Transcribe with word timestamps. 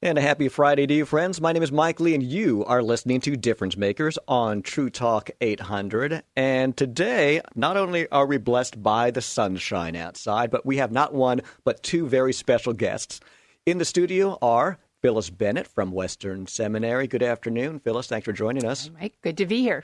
And 0.00 0.16
a 0.16 0.20
happy 0.20 0.46
Friday 0.46 0.86
to 0.86 0.94
you, 0.94 1.04
friends. 1.04 1.40
My 1.40 1.50
name 1.50 1.64
is 1.64 1.72
Mike 1.72 1.98
Lee, 1.98 2.14
and 2.14 2.22
you 2.22 2.64
are 2.66 2.84
listening 2.84 3.20
to 3.22 3.36
Difference 3.36 3.76
Makers 3.76 4.16
on 4.28 4.62
True 4.62 4.90
Talk 4.90 5.28
800. 5.40 6.22
And 6.36 6.76
today, 6.76 7.40
not 7.56 7.76
only 7.76 8.08
are 8.10 8.24
we 8.24 8.38
blessed 8.38 8.80
by 8.80 9.10
the 9.10 9.20
sunshine 9.20 9.96
outside, 9.96 10.52
but 10.52 10.64
we 10.64 10.76
have 10.76 10.92
not 10.92 11.14
one, 11.14 11.40
but 11.64 11.82
two 11.82 12.06
very 12.06 12.32
special 12.32 12.74
guests. 12.74 13.18
In 13.66 13.78
the 13.78 13.84
studio 13.84 14.38
are 14.40 14.78
Phyllis 15.02 15.30
Bennett 15.30 15.66
from 15.66 15.90
Western 15.90 16.46
Seminary. 16.46 17.08
Good 17.08 17.24
afternoon, 17.24 17.80
Phyllis. 17.80 18.06
Thanks 18.06 18.24
for 18.24 18.32
joining 18.32 18.64
us. 18.64 18.88
Mike, 19.00 19.16
good 19.20 19.38
to 19.38 19.46
be 19.46 19.62
here. 19.62 19.82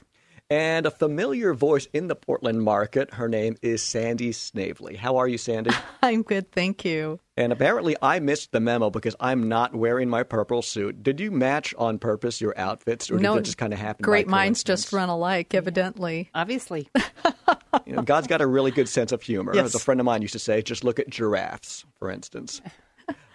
And 0.48 0.86
a 0.86 0.92
familiar 0.92 1.54
voice 1.54 1.88
in 1.92 2.06
the 2.06 2.14
Portland 2.14 2.62
market. 2.62 3.14
Her 3.14 3.28
name 3.28 3.56
is 3.62 3.82
Sandy 3.82 4.30
Snavely. 4.30 4.94
How 4.94 5.16
are 5.16 5.26
you, 5.26 5.38
Sandy? 5.38 5.72
I'm 6.04 6.22
good, 6.22 6.52
thank 6.52 6.84
you. 6.84 7.18
And 7.36 7.52
apparently, 7.52 7.96
I 8.00 8.20
missed 8.20 8.52
the 8.52 8.60
memo 8.60 8.90
because 8.90 9.16
I'm 9.18 9.48
not 9.48 9.74
wearing 9.74 10.08
my 10.08 10.22
purple 10.22 10.62
suit. 10.62 11.02
Did 11.02 11.18
you 11.18 11.32
match 11.32 11.74
on 11.76 11.98
purpose 11.98 12.40
your 12.40 12.56
outfits, 12.56 13.10
or 13.10 13.18
no, 13.18 13.34
did 13.34 13.40
it 13.40 13.44
just 13.46 13.58
kind 13.58 13.72
of 13.72 13.78
happen? 13.80 14.04
Great 14.04 14.28
minds 14.28 14.62
just 14.62 14.92
run 14.92 15.08
alike, 15.08 15.52
evidently. 15.52 16.30
Obviously. 16.34 16.88
you 17.86 17.94
know, 17.94 18.02
God's 18.02 18.28
got 18.28 18.40
a 18.40 18.46
really 18.46 18.70
good 18.70 18.88
sense 18.88 19.10
of 19.10 19.20
humor. 19.20 19.52
Yes. 19.52 19.66
As 19.66 19.74
a 19.74 19.80
friend 19.80 20.00
of 20.00 20.04
mine 20.04 20.22
used 20.22 20.34
to 20.34 20.38
say, 20.38 20.62
just 20.62 20.84
look 20.84 21.00
at 21.00 21.10
giraffes, 21.10 21.84
for 21.98 22.08
instance. 22.08 22.60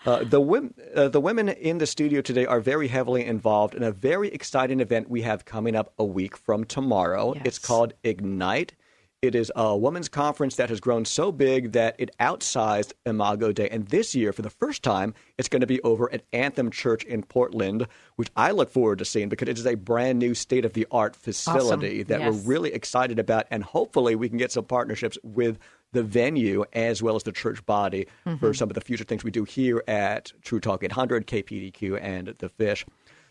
Uh, 0.06 0.24
the, 0.24 0.40
women, 0.40 0.74
uh, 0.96 1.10
the 1.10 1.20
women 1.20 1.50
in 1.50 1.78
the 1.78 1.86
studio 1.86 2.22
today 2.22 2.46
are 2.46 2.62
very 2.62 2.88
heavily 2.88 3.26
involved 3.26 3.76
in 3.76 3.84
a 3.84 3.92
very 3.92 4.30
exciting 4.30 4.80
event 4.80 5.10
we 5.10 5.24
have 5.24 5.44
coming 5.44 5.76
up 5.76 5.94
a 6.00 6.06
week 6.06 6.38
from 6.38 6.64
tomorrow. 6.64 7.34
Yes. 7.34 7.44
It's 7.46 7.60
called 7.60 7.94
Ignite. 8.04 8.74
It 9.22 9.36
is 9.36 9.52
a 9.54 9.76
women's 9.76 10.08
conference 10.08 10.56
that 10.56 10.70
has 10.70 10.80
grown 10.80 11.04
so 11.04 11.34
big 11.34 11.74
that 11.74 11.94
it 11.98 12.10
outsized 12.22 12.94
Imago 13.06 13.52
Dei. 13.52 13.68
And 13.68 13.86
this 13.90 14.16
year, 14.16 14.32
for 14.32 14.44
the 14.44 14.50
first 14.50 14.82
time, 14.82 15.14
it's 15.38 15.50
going 15.50 15.60
to 15.60 15.68
be 15.68 15.82
over 15.82 16.10
at 16.14 16.24
Anthem 16.32 16.72
Church 16.72 17.04
in 17.04 17.24
Portland, 17.24 17.86
which 18.16 18.30
I 18.38 18.52
look 18.52 18.70
forward 18.70 19.00
to 19.00 19.06
seeing 19.06 19.28
because 19.28 19.50
it 19.50 19.60
is 19.60 19.68
a 19.68 19.76
brand 19.76 20.20
new 20.20 20.34
state 20.34 20.64
of 20.64 20.72
the 20.72 20.88
art 20.90 21.18
facility 21.18 22.02
that 22.04 22.22
Yes. 22.22 22.34
we're 22.34 22.40
really 22.50 22.74
excited 22.74 23.20
about. 23.20 23.46
And 23.52 23.62
hopefully, 23.62 24.16
we 24.16 24.30
can 24.30 24.38
get 24.38 24.54
some 24.54 24.64
partnerships 24.64 25.18
with 25.22 25.60
the 25.92 26.04
venue 26.04 26.64
as 26.72 27.04
well 27.04 27.18
as 27.18 27.24
the 27.24 27.34
church 27.34 27.66
body 27.66 28.08
for 28.24 28.30
mm-hmm. 28.32 28.52
some 28.54 28.70
of 28.70 28.76
the 28.76 28.82
future 28.82 29.04
things 29.04 29.26
we 29.26 29.32
do 29.32 29.44
here 29.44 29.84
at 29.86 30.32
True 30.44 30.62
Talk 30.62 30.82
800, 30.82 31.28
KPDQ, 31.28 32.00
and 32.02 32.28
The 32.38 32.48
Fish. 32.48 32.86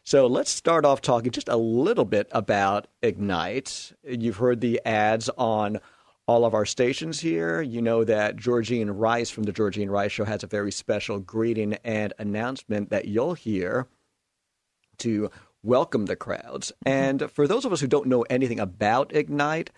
So 0.08 0.26
let's 0.26 0.50
start 0.50 0.86
off 0.86 1.02
talking 1.02 1.32
just 1.32 1.50
a 1.50 1.58
little 1.58 2.06
bit 2.06 2.28
about 2.32 2.86
Ignite. 3.02 3.92
You've 4.02 4.38
heard 4.38 4.62
the 4.62 4.80
ads 4.86 5.28
on 5.36 5.80
all 6.26 6.46
of 6.46 6.54
our 6.54 6.64
stations 6.64 7.20
here. 7.20 7.60
You 7.60 7.82
know 7.82 8.04
that 8.04 8.36
Georgene 8.36 8.90
Rice 8.90 9.28
from 9.28 9.42
the 9.42 9.52
Georgene 9.52 9.90
Rice 9.90 10.12
Show 10.12 10.24
has 10.24 10.42
a 10.42 10.46
very 10.46 10.72
special 10.72 11.18
greeting 11.18 11.74
and 11.84 12.14
announcement 12.18 12.88
that 12.88 13.04
you'll 13.04 13.34
hear 13.34 13.86
to 14.96 15.30
welcome 15.62 16.06
the 16.06 16.16
crowds. 16.16 16.72
And 16.86 17.30
for 17.30 17.46
those 17.46 17.66
of 17.66 17.74
us 17.74 17.82
who 17.82 17.86
don't 17.86 18.08
know 18.08 18.22
anything 18.30 18.60
about 18.60 19.14
Ignite, 19.14 19.68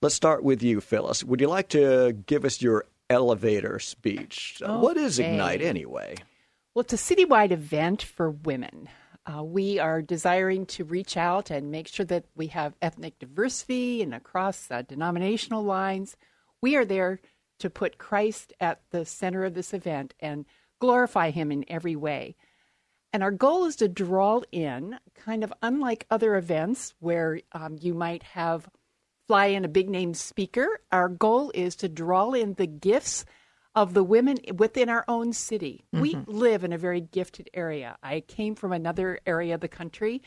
let's 0.00 0.14
start 0.14 0.44
with 0.44 0.62
you, 0.62 0.80
Phyllis. 0.80 1.24
Would 1.24 1.40
you 1.40 1.48
like 1.48 1.70
to 1.70 2.12
give 2.12 2.44
us 2.44 2.62
your 2.62 2.84
elevator 3.10 3.80
speech? 3.80 4.62
Uh, 4.64 4.78
What 4.78 4.96
is 4.96 5.18
Ignite 5.18 5.60
anyway? 5.60 6.18
Well, 6.72 6.84
it's 6.84 6.92
a 6.92 7.16
citywide 7.16 7.50
event 7.50 8.00
for 8.00 8.30
women. 8.30 8.88
Uh, 9.24 9.42
we 9.42 9.78
are 9.78 10.02
desiring 10.02 10.66
to 10.66 10.84
reach 10.84 11.16
out 11.16 11.50
and 11.50 11.70
make 11.70 11.86
sure 11.86 12.06
that 12.06 12.24
we 12.34 12.48
have 12.48 12.74
ethnic 12.82 13.18
diversity 13.18 14.02
and 14.02 14.12
across 14.14 14.70
uh, 14.70 14.82
denominational 14.82 15.62
lines. 15.62 16.16
We 16.60 16.74
are 16.76 16.84
there 16.84 17.20
to 17.60 17.70
put 17.70 17.98
Christ 17.98 18.52
at 18.58 18.80
the 18.90 19.04
center 19.04 19.44
of 19.44 19.54
this 19.54 19.72
event 19.72 20.14
and 20.18 20.44
glorify 20.80 21.30
him 21.30 21.52
in 21.52 21.64
every 21.68 21.94
way. 21.94 22.34
And 23.12 23.22
our 23.22 23.30
goal 23.30 23.66
is 23.66 23.76
to 23.76 23.88
draw 23.88 24.40
in, 24.50 24.98
kind 25.14 25.44
of 25.44 25.52
unlike 25.62 26.06
other 26.10 26.34
events 26.34 26.94
where 26.98 27.40
um, 27.52 27.76
you 27.80 27.94
might 27.94 28.22
have 28.22 28.68
fly 29.28 29.46
in 29.46 29.64
a 29.64 29.68
big 29.68 29.88
name 29.88 30.14
speaker. 30.14 30.80
Our 30.90 31.08
goal 31.08 31.52
is 31.54 31.76
to 31.76 31.88
draw 31.88 32.32
in 32.32 32.54
the 32.54 32.66
gifts 32.66 33.24
of 33.74 33.94
the 33.94 34.04
women 34.04 34.36
within 34.54 34.88
our 34.88 35.04
own 35.08 35.32
city. 35.32 35.84
We 35.92 36.16
live 36.26 36.64
in 36.64 36.72
a 36.72 36.78
very 36.78 37.00
gifted 37.00 37.48
area. 37.54 37.96
I 38.02 38.20
came 38.20 38.54
from 38.54 38.72
another 38.72 39.18
area 39.26 39.54
of 39.54 39.60
the 39.60 39.68
country 39.68 40.22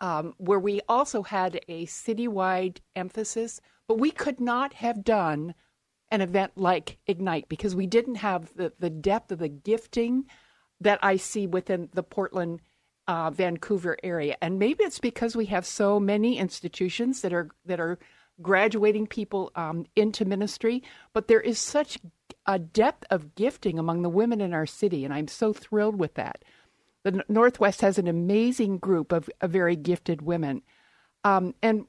um, 0.00 0.34
where 0.38 0.58
we 0.58 0.80
also 0.88 1.22
had 1.22 1.60
a 1.68 1.86
citywide 1.86 2.78
emphasis, 2.96 3.60
but 3.86 3.98
we 3.98 4.10
could 4.10 4.40
not 4.40 4.74
have 4.74 5.04
done 5.04 5.54
an 6.10 6.20
event 6.20 6.52
like 6.56 6.98
Ignite 7.06 7.48
because 7.48 7.76
we 7.76 7.86
didn't 7.86 8.16
have 8.16 8.54
the, 8.54 8.72
the 8.78 8.90
depth 8.90 9.32
of 9.32 9.40
the 9.40 9.48
gifting 9.48 10.24
that 10.80 10.98
I 11.02 11.16
see 11.16 11.46
within 11.46 11.88
the 11.92 12.02
Portland, 12.02 12.60
uh, 13.06 13.30
Vancouver 13.30 13.98
area. 14.02 14.36
And 14.40 14.58
maybe 14.58 14.84
it's 14.84 15.00
because 15.00 15.36
we 15.36 15.46
have 15.46 15.66
so 15.66 16.00
many 16.00 16.38
institutions 16.38 17.20
that 17.22 17.32
are 17.32 17.50
that 17.66 17.80
are 17.80 17.98
graduating 18.40 19.06
people 19.06 19.50
um, 19.54 19.86
into 19.96 20.24
ministry, 20.24 20.82
but 21.12 21.28
there 21.28 21.40
is 21.40 21.58
such 21.58 21.98
a 22.46 22.58
depth 22.58 23.04
of 23.10 23.34
gifting 23.34 23.78
among 23.78 24.02
the 24.02 24.08
women 24.08 24.40
in 24.40 24.54
our 24.54 24.66
city, 24.66 25.04
and 25.04 25.12
I'm 25.12 25.28
so 25.28 25.52
thrilled 25.52 25.98
with 25.98 26.14
that. 26.14 26.44
The 27.04 27.24
Northwest 27.28 27.80
has 27.80 27.98
an 27.98 28.08
amazing 28.08 28.78
group 28.78 29.12
of, 29.12 29.30
of 29.40 29.50
very 29.50 29.76
gifted 29.76 30.22
women. 30.22 30.62
Um, 31.24 31.54
and 31.62 31.86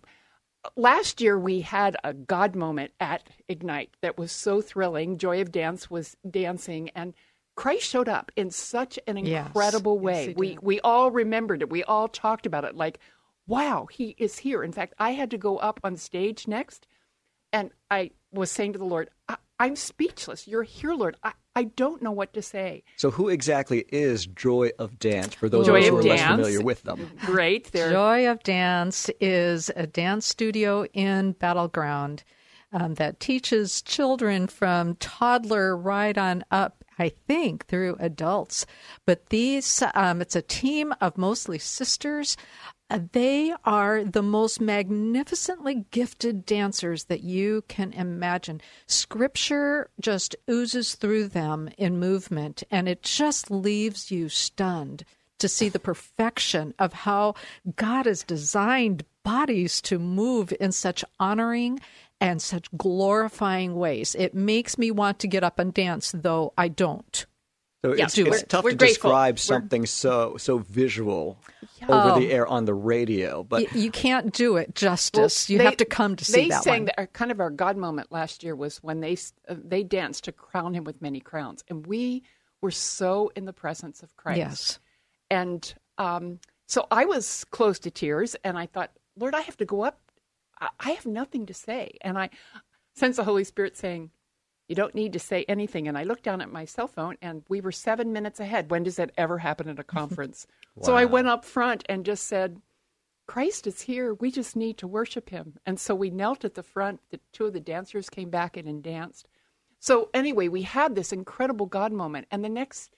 last 0.75 1.21
year 1.21 1.37
we 1.37 1.61
had 1.61 1.97
a 2.03 2.13
God 2.13 2.55
moment 2.55 2.91
at 2.99 3.27
Ignite 3.47 3.91
that 4.01 4.17
was 4.17 4.31
so 4.31 4.61
thrilling. 4.61 5.17
Joy 5.17 5.41
of 5.41 5.51
Dance 5.51 5.89
was 5.89 6.15
dancing, 6.29 6.89
and 6.95 7.13
Christ 7.55 7.85
showed 7.87 8.07
up 8.09 8.31
in 8.35 8.51
such 8.51 8.97
an 9.07 9.17
incredible 9.17 9.95
Yes, 9.95 10.03
way. 10.03 10.27
he 10.27 10.33
we 10.33 10.49
did. 10.49 10.59
we 10.61 10.79
all 10.81 11.11
remembered 11.11 11.61
it. 11.61 11.69
We 11.69 11.83
all 11.83 12.07
talked 12.07 12.45
about 12.45 12.63
it. 12.65 12.75
Like, 12.75 12.99
wow, 13.49 13.87
he 13.91 14.15
is 14.17 14.39
here. 14.39 14.63
In 14.63 14.71
fact, 14.71 14.93
I 14.99 15.11
had 15.11 15.31
to 15.31 15.37
go 15.37 15.57
up 15.57 15.79
on 15.83 15.97
stage 15.97 16.47
next, 16.47 16.87
and 17.51 17.71
I 17.89 18.11
was 18.31 18.51
saying 18.51 18.73
to 18.73 18.79
the 18.79 18.85
Lord, 18.85 19.09
I, 19.27 19.37
"I'm 19.59 19.75
speechless. 19.75 20.47
You're 20.47 20.63
here, 20.63 20.93
Lord. 20.93 21.17
I, 21.23 21.33
I 21.55 21.63
don't 21.63 22.01
know 22.01 22.11
what 22.11 22.31
to 22.33 22.41
say." 22.41 22.83
So, 22.95 23.11
who 23.11 23.27
exactly 23.27 23.85
is 23.89 24.27
Joy 24.27 24.69
of 24.77 24.99
Dance 24.99 25.33
for 25.33 25.49
those 25.49 25.65
Joy 25.65 25.79
of 25.79 25.83
us 25.83 25.87
of 25.87 25.93
who 25.95 25.99
are 25.99 26.03
less 26.03 26.29
familiar 26.29 26.61
with 26.61 26.83
them? 26.83 27.11
Great, 27.25 27.65
there. 27.71 27.91
Joy 27.91 28.29
of 28.29 28.43
Dance 28.43 29.09
is 29.19 29.71
a 29.75 29.87
dance 29.87 30.27
studio 30.27 30.85
in 30.93 31.33
Battleground 31.33 32.23
um, 32.71 32.95
that 32.95 33.19
teaches 33.19 33.81
children 33.81 34.47
from 34.47 34.95
toddler 34.95 35.75
right 35.75 36.17
on 36.17 36.43
up, 36.51 36.83
I 36.97 37.09
think, 37.09 37.65
through 37.65 37.97
adults. 37.99 38.65
But 39.05 39.29
these, 39.29 39.83
um, 39.95 40.21
it's 40.21 40.35
a 40.35 40.41
team 40.41 40.93
of 41.01 41.17
mostly 41.17 41.59
sisters. 41.59 42.37
Uh, 42.89 42.99
They 43.11 43.53
are 43.65 44.03
the 44.03 44.23
most 44.23 44.59
magnificently 44.59 45.85
gifted 45.91 46.45
dancers 46.45 47.05
that 47.05 47.21
you 47.21 47.63
can 47.67 47.93
imagine. 47.93 48.61
Scripture 48.87 49.89
just 49.99 50.35
oozes 50.49 50.95
through 50.95 51.27
them 51.27 51.69
in 51.77 51.99
movement, 51.99 52.63
and 52.71 52.89
it 52.89 53.03
just 53.03 53.51
leaves 53.51 54.09
you 54.11 54.27
stunned 54.29 55.05
to 55.37 55.47
see 55.47 55.69
the 55.69 55.79
perfection 55.79 56.73
of 56.79 56.93
how 56.93 57.35
God 57.75 58.05
has 58.05 58.23
designed 58.23 59.05
bodies 59.23 59.81
to 59.81 59.99
move 59.99 60.53
in 60.59 60.71
such 60.71 61.05
honoring 61.19 61.79
and 62.19 62.41
such 62.41 62.75
glorifying 62.75 63.75
ways. 63.75 64.15
It 64.15 64.33
makes 64.33 64.77
me 64.77 64.91
want 64.91 65.19
to 65.19 65.27
get 65.27 65.43
up 65.43 65.59
and 65.59 65.73
dance, 65.73 66.11
though 66.11 66.53
I 66.57 66.67
don't. 66.67 67.25
So 67.83 67.95
Yeah, 67.95 68.05
it's, 68.05 68.17
it's 68.17 68.43
tough 68.43 68.63
We're 68.65 68.71
to 68.71 68.75
grateful. 68.77 69.09
describe 69.09 69.35
We're- 69.35 69.39
something 69.39 69.85
so 69.85 70.35
so 70.37 70.57
visual 70.57 71.39
over 71.87 72.19
the 72.19 72.29
air 72.31 72.45
on 72.45 72.65
the 72.65 72.73
radio, 72.73 73.43
but 73.43 73.61
Y- 73.73 73.79
you 73.79 73.91
can't 73.91 74.33
do 74.33 74.57
it 74.57 74.75
justice. 74.75 75.47
Well, 75.47 75.53
you 75.53 75.57
they- 75.59 75.63
have 75.65 75.77
to 75.77 75.85
come 75.85 76.15
to 76.17 76.25
see 76.25 76.41
they 76.43 76.49
that 76.49 76.63
sang 76.63 76.73
one. 76.81 76.85
that 76.85 76.95
our, 76.99 77.07
kind 77.07 77.31
of 77.31 77.39
our 77.39 77.49
God 77.49 77.77
moment 77.77 78.11
last 78.11 78.43
year 78.43 78.53
was 78.55 78.77
when 78.83 78.99
they 78.99 79.17
uh, 79.47 79.55
they 79.63 79.83
danced 79.83 80.25
to 80.25 80.31
crown 80.33 80.73
him 80.73 80.83
with 80.83 81.01
many 81.01 81.19
crowns, 81.21 81.63
and 81.69 81.87
we 81.87 82.23
were 82.61 82.71
so 82.71 83.31
in 83.35 83.45
the 83.45 83.53
presence 83.53 84.03
of 84.03 84.15
Christ. 84.17 84.37
Yes. 84.39 84.79
and 85.31 85.73
um, 85.97 86.39
so 86.67 86.85
I 86.91 87.05
was 87.05 87.45
close 87.45 87.79
to 87.79 87.91
tears, 87.91 88.35
and 88.43 88.57
I 88.57 88.65
thought, 88.65 88.91
Lord, 89.17 89.33
I 89.33 89.41
have 89.41 89.57
to 89.57 89.65
go 89.65 89.81
up. 89.83 89.99
I, 90.59 90.67
I 90.81 90.91
have 90.91 91.05
nothing 91.05 91.45
to 91.45 91.53
say, 91.53 91.91
and 92.01 92.17
I 92.17 92.29
sense 92.93 93.15
the 93.15 93.23
Holy 93.23 93.45
Spirit 93.45 93.77
saying, 93.77 94.11
You 94.69 94.75
don't 94.75 94.95
need 94.95 95.13
to 95.13 95.19
say 95.19 95.45
anything. 95.49 95.87
And 95.87 95.97
I 95.97 96.03
looked 96.03 96.23
down 96.23 96.41
at 96.41 96.51
my 96.51 96.63
cell 96.63 96.87
phone 96.87 97.17
and 97.21 97.43
we 97.49 97.59
were 97.59 97.71
seven 97.71 98.13
minutes 98.13 98.39
ahead. 98.39 98.71
When 98.71 98.83
does 98.83 98.95
that 98.97 99.11
ever 99.17 99.39
happen 99.39 99.67
at 99.67 99.79
a 99.79 99.83
conference? 99.99 100.47
So 100.81 100.95
I 100.95 101.05
went 101.05 101.27
up 101.27 101.43
front 101.43 101.83
and 101.89 102.05
just 102.05 102.27
said, 102.27 102.61
Christ 103.27 103.67
is 103.67 103.81
here. 103.81 104.13
We 104.13 104.31
just 104.31 104.55
need 104.55 104.77
to 104.77 104.87
worship 104.87 105.29
him. 105.29 105.59
And 105.65 105.79
so 105.79 105.93
we 105.93 106.09
knelt 106.09 106.45
at 106.45 106.53
the 106.53 106.63
front. 106.63 107.01
The 107.09 107.19
two 107.33 107.45
of 107.45 107.53
the 107.53 107.59
dancers 107.59 108.09
came 108.09 108.29
back 108.29 108.57
in 108.57 108.67
and 108.67 108.81
danced. 108.81 109.27
So 109.79 110.09
anyway, 110.13 110.47
we 110.47 110.63
had 110.63 110.95
this 110.95 111.11
incredible 111.11 111.65
God 111.65 111.91
moment. 111.91 112.27
And 112.31 112.43
the 112.43 112.49
next 112.49 112.95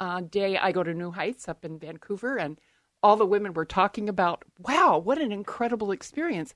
uh, 0.00 0.20
day, 0.20 0.56
I 0.56 0.72
go 0.72 0.82
to 0.82 0.94
New 0.94 1.10
Heights 1.10 1.48
up 1.48 1.64
in 1.64 1.78
Vancouver, 1.78 2.36
and 2.36 2.60
all 3.02 3.16
the 3.16 3.26
women 3.26 3.52
were 3.52 3.64
talking 3.64 4.08
about, 4.08 4.44
wow, 4.58 4.98
what 4.98 5.20
an 5.20 5.32
incredible 5.32 5.90
experience. 5.90 6.54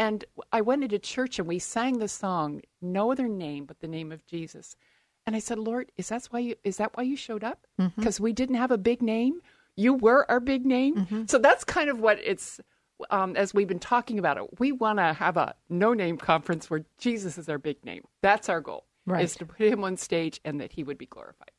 And 0.00 0.24
I 0.50 0.62
went 0.62 0.82
into 0.82 0.98
church 0.98 1.38
and 1.38 1.46
we 1.46 1.58
sang 1.58 1.98
the 1.98 2.08
song, 2.08 2.62
no 2.80 3.12
other 3.12 3.28
name 3.28 3.66
but 3.66 3.80
the 3.80 3.86
name 3.86 4.10
of 4.12 4.24
Jesus. 4.26 4.74
And 5.26 5.36
I 5.36 5.40
said, 5.40 5.58
Lord, 5.58 5.92
is 5.98 6.08
that 6.08 6.26
why 6.30 6.38
you 6.38 6.54
is 6.64 6.78
that 6.78 6.96
why 6.96 7.02
you 7.02 7.16
showed 7.16 7.44
up? 7.44 7.66
Because 7.96 8.18
we 8.18 8.32
didn't 8.32 8.54
have 8.56 8.70
a 8.70 8.78
big 8.78 9.02
name. 9.02 9.40
You 9.76 9.92
were 9.92 10.28
our 10.30 10.40
big 10.40 10.64
name. 10.64 10.94
So 11.28 11.36
that's 11.38 11.64
kind 11.64 11.90
of 11.90 12.00
what 12.00 12.18
it's 12.24 12.60
um, 13.10 13.36
as 13.36 13.52
we've 13.52 13.68
been 13.68 13.78
talking 13.78 14.18
about 14.18 14.38
it. 14.38 14.58
We 14.58 14.72
want 14.72 14.98
to 15.00 15.12
have 15.12 15.36
a 15.36 15.54
no 15.68 15.92
name 15.92 16.16
conference 16.16 16.70
where 16.70 16.84
Jesus 16.98 17.36
is 17.36 17.48
our 17.50 17.58
big 17.58 17.84
name. 17.84 18.04
That's 18.22 18.48
our 18.48 18.62
goal. 18.62 18.86
Right. 19.06 19.24
Is 19.24 19.36
to 19.36 19.46
put 19.46 19.66
him 19.66 19.84
on 19.84 19.98
stage 19.98 20.40
and 20.46 20.60
that 20.60 20.72
he 20.72 20.82
would 20.82 20.98
be 20.98 21.06
glorified. 21.06 21.50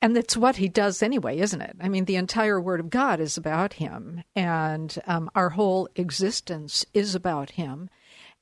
And 0.00 0.14
that's 0.14 0.36
what 0.36 0.56
he 0.56 0.68
does 0.68 1.02
anyway, 1.02 1.38
isn't 1.38 1.60
it? 1.60 1.76
I 1.80 1.88
mean, 1.88 2.04
the 2.04 2.16
entire 2.16 2.60
Word 2.60 2.78
of 2.78 2.88
God 2.90 3.18
is 3.18 3.36
about 3.36 3.74
him, 3.74 4.22
and 4.36 4.96
um, 5.06 5.28
our 5.34 5.50
whole 5.50 5.88
existence 5.96 6.86
is 6.94 7.16
about 7.16 7.50
him. 7.50 7.90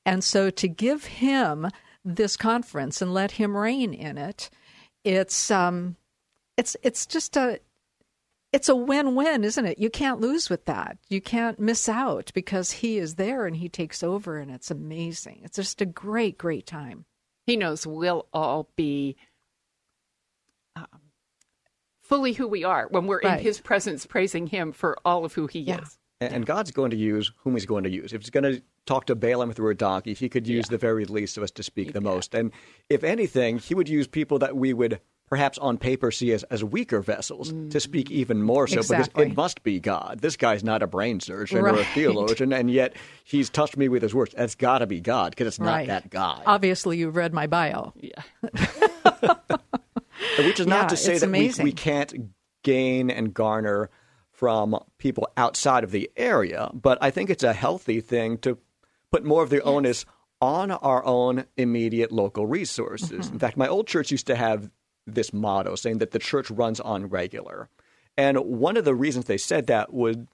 And 0.05 0.23
so 0.23 0.49
to 0.51 0.67
give 0.67 1.05
him 1.05 1.67
this 2.05 2.37
conference 2.37 3.01
and 3.01 3.13
let 3.13 3.31
him 3.31 3.57
reign 3.57 3.93
in 3.93 4.17
it, 4.17 4.49
it's 5.03 5.49
um, 5.49 5.95
it's 6.57 6.77
it's 6.83 7.05
just 7.05 7.35
a 7.35 7.59
it's 8.53 8.69
a 8.69 8.75
win-win, 8.75 9.43
isn't 9.43 9.65
it? 9.65 9.79
You 9.79 9.89
can't 9.89 10.21
lose 10.21 10.49
with 10.49 10.65
that. 10.65 10.97
You 11.09 11.21
can't 11.21 11.59
miss 11.59 11.89
out 11.89 12.31
because 12.33 12.71
he 12.71 12.97
is 12.97 13.15
there 13.15 13.45
and 13.45 13.57
he 13.57 13.67
takes 13.67 14.03
over, 14.03 14.37
and 14.37 14.51
it's 14.51 14.71
amazing. 14.71 15.41
It's 15.43 15.57
just 15.57 15.81
a 15.81 15.85
great, 15.85 16.37
great 16.37 16.65
time. 16.65 17.05
He 17.45 17.57
knows 17.57 17.87
we'll 17.87 18.27
all 18.31 18.69
be 18.75 19.15
fully 22.07 22.33
who 22.33 22.47
we 22.47 22.63
are 22.63 22.87
when 22.89 23.05
we're 23.07 23.19
Right. 23.23 23.39
in 23.39 23.43
his 23.43 23.59
presence 23.59 24.05
praising 24.05 24.47
him 24.47 24.71
for 24.71 24.97
all 25.05 25.25
of 25.25 25.33
who 25.33 25.47
he 25.47 25.59
Yeah. 25.59 25.81
is. 25.81 25.97
And, 26.19 26.33
and 26.33 26.45
God's 26.47 26.71
going 26.71 26.89
to 26.91 26.97
use 26.97 27.31
whom 27.43 27.53
He's 27.53 27.67
going 27.67 27.83
to 27.83 27.91
use. 27.91 28.11
If 28.11 28.21
He's 28.21 28.31
going 28.31 28.43
to 28.55 28.61
talk 28.87 29.05
to 29.05 29.15
Balaam 29.15 29.51
through 29.53 29.69
a 29.69 29.75
donkey, 29.75 30.15
He 30.15 30.29
could 30.29 30.47
use 30.47 30.67
the 30.67 30.77
very 30.77 31.05
least 31.05 31.37
of 31.37 31.43
us 31.43 31.51
to 31.51 31.61
speak 31.61 31.93
the 31.93 32.01
most. 32.01 32.33
And 32.33 32.51
if 32.89 33.03
anything, 33.03 33.59
He 33.59 33.75
would 33.75 33.87
use 33.87 34.07
people 34.07 34.39
that 34.39 34.55
we 34.57 34.73
would 34.73 34.99
perhaps 35.29 35.57
on 35.59 35.77
paper 35.77 36.09
see 36.09 36.31
as, 36.31 36.41
as 36.43 36.63
weaker 36.63 37.01
vessels 37.01 37.53
to 37.69 37.79
speak 37.79 38.07
mm. 38.07 38.13
even 38.13 38.41
more 38.41 38.65
so 38.65 38.79
Exactly. 38.79 39.25
because 39.25 39.31
it 39.33 39.37
must 39.37 39.61
be 39.61 39.79
God. 39.79 40.19
This 40.21 40.37
guy's 40.37 40.63
not 40.63 40.81
a 40.81 40.87
brain 40.87 41.19
surgeon 41.19 41.59
or 41.59 41.67
a 41.67 41.83
theologian, 41.83 42.51
and 42.51 42.71
yet 42.71 42.95
He's 43.23 43.49
touched 43.51 43.77
me 43.77 43.87
with 43.87 44.01
His 44.01 44.15
words. 44.15 44.33
That's 44.35 44.55
got 44.55 44.79
to 44.79 44.87
be 44.87 45.01
God 45.01 45.31
because 45.33 45.45
it's 45.47 45.59
not 45.59 45.67
Right. 45.75 45.87
that 45.87 46.09
guy. 46.09 46.41
Obviously, 46.47 46.97
you've 46.97 47.15
read 47.15 47.31
my 47.33 47.45
bio. 47.45 47.93
Yeah. 47.99 48.23
Which 50.37 50.59
is 50.59 50.67
not 50.67 50.89
to 50.89 50.97
say 50.97 51.17
that 51.17 51.29
we, 51.29 51.53
we 51.61 51.71
can't 51.71 52.31
gain 52.63 53.09
and 53.09 53.33
garner 53.33 53.89
from 54.31 54.77
people 54.99 55.27
outside 55.35 55.83
of 55.83 55.91
the 55.91 56.11
area, 56.15 56.69
but 56.73 56.97
I 57.01 57.09
think 57.09 57.29
it's 57.29 57.43
a 57.43 57.53
healthy 57.53 58.01
thing 58.01 58.37
to 58.39 58.57
put 59.11 59.25
more 59.25 59.41
of 59.41 59.49
the 59.49 59.63
onus 59.63 60.05
on 60.39 60.69
our 60.69 61.03
own 61.05 61.45
immediate 61.55 62.11
local 62.11 62.45
resources. 62.45 63.25
Mm-hmm. 63.25 63.33
In 63.33 63.39
fact, 63.39 63.57
my 63.57 63.67
old 63.67 63.87
church 63.87 64.11
used 64.11 64.27
to 64.27 64.35
have 64.35 64.69
this 65.07 65.33
motto 65.33 65.75
saying 65.75 65.97
that 65.99 66.11
the 66.11 66.19
church 66.19 66.51
runs 66.51 66.79
on 66.79 67.07
regular. 67.07 67.69
And 68.17 68.37
one 68.37 68.77
of 68.77 68.85
the 68.85 68.93
reasons 68.93 69.25
they 69.25 69.37
said 69.37 69.67
that 69.67 69.93
would 69.93 70.27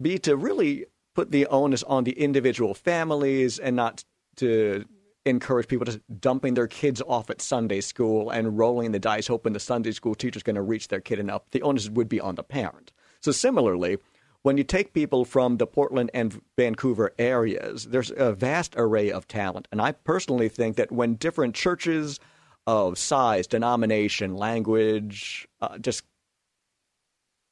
be 0.00 0.18
to 0.20 0.36
really 0.36 0.86
put 1.14 1.32
the 1.32 1.46
onus 1.46 1.82
on 1.82 2.04
the 2.04 2.12
individual 2.12 2.74
families 2.74 3.58
and 3.58 3.76
not 3.76 4.04
to 4.36 4.84
encourage 5.30 5.68
people 5.68 5.86
to 5.86 6.00
dumping 6.20 6.54
their 6.54 6.66
kids 6.66 7.00
off 7.06 7.30
at 7.30 7.40
Sunday 7.40 7.80
school 7.80 8.30
and 8.30 8.58
rolling 8.58 8.92
the 8.92 8.98
dice, 8.98 9.26
hoping 9.26 9.52
the 9.52 9.60
Sunday 9.60 9.92
school 9.92 10.14
teacher's 10.14 10.42
going 10.42 10.56
to 10.56 10.62
reach 10.62 10.88
their 10.88 11.00
kid 11.00 11.18
enough. 11.18 11.42
The 11.52 11.62
onus 11.62 11.88
would 11.88 12.08
be 12.08 12.20
on 12.20 12.34
the 12.34 12.42
parent. 12.42 12.92
So 13.20 13.32
similarly, 13.32 13.98
when 14.42 14.56
you 14.56 14.64
take 14.64 14.92
people 14.92 15.24
from 15.24 15.58
the 15.58 15.66
Portland 15.66 16.10
and 16.14 16.40
Vancouver 16.56 17.12
areas, 17.18 17.86
there's 17.86 18.10
a 18.16 18.32
vast 18.32 18.74
array 18.76 19.10
of 19.10 19.28
talent. 19.28 19.68
And 19.70 19.80
I 19.80 19.92
personally 19.92 20.48
think 20.48 20.76
that 20.76 20.90
when 20.90 21.14
different 21.14 21.54
churches 21.54 22.18
of 22.66 22.98
size, 22.98 23.46
denomination, 23.46 24.36
language, 24.36 25.46
uh, 25.60 25.78
just 25.78 26.04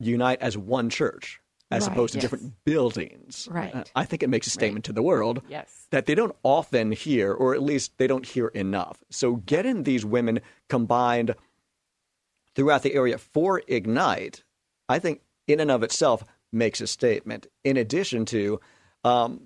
unite 0.01 0.41
as 0.41 0.57
one 0.57 0.91
church 0.91 1.41
as 1.71 1.87
Right, 1.87 1.93
opposed 1.93 2.13
to 2.15 2.19
yes. 2.19 2.23
different 2.23 2.55
buildings. 2.65 3.47
Right. 3.51 3.75
Uh, 3.75 3.85
I 3.95 4.05
think 4.05 4.23
it 4.23 4.31
makes 4.31 4.47
a 4.47 4.51
statement 4.51 4.85
to 4.87 4.93
the 4.93 5.03
world 5.03 5.43
Yes. 5.49 5.87
that 5.91 6.07
they 6.07 6.15
don't 6.15 6.35
often 6.43 6.93
hear, 6.93 7.33
or 7.33 7.55
at 7.55 7.63
least 7.63 7.99
they 7.99 8.07
don't 8.07 8.25
hear 8.27 8.49
enough. 8.49 9.03
So 9.11 9.37
getting 9.37 9.83
these 9.83 10.05
women 10.05 10.41
combined 10.69 11.35
throughout 12.55 12.83
the 12.83 12.95
area 12.95 13.19
for 13.19 13.63
Ignite, 13.69 14.45
I 14.89 14.99
think 14.99 15.21
in 15.47 15.61
and 15.61 15.71
of 15.71 15.83
itself 15.83 16.25
makes 16.53 16.81
a 16.81 16.87
statement. 16.87 17.47
In 17.65 17.77
addition 17.77 18.25
to, 18.27 18.61
um, 19.05 19.43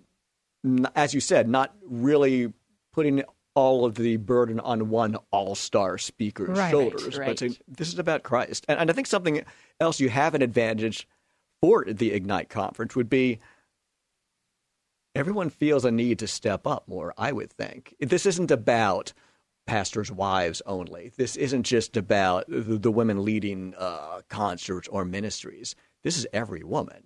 as 0.95 1.13
you 1.15 1.21
said, 1.21 1.49
not 1.49 1.75
really 1.83 2.53
putting 2.93 3.25
all 3.55 3.85
of 3.85 3.97
the 3.97 4.17
burden 4.17 4.61
on 4.61 4.89
one 4.89 5.17
all-star 5.31 5.99
speaker's 5.99 6.57
Right, 6.57 6.71
shoulders, 6.71 7.19
right. 7.19 7.27
but 7.27 7.39
saying 7.39 7.57
this 7.69 7.89
is 7.93 7.99
about 7.99 8.23
Christ. 8.23 8.65
And, 8.69 8.79
and 8.79 8.89
I 8.91 8.95
think 8.95 9.07
something 9.07 9.45
else 9.81 10.01
you 10.01 10.09
have 10.09 10.35
an 10.35 10.41
advantage 10.41 11.07
for 11.63 11.85
the 11.87 12.13
Ignite 12.13 12.51
conference 12.51 12.95
would 12.95 13.09
be 13.09 13.39
everyone 15.15 15.49
feels 15.49 15.85
a 15.85 15.91
need 15.91 16.19
to 16.19 16.27
step 16.27 16.67
up 16.67 16.87
more, 16.89 17.15
I 17.17 17.33
would 17.33 17.53
think. 17.53 17.95
This 18.01 18.27
isn't 18.27 18.51
about 18.51 19.13
pastors' 19.67 20.11
wives 20.11 20.61
only. 20.67 21.13
This 21.17 21.37
isn't 21.37 21.63
just 21.63 21.97
about 21.97 22.45
the, 22.49 22.79
the 22.79 22.91
women 22.91 23.25
leading 23.25 23.75
uh, 23.79 24.23
concerts 24.29 24.89
or 24.89 25.05
ministries. 25.05 25.75
This 26.03 26.19
is 26.19 26.27
every 26.33 26.65
woman 26.65 27.05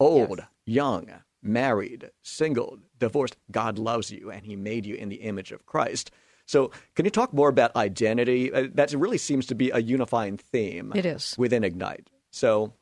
old, 0.00 0.40
young, 0.64 1.10
married, 1.42 2.10
single, 2.22 2.78
divorced. 2.98 3.36
God 3.50 3.78
loves 3.78 4.10
you 4.10 4.30
and 4.30 4.44
He 4.46 4.56
made 4.56 4.86
you 4.86 4.94
in 4.94 5.10
the 5.10 5.16
image 5.16 5.52
of 5.52 5.66
Christ. 5.66 6.10
So, 6.46 6.72
can 6.94 7.04
you 7.04 7.10
talk 7.10 7.32
more 7.32 7.48
about 7.48 7.74
identity? 7.76 8.52
Uh, 8.52 8.68
that 8.74 8.92
really 8.92 9.18
seems 9.18 9.46
to 9.46 9.54
be 9.54 9.70
a 9.70 9.78
unifying 9.78 10.36
theme. 10.36 10.92
It 10.94 11.06
is. 11.06 11.34
within 11.38 11.64
Ignite. 11.64 12.10
So, 12.30 12.72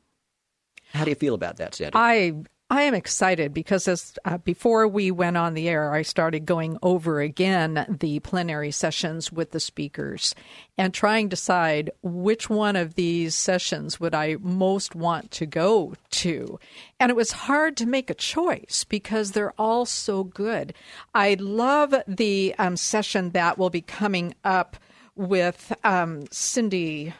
how 0.93 1.03
do 1.03 1.11
you 1.11 1.15
feel 1.15 1.33
about 1.33 1.57
that, 1.57 1.75
Sandy? 1.75 1.93
I 1.95 2.33
I 2.69 2.83
am 2.83 2.95
excited 2.95 3.53
because 3.53 3.87
as 3.87 4.17
uh, 4.25 4.39
before 4.39 4.87
we 4.87 5.11
went 5.11 5.37
on 5.37 5.53
the 5.53 5.69
air, 5.69 5.93
I 5.93 6.01
started 6.01 6.47
going 6.47 6.79
over 6.81 7.19
again 7.19 7.85
the 7.99 8.19
plenary 8.21 8.71
sessions 8.71 9.31
with 9.31 9.51
the 9.51 9.59
speakers 9.59 10.33
and 10.75 10.91
trying 10.91 11.27
to 11.27 11.35
decide 11.35 11.91
which 12.01 12.49
one 12.49 12.75
of 12.75 12.95
these 12.95 13.35
sessions 13.35 13.99
would 13.99 14.15
I 14.15 14.37
most 14.39 14.95
want 14.95 15.29
to 15.31 15.45
go 15.45 15.93
to. 16.11 16.59
And 16.99 17.11
it 17.11 17.15
was 17.15 17.31
hard 17.31 17.77
to 17.77 17.85
make 17.85 18.09
a 18.09 18.15
choice 18.15 18.85
because 18.89 19.33
they're 19.33 19.53
all 19.59 19.85
so 19.85 20.23
good. 20.23 20.73
I 21.13 21.35
love 21.39 21.93
the 22.07 22.55
um, 22.57 22.75
session 22.75 23.31
that 23.31 23.59
will 23.59 23.69
be 23.69 23.81
coming 23.81 24.33
up 24.43 24.77
with 25.15 25.73
um, 25.83 26.25
Cindy. 26.31 27.13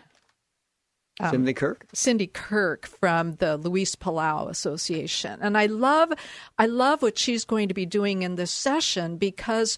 Um, 1.20 1.32
Cindy 1.32 1.53
Kirk? 1.53 1.86
Cindy 1.93 2.27
Kirk 2.27 2.88
from 2.88 3.34
the 3.34 3.58
Luis 3.58 3.96
Palau 3.96 4.50
Association. 4.50 5.39
And 5.41 5.58
I 5.58 5.67
love 5.67 6.12
I 6.58 6.65
love 6.65 7.01
what 7.01 7.17
she's 7.17 7.46
going 7.46 7.67
to 7.67 7.74
be 7.74 7.86
doing 7.86 8.24
in 8.24 8.36
this 8.36 8.51
session 8.51 9.17
because 9.17 9.77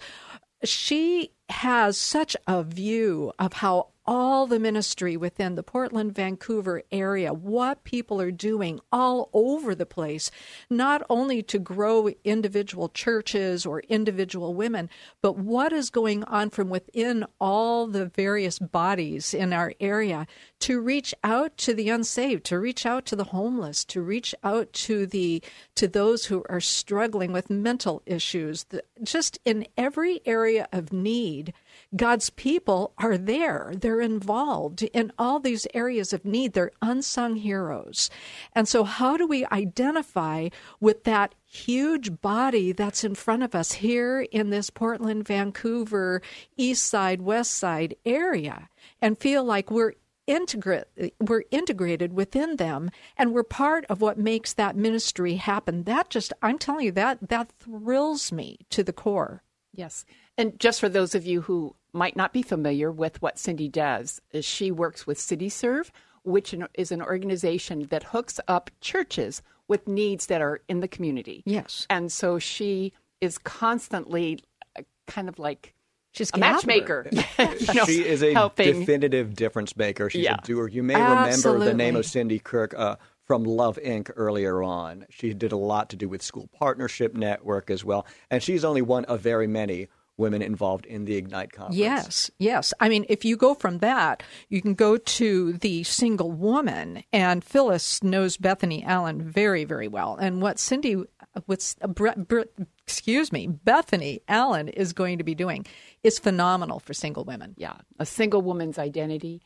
she 0.64 1.32
has 1.50 1.98
such 1.98 2.36
a 2.48 2.64
view 2.64 3.32
of 3.38 3.54
how 3.54 3.90
all 4.08 4.48
the 4.48 4.60
ministry 4.60 5.18
within 5.18 5.56
the 5.56 5.64
Portland, 5.64 6.14
Vancouver 6.14 6.84
area, 6.92 7.34
what 7.34 7.84
people 7.84 8.22
are 8.22 8.32
doing 8.32 8.80
all 8.92 9.30
over 9.34 9.74
the 9.74 9.86
place, 9.86 10.30
not 10.70 11.02
only 11.10 11.42
to 11.44 11.60
grow 11.60 12.10
individual 12.24 12.90
churches 12.90 13.66
or 13.66 13.80
individual 13.82 14.54
women, 14.54 14.90
but 15.22 15.38
what 15.38 15.74
is 15.74 15.90
going 15.90 16.24
on 16.26 16.50
from 16.50 16.70
within 16.70 17.26
all 17.40 17.88
the 17.88 18.06
various 18.06 18.60
bodies 18.60 19.34
in 19.34 19.54
our 19.54 19.74
area 19.80 20.28
to 20.60 20.80
reach 20.80 21.14
out 21.24 21.58
to 21.58 21.74
the 21.74 21.90
unsaved, 21.90 22.44
to 22.46 22.60
reach 22.60 22.86
out 22.86 23.06
to 23.06 23.16
the 23.16 23.26
homeless, 23.26 23.84
to 23.86 24.02
reach 24.02 24.34
out 24.44 24.72
to 24.74 25.06
the 25.06 25.42
to 25.76 25.88
those 25.88 26.26
who 26.26 26.44
are 26.50 26.62
struggling 26.62 27.32
with 27.32 27.50
mental 27.50 28.02
issues. 28.06 28.66
Just 29.04 29.40
in 29.46 29.68
every 29.78 30.22
area 30.26 30.68
of 30.72 30.94
need, 30.94 31.54
God's 31.96 32.30
people 32.32 32.94
are 32.98 33.18
there. 33.18 33.74
They're 33.76 34.02
involved 34.02 34.84
in 34.84 35.12
all 35.18 35.40
these 35.40 35.68
areas 35.74 36.14
of 36.14 36.26
need. 36.26 36.54
They're 36.54 36.72
unsung 36.82 37.36
heroes. 37.38 38.10
And 38.54 38.68
so, 38.68 38.84
how 38.84 39.18
do 39.18 39.28
we 39.28 39.46
identify 39.46 40.50
with 40.80 41.04
that 41.06 41.36
huge 41.46 42.22
body 42.22 42.72
that's 42.72 43.04
in 43.04 43.16
front 43.16 43.44
of 43.44 43.56
us 43.56 43.74
here 43.74 44.22
in 44.32 44.50
this 44.50 44.70
Portland, 44.70 45.26
Vancouver, 45.28 46.22
East 46.58 46.84
Side, 46.84 47.22
West 47.22 47.52
Side 47.52 47.96
area 48.06 48.70
and 49.02 49.18
feel 49.18 49.44
like 49.44 49.72
we're 49.72 49.94
integrate 50.28 50.86
we're 51.20 51.44
integrated 51.52 52.12
within 52.14 52.56
them 52.56 52.90
and 53.16 53.32
we're 53.32 53.44
part 53.44 53.86
of 53.86 54.02
what 54.02 54.18
makes 54.18 54.54
that 54.54 54.76
ministry 54.76 55.36
happen 55.36 55.84
that 55.84 56.10
just 56.10 56.34
i'm 56.42 56.58
telling 56.58 56.84
you 56.84 56.92
that 56.92 57.20
that 57.30 57.52
thrills 57.60 58.32
me 58.32 58.58
to 58.72 58.84
the 58.84 58.94
core 58.94 59.44
yes 59.72 60.04
and 60.36 60.60
just 60.60 60.80
for 60.80 60.90
those 60.90 61.14
of 61.14 61.28
you 61.28 61.42
who 61.42 61.76
might 61.96 62.16
not 62.16 62.34
be 62.34 62.42
familiar 62.42 62.92
with 62.92 63.22
what 63.22 63.40
cindy 63.40 63.68
does 63.70 64.22
she 64.42 64.72
works 64.72 65.08
with 65.08 65.18
CityServe 65.18 65.90
which 66.24 66.54
is 66.76 66.92
an 66.92 67.02
organization 67.02 67.88
that 67.90 68.04
hooks 68.04 68.40
up 68.48 68.70
churches 68.82 69.42
with 69.68 69.88
needs 69.88 70.26
that 70.28 70.42
are 70.42 70.62
in 70.68 70.80
the 70.82 70.88
community 70.88 71.42
yes 71.46 71.88
and 71.90 72.12
so 72.12 72.38
she 72.38 72.94
is 73.22 73.38
constantly 73.38 74.40
uh, 74.78 74.82
kind 75.08 75.30
of 75.30 75.40
like 75.40 75.74
She's 76.12 76.32
a 76.34 76.38
matchmaker. 76.38 77.10
you 77.12 77.74
know, 77.74 77.84
she 77.84 78.06
is 78.08 78.24
a 78.24 78.34
helping. 78.34 78.80
definitive 78.80 79.36
difference 79.36 79.76
maker. 79.76 80.10
She's 80.10 80.24
Yeah. 80.24 80.38
a 80.42 80.46
doer. 80.46 80.70
You 80.70 80.82
may 80.82 80.94
Absolutely. 80.96 81.52
remember 81.66 81.72
the 81.72 81.78
name 81.78 81.96
of 81.98 82.06
Cindy 82.06 82.40
Kirk 82.40 82.74
uh, 82.78 82.96
from 83.26 83.44
Love 83.44 83.78
Inc. 83.84 84.10
earlier 84.16 84.64
on. 84.64 85.06
She 85.10 85.34
did 85.34 85.52
a 85.52 85.58
lot 85.58 85.90
to 85.90 85.98
do 85.98 86.08
with 86.08 86.22
School 86.22 86.48
Partnership 86.58 87.16
Network 87.16 87.70
as 87.70 87.84
well, 87.84 88.06
and 88.32 88.42
she's 88.42 88.64
only 88.64 88.82
one 88.82 89.04
of 89.06 89.20
very 89.20 89.48
many 89.48 89.90
women 90.18 90.42
involved 90.42 90.86
in 90.86 91.06
the 91.06 91.16
Ignite 91.16 91.52
conference. 91.52 91.78
Yes, 91.78 92.32
yes. 92.40 92.74
I 92.80 92.90
mean, 92.90 93.06
if 93.10 93.26
you 93.26 93.36
go 93.36 93.54
from 93.54 93.80
that, 93.80 94.24
you 94.50 94.62
can 94.62 94.74
go 94.74 94.98
to 94.98 95.54
the 95.54 95.84
single 95.84 96.32
woman, 96.32 97.04
and 97.12 97.44
Phyllis 97.44 98.02
knows 98.02 98.38
Bethany 98.38 98.84
Allen 98.84 99.22
very, 99.30 99.66
very 99.66 99.88
well. 99.88 100.16
And 100.16 100.42
what 100.42 100.58
Cindy, 100.60 101.04
what's 101.46 101.76
Bre- 101.76 102.18
Bre- 102.18 102.42
excuse 102.86 103.32
me, 103.32 103.48
Bethany 103.48 104.22
Allen 104.28 104.70
is 104.70 104.94
going 104.94 105.18
to 105.18 105.24
be 105.24 105.36
doing 105.36 105.66
is 106.04 106.20
phenomenal 106.20 106.80
for 106.80 106.94
single 106.94 107.26
women. 107.26 107.54
yeah, 107.58 107.78
a 108.00 108.06
single 108.06 108.42
woman's 108.42 108.78
identity. 108.80 109.42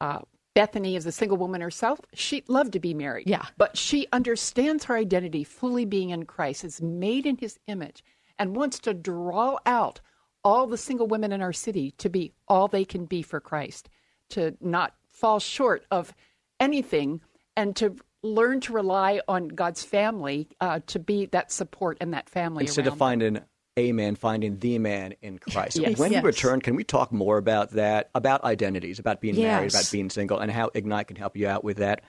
Uh, 0.00 0.20
Bethany 0.54 0.96
is 0.96 1.06
a 1.06 1.12
single 1.12 1.36
woman 1.36 1.60
herself. 1.60 2.00
She'd 2.14 2.48
love 2.48 2.72
to 2.72 2.80
be 2.80 2.92
married. 2.92 3.28
Yeah. 3.28 3.46
But 3.56 3.76
she 3.76 4.08
understands 4.12 4.84
her 4.84 4.96
identity 4.96 5.44
fully 5.44 5.84
being 5.84 6.10
in 6.10 6.24
Christ, 6.24 6.64
is 6.64 6.82
made 6.82 7.26
in 7.26 7.36
his 7.36 7.58
image, 7.68 8.02
and 8.38 8.56
wants 8.56 8.78
to 8.80 8.94
draw 8.94 9.58
out 9.66 10.00
all 10.44 10.66
the 10.66 10.78
single 10.78 11.06
women 11.06 11.32
in 11.32 11.42
our 11.42 11.52
city 11.52 11.92
to 11.98 12.08
be 12.08 12.32
all 12.46 12.68
they 12.68 12.84
can 12.84 13.04
be 13.04 13.22
for 13.22 13.40
Christ, 13.40 13.88
to 14.30 14.56
not 14.60 14.94
fall 15.08 15.40
short 15.40 15.84
of 15.90 16.14
anything, 16.60 17.20
and 17.56 17.74
to 17.76 17.96
learn 18.22 18.60
to 18.60 18.72
rely 18.72 19.20
on 19.28 19.48
God's 19.48 19.82
family 19.82 20.48
uh, 20.60 20.80
to 20.86 20.98
be 20.98 21.26
that 21.26 21.52
support 21.52 21.98
and 22.00 22.14
that 22.14 22.28
family. 22.28 22.64
Instead 22.64 22.86
of 22.86 22.96
finding 22.96 23.40
a 23.76 23.92
man, 23.92 24.16
finding 24.16 24.58
the 24.58 24.78
man 24.78 25.14
in 25.22 25.38
Christ. 25.50 25.78
Yes. 25.78 25.98
When 25.98 26.12
Yes. 26.12 26.22
we 26.22 26.26
return, 26.26 26.60
can 26.60 26.74
we 26.74 26.84
talk 26.84 27.12
more 27.12 27.36
about 27.38 27.70
that, 27.70 28.10
about 28.14 28.42
identities, 28.44 28.98
about 28.98 29.20
being 29.20 29.36
married, 29.36 29.72
about 29.72 29.88
being 29.92 30.10
single, 30.10 30.38
and 30.38 30.50
how 30.50 30.70
Ignite 30.74 31.06
can 31.08 31.16
help 31.16 31.36
you 31.36 31.46
out 31.46 31.62
with 31.64 31.78
that? 31.78 32.02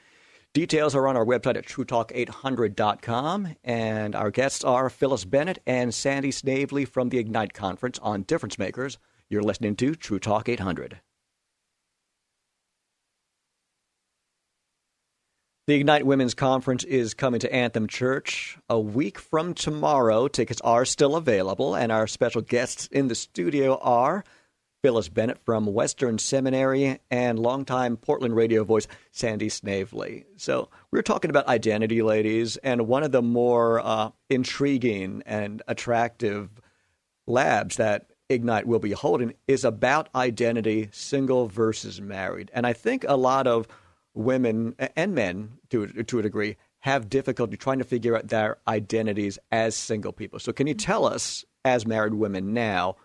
Details 0.53 0.96
are 0.96 1.08
on 1.08 1.15
our 1.15 1.25
website 1.25 1.58
at 1.58 1.68
truetalk800.com. 1.68 3.56
And 3.63 4.15
our 4.15 4.32
guests 4.32 4.63
are 4.63 4.89
Phyllis 4.89 5.25
Bennett 5.25 5.62
and 5.68 5.94
Sandy 5.94 6.32
Snavely 6.32 6.86
from 6.86 7.10
the 7.10 7.20
Ignite 7.20 7.53
Conference 7.53 8.00
on 8.00 8.24
Difference 8.24 8.58
Makers. 8.58 8.98
You're 9.29 9.44
listening 9.44 9.75
to 9.75 9.94
True 9.94 10.20
Talk 10.20 10.50
800. 10.50 11.01
The 15.68 15.75
Ignite 15.75 16.03
Women's 16.03 16.34
Conference 16.34 16.84
is 16.84 17.13
coming 17.13 17.39
to 17.41 17.53
Anthem 17.53 17.86
Church 17.86 18.58
a 18.68 18.79
week 18.79 19.20
from 19.20 19.53
tomorrow. 19.53 20.27
Tickets 20.27 20.60
are 20.62 20.84
still 20.84 21.15
available, 21.15 21.75
and 21.75 21.91
our 21.91 22.08
special 22.08 22.41
guests 22.41 22.88
in 22.88 23.08
the 23.08 23.13
studio 23.13 23.77
are 23.77 24.24
Phyllis 24.82 25.10
Bennett 25.10 25.44
from 25.44 25.66
Western 25.66 26.18
Seminary 26.18 27.00
and 27.12 27.38
longtime 27.38 27.98
Portland 27.98 28.36
radio 28.36 28.64
voice 28.64 28.88
Sandy 29.12 29.50
Snavely. 29.50 30.26
So 30.38 30.70
we're 30.92 31.02
talking 31.02 31.30
about 31.30 31.48
identity, 31.48 32.02
ladies, 32.02 32.58
and 32.58 32.88
one 32.88 33.04
of 33.04 33.12
the 33.12 33.22
more 33.22 33.82
uh, 33.82 34.12
intriguing 34.30 35.22
and 35.26 35.62
attractive 35.68 36.50
labs 37.28 37.76
that 37.76 38.08
Ignite 38.30 38.68
will 38.68 38.80
be 38.80 38.92
holding 38.92 39.34
is 39.48 39.66
about 39.66 40.08
identity, 40.16 40.90
single 40.92 41.48
versus 41.48 42.00
married. 42.00 42.52
And 42.54 42.66
I 42.66 42.74
think 42.74 43.04
a 43.08 43.18
lot 43.18 43.48
of 43.48 43.68
women 44.14 44.76
and 44.96 45.14
men, 45.14 45.54
to, 45.72 45.88
to 45.88 46.20
a 46.20 46.24
degree, 46.24 46.56
have 46.80 47.10
difficulty 47.10 47.58
trying 47.58 47.80
to 47.80 47.84
figure 47.84 48.16
out 48.16 48.28
their 48.28 48.58
identities 48.68 49.40
as 49.52 49.76
single 49.76 50.14
people. 50.14 50.40
So, 50.40 50.54
can 50.54 50.68
you 50.68 50.74
tell 50.74 51.06
us, 51.06 51.44
as 51.66 51.86
married 51.86 52.14
women 52.14 52.54
now, 52.54 52.96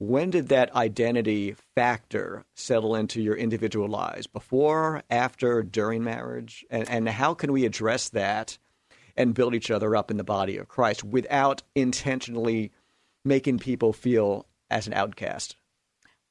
when 0.00 0.30
did 0.30 0.48
that 0.48 0.74
identity 0.74 1.54
factor 1.74 2.42
settle 2.54 2.96
into 2.96 3.20
your 3.20 3.36
individual 3.36 3.86
lives? 3.86 4.26
Before, 4.26 5.02
after, 5.10 5.62
during 5.62 6.02
marriage? 6.02 6.64
And, 6.70 6.88
and 6.88 7.06
how 7.06 7.34
can 7.34 7.52
we 7.52 7.66
address 7.66 8.08
that 8.08 8.56
and 9.14 9.34
build 9.34 9.54
each 9.54 9.70
other 9.70 9.94
up 9.94 10.10
in 10.10 10.16
the 10.16 10.24
body 10.24 10.56
of 10.56 10.68
Christ 10.68 11.04
without 11.04 11.62
intentionally 11.74 12.72
making 13.26 13.58
people 13.58 13.92
feel 13.92 14.46
as 14.70 14.86
an 14.86 14.94
outcast? 14.94 15.56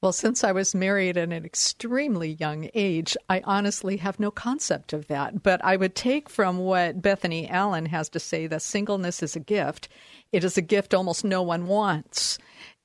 Well, 0.02 0.14
since 0.14 0.46
I 0.46 0.54
was 0.54 0.74
married 0.74 1.18
at 1.18 1.32
an 1.32 1.46
extremely 1.46 2.32
young 2.40 2.70
age, 2.74 3.18
I 3.28 3.42
honestly 3.44 3.98
have 3.98 4.20
no 4.20 4.32
concept 4.32 4.94
of 4.94 5.08
that. 5.08 5.44
But 5.44 5.64
I 5.64 5.76
would 5.76 5.94
take 5.94 6.30
from 6.30 6.58
what 6.58 7.02
Bethany 7.02 7.50
Allen 7.50 7.86
has 7.88 8.08
to 8.10 8.20
say 8.20 8.48
that 8.48 8.62
singleness 8.62 9.22
is 9.22 9.36
a 9.36 9.42
gift. 9.42 9.90
It 10.32 10.46
is 10.46 10.58
a 10.58 10.62
gift 10.62 10.94
almost 10.94 11.26
no 11.26 11.44
one 11.44 11.68
wants. 11.68 12.40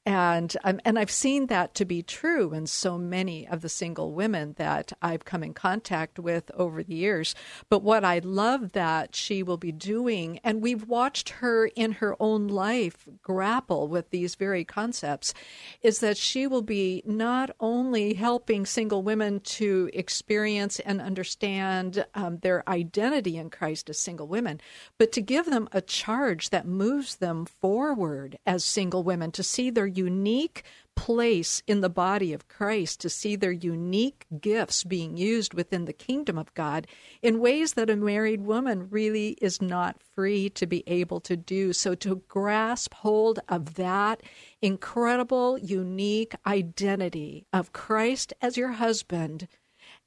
And 0.07 0.55
um, 0.65 0.81
and 0.85 0.99
I've 0.99 1.11
seen 1.11 1.47
that 1.47 1.75
to 1.77 1.87
be 1.87 2.03
true 2.03 2.53
in 2.53 2.67
so 2.67 2.99
many 2.99 3.49
of 3.49 3.63
the 3.63 3.71
single 3.71 4.13
women 4.13 4.55
that 4.59 4.93
I've 5.01 5.25
come 5.25 5.43
in 5.43 5.55
contact 5.55 6.19
with 6.19 6.51
over 6.53 6.83
the 6.83 6.95
years. 6.95 7.35
But 7.71 7.83
what 7.83 8.05
I 8.05 8.19
love 8.19 8.73
that 8.73 9.17
she 9.17 9.43
will 9.43 9.57
be 9.57 9.73
doing, 9.73 10.41
and 10.45 10.61
we've 10.61 10.87
watched 10.87 11.31
her 11.31 11.69
in 11.69 11.93
her 11.93 12.17
own 12.21 12.49
life 12.49 13.09
grapple 13.23 13.89
with 13.89 14.11
these 14.11 14.35
very 14.35 14.63
concepts, 14.63 15.33
is 15.81 16.01
that 16.01 16.19
she 16.19 16.47
will 16.47 16.61
be 16.63 17.03
not 17.07 17.51
only 17.59 18.13
helping 18.13 18.67
single 18.67 19.03
women 19.03 19.41
to 19.41 19.89
experience 19.95 20.81
and 20.81 21.01
understand 21.01 22.05
um, 22.15 22.39
their 22.39 22.69
identity 22.69 23.39
in 23.39 23.49
Christ 23.49 23.89
as 23.89 23.99
single 23.99 24.29
women, 24.29 24.61
but 24.99 25.13
to 25.13 25.23
give 25.23 25.47
them 25.47 25.67
a 25.73 25.81
charge 25.81 26.51
that 26.51 26.67
moves 26.67 27.17
them 27.17 27.47
forward 27.47 28.39
as 28.45 28.65
single 28.65 29.03
women 29.03 29.33
to 29.33 29.43
see 29.43 29.71
their 29.71 29.94
unique 29.97 30.63
place 30.97 31.63
in 31.67 31.81
the 31.81 31.91
body 31.91 32.33
of 32.33 32.49
Christ, 32.49 33.01
to 33.01 33.09
see 33.09 33.37
their 33.37 33.53
unique 33.53 34.27
gifts 34.41 34.85
being 34.85 35.17
used 35.17 35.55
within 35.55 35.87
the 35.87 35.93
kingdom 35.93 36.39
of 36.39 36.55
God 36.55 36.87
in 37.23 37.41
ways 37.41 37.75
that 37.75 37.91
a 37.91 37.97
married 37.97 38.43
woman 38.43 38.89
really 38.91 39.31
is 39.41 39.61
not 39.61 40.01
free 40.15 40.49
to 40.51 40.67
be 40.67 40.85
able 40.87 41.21
to 41.21 41.37
do. 41.37 41.73
So 41.73 41.95
to 41.97 42.23
grasp 42.29 42.95
hold 42.95 43.41
of 43.49 43.75
that 43.75 44.23
incredible, 44.63 45.59
unique 45.59 46.35
identity 46.47 47.47
of 47.53 47.73
Christ 47.73 48.33
as 48.41 48.57
your 48.57 48.73
husband 48.73 49.49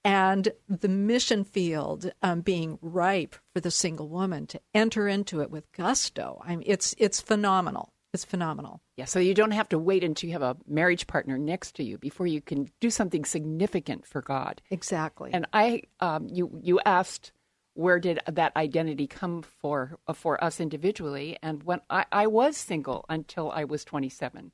and 0.03 0.53
the 0.69 0.87
mission 0.87 1.43
field 1.43 2.11
um, 2.21 2.41
being 2.41 2.79
ripe 2.81 3.35
for 3.53 3.59
the 3.59 3.71
single 3.71 4.07
woman 4.07 4.47
to 4.47 4.61
enter 4.73 5.07
into 5.07 5.41
it 5.41 5.51
with 5.51 5.71
gusto. 5.73 6.41
I 6.45 6.55
mean, 6.55 6.63
it's 6.65 6.95
it's 6.97 7.19
phenomenal. 7.19 7.91
It's 8.17 8.25
phenomenal. 8.25 8.81
Yeah, 8.95 9.05
so 9.05 9.19
you 9.19 9.35
don't 9.35 9.51
have 9.51 9.69
to 9.69 9.77
wait 9.77 10.03
until 10.03 10.27
you 10.27 10.33
have 10.33 10.41
a 10.41 10.57
marriage 10.67 11.05
partner 11.05 11.37
next 11.37 11.75
to 11.75 11.83
you 11.83 11.99
before 11.99 12.25
you 12.25 12.41
can 12.41 12.71
do 12.79 12.89
something 12.89 13.25
significant 13.25 14.07
for 14.07 14.23
God. 14.23 14.59
Exactly. 14.71 15.29
And 15.33 15.45
I, 15.53 15.83
um, 15.99 16.27
you, 16.27 16.59
you 16.63 16.79
asked 16.83 17.31
where 17.75 17.99
did 17.99 18.19
that 18.25 18.55
identity 18.55 19.05
come 19.05 19.43
for 19.43 19.99
uh, 20.07 20.13
for 20.13 20.43
us 20.43 20.59
individually, 20.59 21.37
and 21.43 21.61
when 21.61 21.79
I, 21.91 22.05
I 22.11 22.25
was 22.25 22.57
single 22.57 23.05
until 23.07 23.51
I 23.51 23.65
was 23.65 23.85
27, 23.85 24.51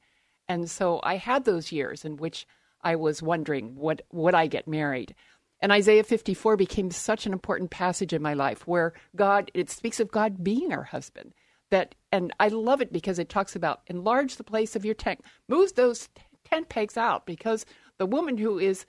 and 0.50 0.70
so 0.70 1.00
I 1.04 1.16
had 1.16 1.46
those 1.46 1.72
years 1.72 2.04
in 2.04 2.18
which 2.18 2.46
I 2.82 2.98
was 2.98 3.24
wondering 3.24 3.78
would 3.78 4.02
would 4.12 4.36
I 4.36 4.48
get 4.48 4.68
married. 4.68 5.16
And 5.62 5.72
Isaiah 5.72 6.04
54 6.04 6.58
became 6.58 6.92
such 6.92 7.26
an 7.26 7.32
important 7.32 7.72
passage 7.72 8.12
in 8.12 8.22
my 8.22 8.34
life 8.34 8.68
where 8.68 8.92
God, 9.16 9.52
it 9.54 9.70
speaks 9.70 10.02
of 10.02 10.12
God 10.12 10.44
being 10.44 10.74
our 10.74 10.84
husband. 10.84 11.34
That, 11.74 11.96
and 12.12 12.32
I 12.40 12.50
love 12.50 12.82
it 12.82 12.94
because 12.94 13.18
it 13.18 13.30
talks 13.30 13.56
about 13.56 13.82
enlarge 13.88 14.36
the 14.36 14.44
place 14.44 14.76
of 14.76 14.86
your 14.86 14.94
tent, 14.94 15.22
move 15.50 15.74
those 15.74 16.08
tent 16.46 16.70
pegs 16.70 16.98
out 16.98 17.26
because 17.26 17.66
the 17.98 18.06
woman 18.06 18.38
who 18.38 18.60
is 18.60 18.86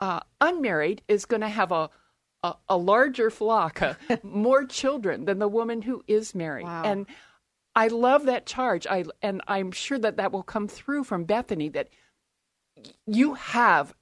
uh, 0.00 0.18
unmarried 0.40 1.00
is 1.06 1.26
going 1.26 1.42
to 1.42 1.48
have 1.48 1.70
a, 1.70 1.90
a, 2.42 2.56
a 2.68 2.76
larger 2.76 3.30
flock, 3.30 3.80
uh, 3.80 3.94
more 4.24 4.64
children 4.64 5.26
than 5.26 5.38
the 5.38 5.46
woman 5.46 5.82
who 5.82 6.02
is 6.08 6.34
married. 6.34 6.64
Wow. 6.64 6.82
And 6.84 7.06
I 7.76 7.86
love 7.86 8.26
that 8.26 8.46
charge. 8.46 8.84
I 8.88 9.04
and 9.22 9.40
I'm 9.46 9.70
sure 9.70 10.00
that 10.00 10.16
that 10.16 10.32
will 10.32 10.42
come 10.42 10.66
through 10.66 11.04
from 11.04 11.26
Bethany 11.26 11.68
that 11.68 11.88
you 13.06 13.34
have 13.34 13.94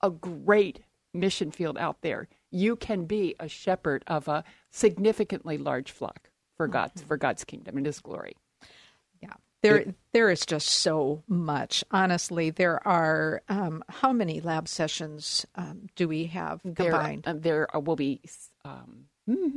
a 0.00 0.10
great 0.10 0.78
mission 1.12 1.50
field 1.50 1.76
out 1.76 2.02
there. 2.02 2.28
You 2.52 2.76
can 2.76 3.06
be 3.06 3.34
a 3.40 3.48
shepherd 3.48 4.04
of 4.06 4.28
a 4.28 4.44
significantly 4.70 5.58
large 5.58 5.90
flock 5.90 6.29
for 6.60 6.68
God's 6.68 7.00
for 7.00 7.16
God's 7.16 7.42
kingdom 7.42 7.78
and 7.78 7.86
His 7.86 8.00
glory. 8.00 8.36
Yeah, 9.22 9.32
there 9.62 9.94
there 10.12 10.28
is 10.28 10.44
just 10.44 10.68
so 10.68 11.22
much. 11.26 11.82
Honestly, 11.90 12.50
there 12.50 12.86
are 12.86 13.40
um, 13.48 13.82
how 13.88 14.12
many 14.12 14.42
lab 14.42 14.68
sessions 14.68 15.46
um, 15.54 15.86
do 15.96 16.06
we 16.06 16.26
have 16.26 16.60
combined? 16.62 17.22
There, 17.24 17.34
uh, 17.34 17.38
there 17.72 17.80
will 17.80 17.96
be 17.96 18.20
um, 18.62 19.06
hmm, 19.26 19.56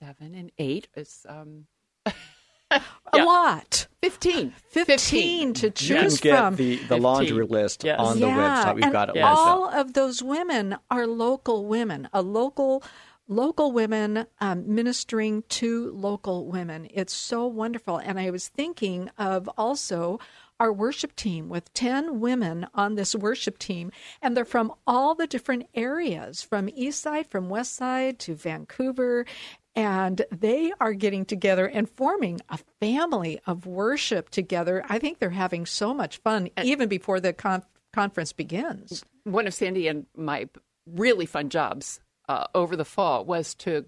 seven 0.00 0.34
and 0.34 0.50
eight. 0.56 0.88
Is 0.96 1.26
um, 1.28 1.66
a 2.70 2.80
lot. 3.18 3.86
15. 4.02 4.52
15 4.68 5.52
to 5.54 5.66
You 5.66 5.72
can 5.72 5.72
choose 5.74 6.20
get 6.20 6.38
from. 6.38 6.56
the, 6.56 6.76
the 6.76 6.96
laundry 6.96 7.44
list 7.46 7.84
Yes. 7.84 7.98
on 8.00 8.20
the 8.20 8.26
yeah, 8.28 8.64
website. 8.64 8.74
We've 8.76 8.84
and 8.84 8.92
got 8.92 9.08
it 9.10 9.16
Yes. 9.16 9.26
all 9.38 9.68
of 9.68 9.92
those 9.92 10.22
women 10.22 10.76
are 10.90 11.06
local 11.06 11.64
women, 11.66 12.08
a 12.12 12.20
local 12.22 12.82
local 13.28 13.72
women 13.72 14.26
um, 14.40 14.74
ministering 14.74 15.42
to 15.48 15.90
local 15.92 16.46
women. 16.46 16.88
It's 16.92 17.14
so 17.14 17.46
wonderful. 17.46 17.98
And 17.98 18.18
I 18.18 18.30
was 18.30 18.48
thinking 18.48 19.10
of 19.18 19.48
also 19.56 20.18
our 20.60 20.72
worship 20.72 21.16
team 21.16 21.48
with 21.48 21.72
10 21.74 22.20
women 22.20 22.66
on 22.74 22.94
this 22.94 23.14
worship 23.14 23.58
team 23.58 23.90
and 24.22 24.36
they're 24.36 24.44
from 24.44 24.72
all 24.86 25.14
the 25.14 25.26
different 25.26 25.66
areas 25.74 26.42
from 26.42 26.68
east 26.74 27.00
side 27.00 27.26
from 27.26 27.48
west 27.48 27.74
side 27.74 28.18
to 28.20 28.34
vancouver 28.34 29.26
and 29.74 30.24
they 30.30 30.72
are 30.80 30.94
getting 30.94 31.24
together 31.24 31.66
and 31.66 31.90
forming 31.90 32.40
a 32.48 32.58
family 32.80 33.40
of 33.46 33.66
worship 33.66 34.30
together 34.30 34.84
i 34.88 34.98
think 34.98 35.18
they're 35.18 35.30
having 35.30 35.66
so 35.66 35.92
much 35.92 36.18
fun 36.18 36.48
even 36.62 36.88
before 36.88 37.18
the 37.18 37.32
con- 37.32 37.64
conference 37.92 38.32
begins 38.32 39.04
One 39.24 39.46
of 39.46 39.54
Sandy 39.54 39.88
and 39.88 40.06
my 40.16 40.48
really 40.86 41.26
fun 41.26 41.48
jobs 41.48 42.00
uh, 42.28 42.46
over 42.54 42.76
the 42.76 42.84
fall 42.84 43.24
was 43.24 43.54
to 43.54 43.84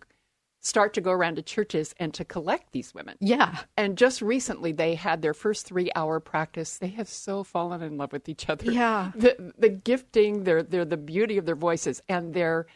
start 0.61 0.95
to 0.95 1.01
go 1.01 1.13
around 1.13 1.37
to 1.37 1.43
churches 1.43 1.95
and 1.99 2.13
to 2.15 2.25
collect 2.25 2.73
these 2.73 2.93
women. 2.93 3.17
yeah 3.21 3.59
And 3.77 3.97
just 3.97 4.21
recently, 4.21 4.73
they 4.73 4.95
had 4.95 5.23
their 5.23 5.35
first 5.35 5.67
three-hour 5.67 6.21
practice. 6.21 6.79
They 6.79 6.89
have 6.89 7.09
so 7.09 7.45
fallen 7.45 7.83
in 7.83 7.97
love 7.97 8.13
with 8.13 8.29
each 8.29 8.49
other. 8.49 8.71
Yeah. 8.71 9.13
the 9.15 9.53
the 9.57 9.69
gifting, 9.69 10.45
their 10.45 10.63
their 10.63 10.85
the 10.85 10.97
beauty 10.97 11.39
of 11.39 11.47
their 11.47 11.57
voices, 11.57 12.03
and 12.09 12.35
their 12.35 12.67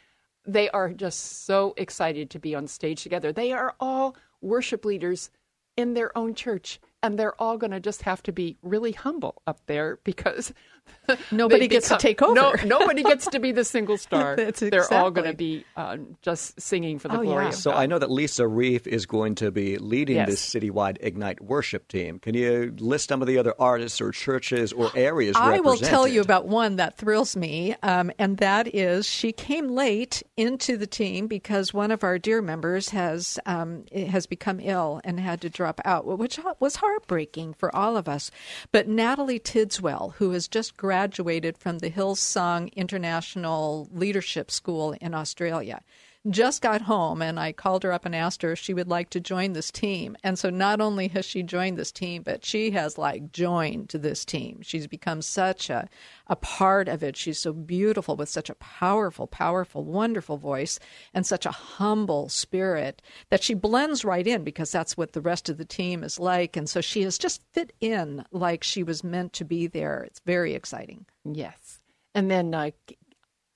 they 0.46 0.70
are 0.70 0.90
just 0.90 1.44
so 1.44 1.74
excited 1.76 2.30
to 2.30 2.38
be 2.38 2.54
on 2.54 2.66
stage 2.66 3.02
together. 3.02 3.32
They 3.32 3.52
are 3.52 3.74
all 3.80 4.16
worship 4.40 4.84
leaders 4.84 5.30
in 5.76 5.94
their 5.94 6.16
own 6.16 6.34
church, 6.34 6.80
and 7.02 7.18
they're 7.18 7.40
all 7.40 7.56
going 7.56 7.70
to 7.70 7.80
just 7.80 8.02
have 8.02 8.22
to 8.24 8.32
be 8.32 8.56
really 8.62 8.92
humble 8.92 9.42
up 9.46 9.60
there 9.66 9.98
because 10.04 10.52
Nobody 11.30 11.60
they 11.60 11.68
gets 11.68 11.88
to 11.88 11.96
take 11.96 12.22
over. 12.22 12.34
No, 12.34 12.54
nobody 12.64 13.02
gets 13.02 13.26
to 13.28 13.40
be 13.40 13.52
the 13.52 13.64
single 13.64 13.96
star. 13.98 14.36
That's 14.36 14.60
They're 14.60 14.92
all 14.92 15.10
going 15.10 15.28
to 15.30 15.36
be 15.36 15.64
uh, 15.76 15.96
just 16.22 16.60
singing 16.60 16.98
for 16.98 17.08
the 17.08 17.18
Oh, 17.18 17.22
glory 17.22 17.44
yeah. 17.44 17.48
of 17.50 17.54
So 17.54 17.70
God. 17.72 17.78
I 17.80 17.86
know 17.86 17.98
that 17.98 18.10
Lisa 18.10 18.46
Reef 18.46 18.86
is 18.86 19.06
going 19.06 19.34
to 19.36 19.50
be 19.50 19.78
leading 19.78 20.16
Yes. 20.16 20.28
this 20.28 20.54
citywide 20.54 20.98
Ignite 21.00 21.40
worship 21.40 21.88
team. 21.88 22.18
Can 22.18 22.34
you 22.34 22.74
list 22.78 23.08
some 23.08 23.20
of 23.22 23.28
the 23.28 23.38
other 23.38 23.54
artists 23.58 24.00
or 24.00 24.10
churches 24.12 24.72
or 24.72 24.90
areas 24.94 25.36
I 25.38 25.60
will 25.60 25.76
tell 25.76 26.06
you 26.06 26.20
about 26.20 26.46
one 26.46 26.76
that 26.76 26.96
thrills 26.96 27.36
me, 27.36 27.74
um, 27.82 28.10
and 28.18 28.36
that 28.38 28.74
is 28.74 29.06
she 29.06 29.32
came 29.32 29.68
late 29.68 30.22
into 30.36 30.76
the 30.76 30.86
team 30.86 31.26
because 31.26 31.72
one 31.74 31.90
of 31.90 32.04
our 32.04 32.18
dear 32.18 32.40
members 32.42 32.90
has 32.90 33.38
um, 33.46 33.84
has 33.94 34.26
become 34.26 34.60
ill 34.60 35.00
and 35.04 35.18
had 35.20 35.40
to 35.42 35.50
drop 35.50 35.80
out, 35.84 36.06
which 36.06 36.38
was 36.60 36.76
heartbreaking 36.76 37.54
for 37.54 37.74
all 37.74 37.96
of 37.96 38.08
us. 38.08 38.30
But 38.72 38.88
Natalie 38.88 39.38
Tidswell, 39.38 40.14
who 40.16 40.30
has 40.32 40.48
just 40.48 40.76
graduated 40.80 41.58
from 41.58 41.80
the 41.80 41.90
Hillsong 41.90 42.72
International 42.72 43.86
Leadership 43.92 44.50
School 44.50 44.92
in 44.92 45.12
Australia, 45.12 45.82
just 46.28 46.60
got 46.60 46.82
home 46.82 47.22
and 47.22 47.40
I 47.40 47.52
called 47.52 47.82
her 47.82 47.92
up 47.92 48.04
and 48.04 48.14
asked 48.14 48.42
her 48.42 48.52
if 48.52 48.58
she 48.58 48.74
would 48.74 48.88
like 48.88 49.08
to 49.10 49.20
join 49.20 49.54
this 49.54 49.70
team. 49.70 50.16
And 50.22 50.38
so 50.38 50.50
not 50.50 50.80
only 50.80 51.08
has 51.08 51.24
she 51.24 51.42
joined 51.42 51.78
this 51.78 51.90
team, 51.90 52.22
but 52.22 52.44
she 52.44 52.72
has 52.72 52.98
like 52.98 53.32
joined 53.32 53.88
this 53.88 54.26
team. 54.26 54.60
She's 54.60 54.86
become 54.86 55.22
such 55.22 55.70
a, 55.70 55.88
a 56.26 56.36
part 56.36 56.88
of 56.88 57.02
it. 57.02 57.16
She's 57.16 57.38
so 57.38 57.54
beautiful 57.54 58.16
with 58.16 58.28
such 58.28 58.50
a 58.50 58.54
powerful, 58.56 59.26
powerful, 59.26 59.82
wonderful 59.82 60.36
voice 60.36 60.78
and 61.14 61.24
such 61.24 61.46
a 61.46 61.50
humble 61.50 62.28
spirit 62.28 63.00
that 63.30 63.42
she 63.42 63.54
blends 63.54 64.04
right 64.04 64.26
in 64.26 64.44
because 64.44 64.70
that's 64.70 64.98
what 64.98 65.12
the 65.12 65.22
rest 65.22 65.48
of 65.48 65.56
the 65.56 65.64
team 65.64 66.04
is 66.04 66.20
like. 66.20 66.54
And 66.54 66.68
so 66.68 66.82
she 66.82 67.00
has 67.02 67.16
just 67.16 67.42
fit 67.52 67.72
in 67.80 68.26
like 68.30 68.62
she 68.62 68.82
was 68.82 69.02
meant 69.02 69.32
to 69.34 69.44
be 69.44 69.66
there. 69.66 70.02
It's 70.02 70.20
very 70.20 70.52
exciting. 70.52 71.06
Yes. 71.24 71.80
And 72.14 72.30
then 72.30 72.52
uh, 72.54 72.70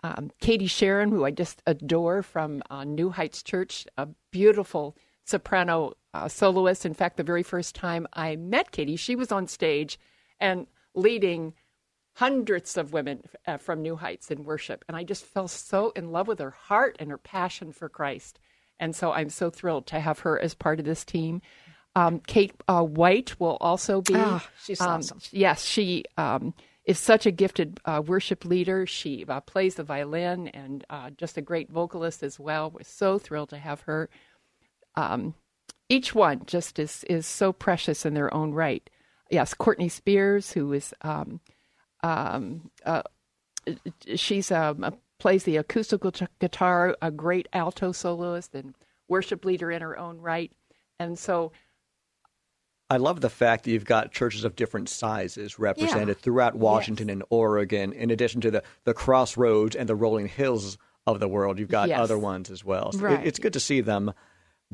um, 0.05 0.31
Katie 0.41 0.67
Sharon, 0.67 1.11
who 1.11 1.25
I 1.25 1.31
just 1.31 1.63
adore 1.67 2.23
from 2.23 2.63
uh, 2.69 2.85
New 2.85 3.09
Heights 3.09 3.43
Church, 3.43 3.87
a 3.97 4.07
beautiful 4.31 4.97
soprano 5.25 5.95
uh, 6.13 6.29
soloist. 6.29 6.85
In 6.85 6.93
fact, 6.93 7.17
the 7.17 7.23
very 7.23 7.43
first 7.43 7.75
time 7.75 8.07
I 8.13 8.37
met 8.37 8.71
Katie, 8.71 8.97
she 8.97 9.17
was 9.17 9.33
on 9.33 9.49
stage 9.49 9.99
and 10.39 10.67
leading 10.95 11.55
hundreds 12.17 12.77
of 12.77 12.93
women 12.93 13.23
uh, 13.47 13.57
from 13.57 13.81
New 13.81 13.97
Heights 13.97 14.31
in 14.31 14.45
worship. 14.45 14.85
And 14.89 14.97
I 14.97 15.05
just 15.05 15.25
fell 15.25 15.49
so 15.49 15.91
in 15.97 16.13
love 16.13 16.29
with 16.29 16.39
her 16.39 16.51
heart 16.51 16.97
and 17.01 17.11
her 17.11 17.19
passion 17.19 17.73
for 17.73 17.89
Christ. 17.89 18.39
And 18.79 18.95
so 18.95 19.11
I'm 19.11 19.31
so 19.31 19.49
thrilled 19.49 19.87
to 19.87 20.01
have 20.01 20.19
her 20.21 20.39
as 20.39 20.55
part 20.55 20.81
of 20.81 20.85
this 20.85 21.07
team. 21.07 21.41
Um, 21.97 22.21
Kate 22.21 22.53
uh, 22.69 22.83
White 22.83 23.41
will 23.41 23.57
also 23.59 24.03
be. 24.03 24.15
Ah, 24.17 24.47
she's 24.63 24.83
um, 24.83 24.99
awesome. 24.99 25.21
Yes, 25.31 25.65
she 25.65 26.05
um, 26.19 26.53
is 26.85 26.99
such 26.99 27.27
a 27.27 27.31
gifted 27.31 27.81
uh, 27.85 28.03
worship 28.05 28.45
leader. 28.45 28.87
She 28.87 29.25
uh, 29.27 29.41
plays 29.41 29.77
the 29.77 29.85
violin 29.85 30.49
and 30.49 30.85
uh, 30.91 31.11
just 31.11 31.39
a 31.39 31.43
great 31.43 31.71
vocalist 31.71 32.23
as 32.23 32.39
well. 32.39 32.71
We're 32.71 32.83
so 32.83 33.19
thrilled 33.19 33.51
to 33.51 33.59
have 33.59 33.83
her. 33.83 34.11
Um, 34.95 35.35
each 35.89 36.15
one 36.15 36.43
just 36.47 36.79
is 36.79 37.05
is 37.05 37.27
so 37.27 37.53
precious 37.53 38.07
in 38.07 38.15
their 38.15 38.33
own 38.33 38.53
right. 38.53 38.89
Yes, 39.31 39.55
Courtney 39.55 39.89
Spears, 39.89 40.53
who 40.53 40.73
is 40.73 40.95
um, 41.03 41.41
um, 42.03 42.71
uh, 42.85 43.03
she's 44.15 44.51
um, 44.51 44.97
plays 45.19 45.45
the 45.45 45.57
acoustical 45.57 46.13
guitar, 46.39 46.97
a 47.01 47.11
great 47.11 47.49
alto 47.53 47.93
soloist 47.93 48.55
and 48.55 48.75
worship 49.09 49.45
leader 49.45 49.71
in 49.71 49.83
her 49.83 49.99
own 49.99 50.19
right. 50.19 50.53
And 50.99 51.19
so 51.19 51.53
I 52.95 52.99
love 52.99 53.21
the 53.21 53.29
fact 53.29 53.65
that 53.65 53.73
you've 53.73 53.85
got 53.85 54.13
churches 54.13 54.45
of 54.45 54.55
different 54.55 54.89
sizes 54.89 55.59
represented 55.59 56.19
throughout 56.19 56.55
Washington 56.55 57.11
and 57.11 57.25
Oregon, 57.29 57.93
in 57.93 58.11
addition 58.11 58.41
to 58.43 58.51
the, 58.53 58.63
the 58.85 58.95
crossroads 58.95 59.75
and 59.75 59.89
the 59.89 59.97
rolling 59.97 60.29
hills 60.29 60.79
of 61.07 61.19
the 61.19 61.27
world. 61.29 61.59
You've 61.59 61.69
got 61.69 61.89
Yes. 61.89 61.99
other 61.99 62.17
ones 62.19 62.51
as 62.51 62.65
well. 62.65 62.93
So 62.93 63.07
it- 63.07 63.27
it's 63.27 63.39
good 63.41 63.53
to 63.55 63.61
see 63.61 63.81
them 63.81 64.13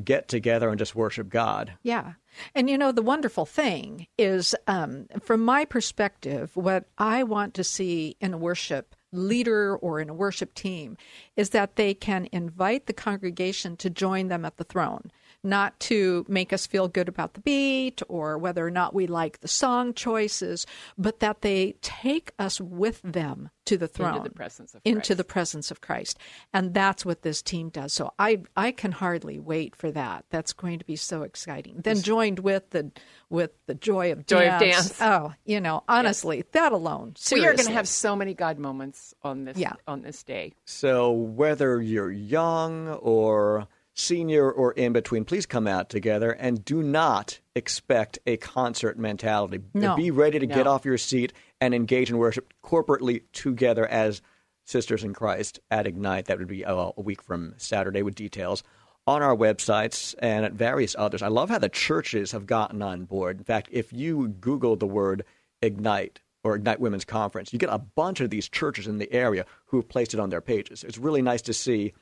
get 0.03 0.27
together 0.27 0.69
and 0.69 0.79
just 0.79 0.95
worship 0.95 1.29
God. 1.29 1.73
Yeah. 1.83 2.13
And 2.55 2.69
you 2.69 2.77
know, 2.77 2.91
the 2.91 3.01
wonderful 3.01 3.45
thing 3.45 4.07
is, 4.17 4.55
um, 4.67 5.07
from 5.21 5.43
my 5.43 5.65
perspective, 5.65 6.51
what 6.55 6.85
I 6.97 7.23
want 7.23 7.53
to 7.55 7.63
see 7.63 8.15
in 8.21 8.33
a 8.33 8.37
worship 8.37 8.95
leader 9.11 9.75
or 9.75 9.99
in 9.99 10.09
a 10.09 10.13
worship 10.13 10.53
team 10.53 10.95
is 11.35 11.49
that 11.49 11.75
they 11.75 11.93
can 11.93 12.29
invite 12.31 12.85
the 12.85 12.93
congregation 12.93 13.75
to 13.77 13.89
join 13.89 14.27
them 14.29 14.45
at 14.45 14.57
the 14.57 14.63
throne. 14.63 15.11
Not 15.43 15.79
to 15.81 16.23
make 16.29 16.53
us 16.53 16.67
feel 16.67 16.87
good 16.87 17.07
about 17.09 17.33
the 17.33 17.39
beat 17.39 18.01
or 18.07 18.37
whether 18.37 18.65
or 18.65 18.69
not 18.69 18.93
we 18.93 19.07
like 19.07 19.39
the 19.39 19.47
song 19.47 19.93
choices, 19.95 20.67
but 20.99 21.19
that 21.19 21.41
they 21.41 21.73
take 21.81 22.31
us 22.37 22.61
with 22.61 23.01
them 23.01 23.49
to 23.65 23.77
the 23.77 23.87
throne, 23.87 24.23
the 24.23 24.29
presence 24.29 24.73
of 24.75 24.83
Christ. 24.83 24.95
into 24.95 25.15
the 25.15 25.23
presence 25.23 25.71
of 25.71 25.81
Christ, 25.81 26.19
and 26.53 26.73
that's 26.73 27.05
what 27.05 27.21
this 27.23 27.41
team 27.41 27.69
does. 27.69 27.93
So 27.93 28.13
I 28.19 28.41
I 28.55 28.71
can 28.71 28.91
hardly 28.91 29.39
wait 29.39 29.75
for 29.75 29.89
that. 29.91 30.25
That's 30.29 30.53
going 30.53 30.77
to 30.79 30.85
be 30.85 30.95
so 30.95 31.23
exciting. 31.23 31.77
Then 31.83 32.01
joined 32.01 32.39
with 32.39 32.69
the 32.71 32.91
with 33.29 33.51
the 33.65 33.73
joy 33.75 34.11
of 34.11 34.25
Joy 34.27 34.47
of 34.47 34.59
dance. 34.59 34.89
dance. 34.89 35.01
Oh, 35.01 35.33
you 35.45 35.59
know, 35.59 35.83
honestly, 35.87 36.43
that 36.51 36.71
alone. 36.71 37.15
we 37.31 37.45
are 37.47 37.53
going 37.53 37.65
to 37.67 37.73
have 37.73 37.87
so 37.87 38.15
many 38.15 38.33
God 38.35 38.59
moments 38.59 39.13
on 39.23 39.45
this 39.45 39.57
Yeah. 39.57 39.73
on 39.87 40.01
this 40.03 40.21
day. 40.23 40.53
So 40.65 41.11
whether 41.11 41.81
you're 41.81 42.11
young 42.11 42.89
or 42.89 43.67
senior 44.01 44.51
or 44.51 44.71
in 44.73 44.93
between, 44.93 45.25
please 45.25 45.45
come 45.45 45.67
out 45.67 45.89
together 45.89 46.31
and 46.31 46.65
do 46.65 46.81
not 46.81 47.39
expect 47.55 48.19
a 48.25 48.37
concert 48.37 48.97
mentality. 48.97 49.59
No. 49.73 49.95
Be 49.95 50.11
ready 50.11 50.39
to 50.39 50.45
get 50.45 50.67
off 50.67 50.85
your 50.85 50.97
seat 50.97 51.33
and 51.59 51.73
engage 51.73 52.09
in 52.09 52.17
worship 52.17 52.53
corporately 52.63 53.23
together 53.31 53.87
as 53.87 54.21
sisters 54.65 55.03
in 55.03 55.13
Christ 55.13 55.59
at 55.69 55.87
Ignite. 55.87 56.25
That 56.25 56.39
would 56.39 56.47
be 56.47 56.65
uh, 56.65 56.91
a 56.95 57.01
week 57.01 57.21
from 57.21 57.53
Saturday 57.57 58.01
with 58.01 58.15
details 58.15 58.63
on 59.07 59.21
our 59.21 59.35
websites 59.35 60.15
and 60.19 60.45
at 60.45 60.53
various 60.53 60.95
others. 60.97 61.21
I 61.21 61.27
love 61.27 61.49
how 61.49 61.59
the 61.59 61.69
churches 61.69 62.31
have 62.31 62.45
gotten 62.45 62.81
on 62.81 63.05
board. 63.05 63.39
In 63.39 63.43
fact, 63.43 63.69
if 63.71 63.91
you 63.91 64.27
Google 64.27 64.75
the 64.75 64.87
word 64.87 65.25
Ignite 65.61 66.21
or 66.43 66.55
Ignite 66.55 66.79
Women's 66.79 67.05
Conference, 67.05 67.51
you 67.53 67.59
get 67.59 67.69
a 67.69 67.79
bunch 67.79 68.21
of 68.21 68.29
these 68.29 68.49
churches 68.49 68.87
in 68.87 68.97
the 68.97 69.11
area 69.11 69.45
who 69.65 69.77
have 69.77 69.89
placed 69.89 70.13
it 70.13 70.19
on 70.19 70.29
their 70.29 70.41
pages. 70.41 70.83
It's 70.83 70.97
really 70.97 71.21
nice 71.21 71.41
to 71.43 71.53
see 71.53 71.93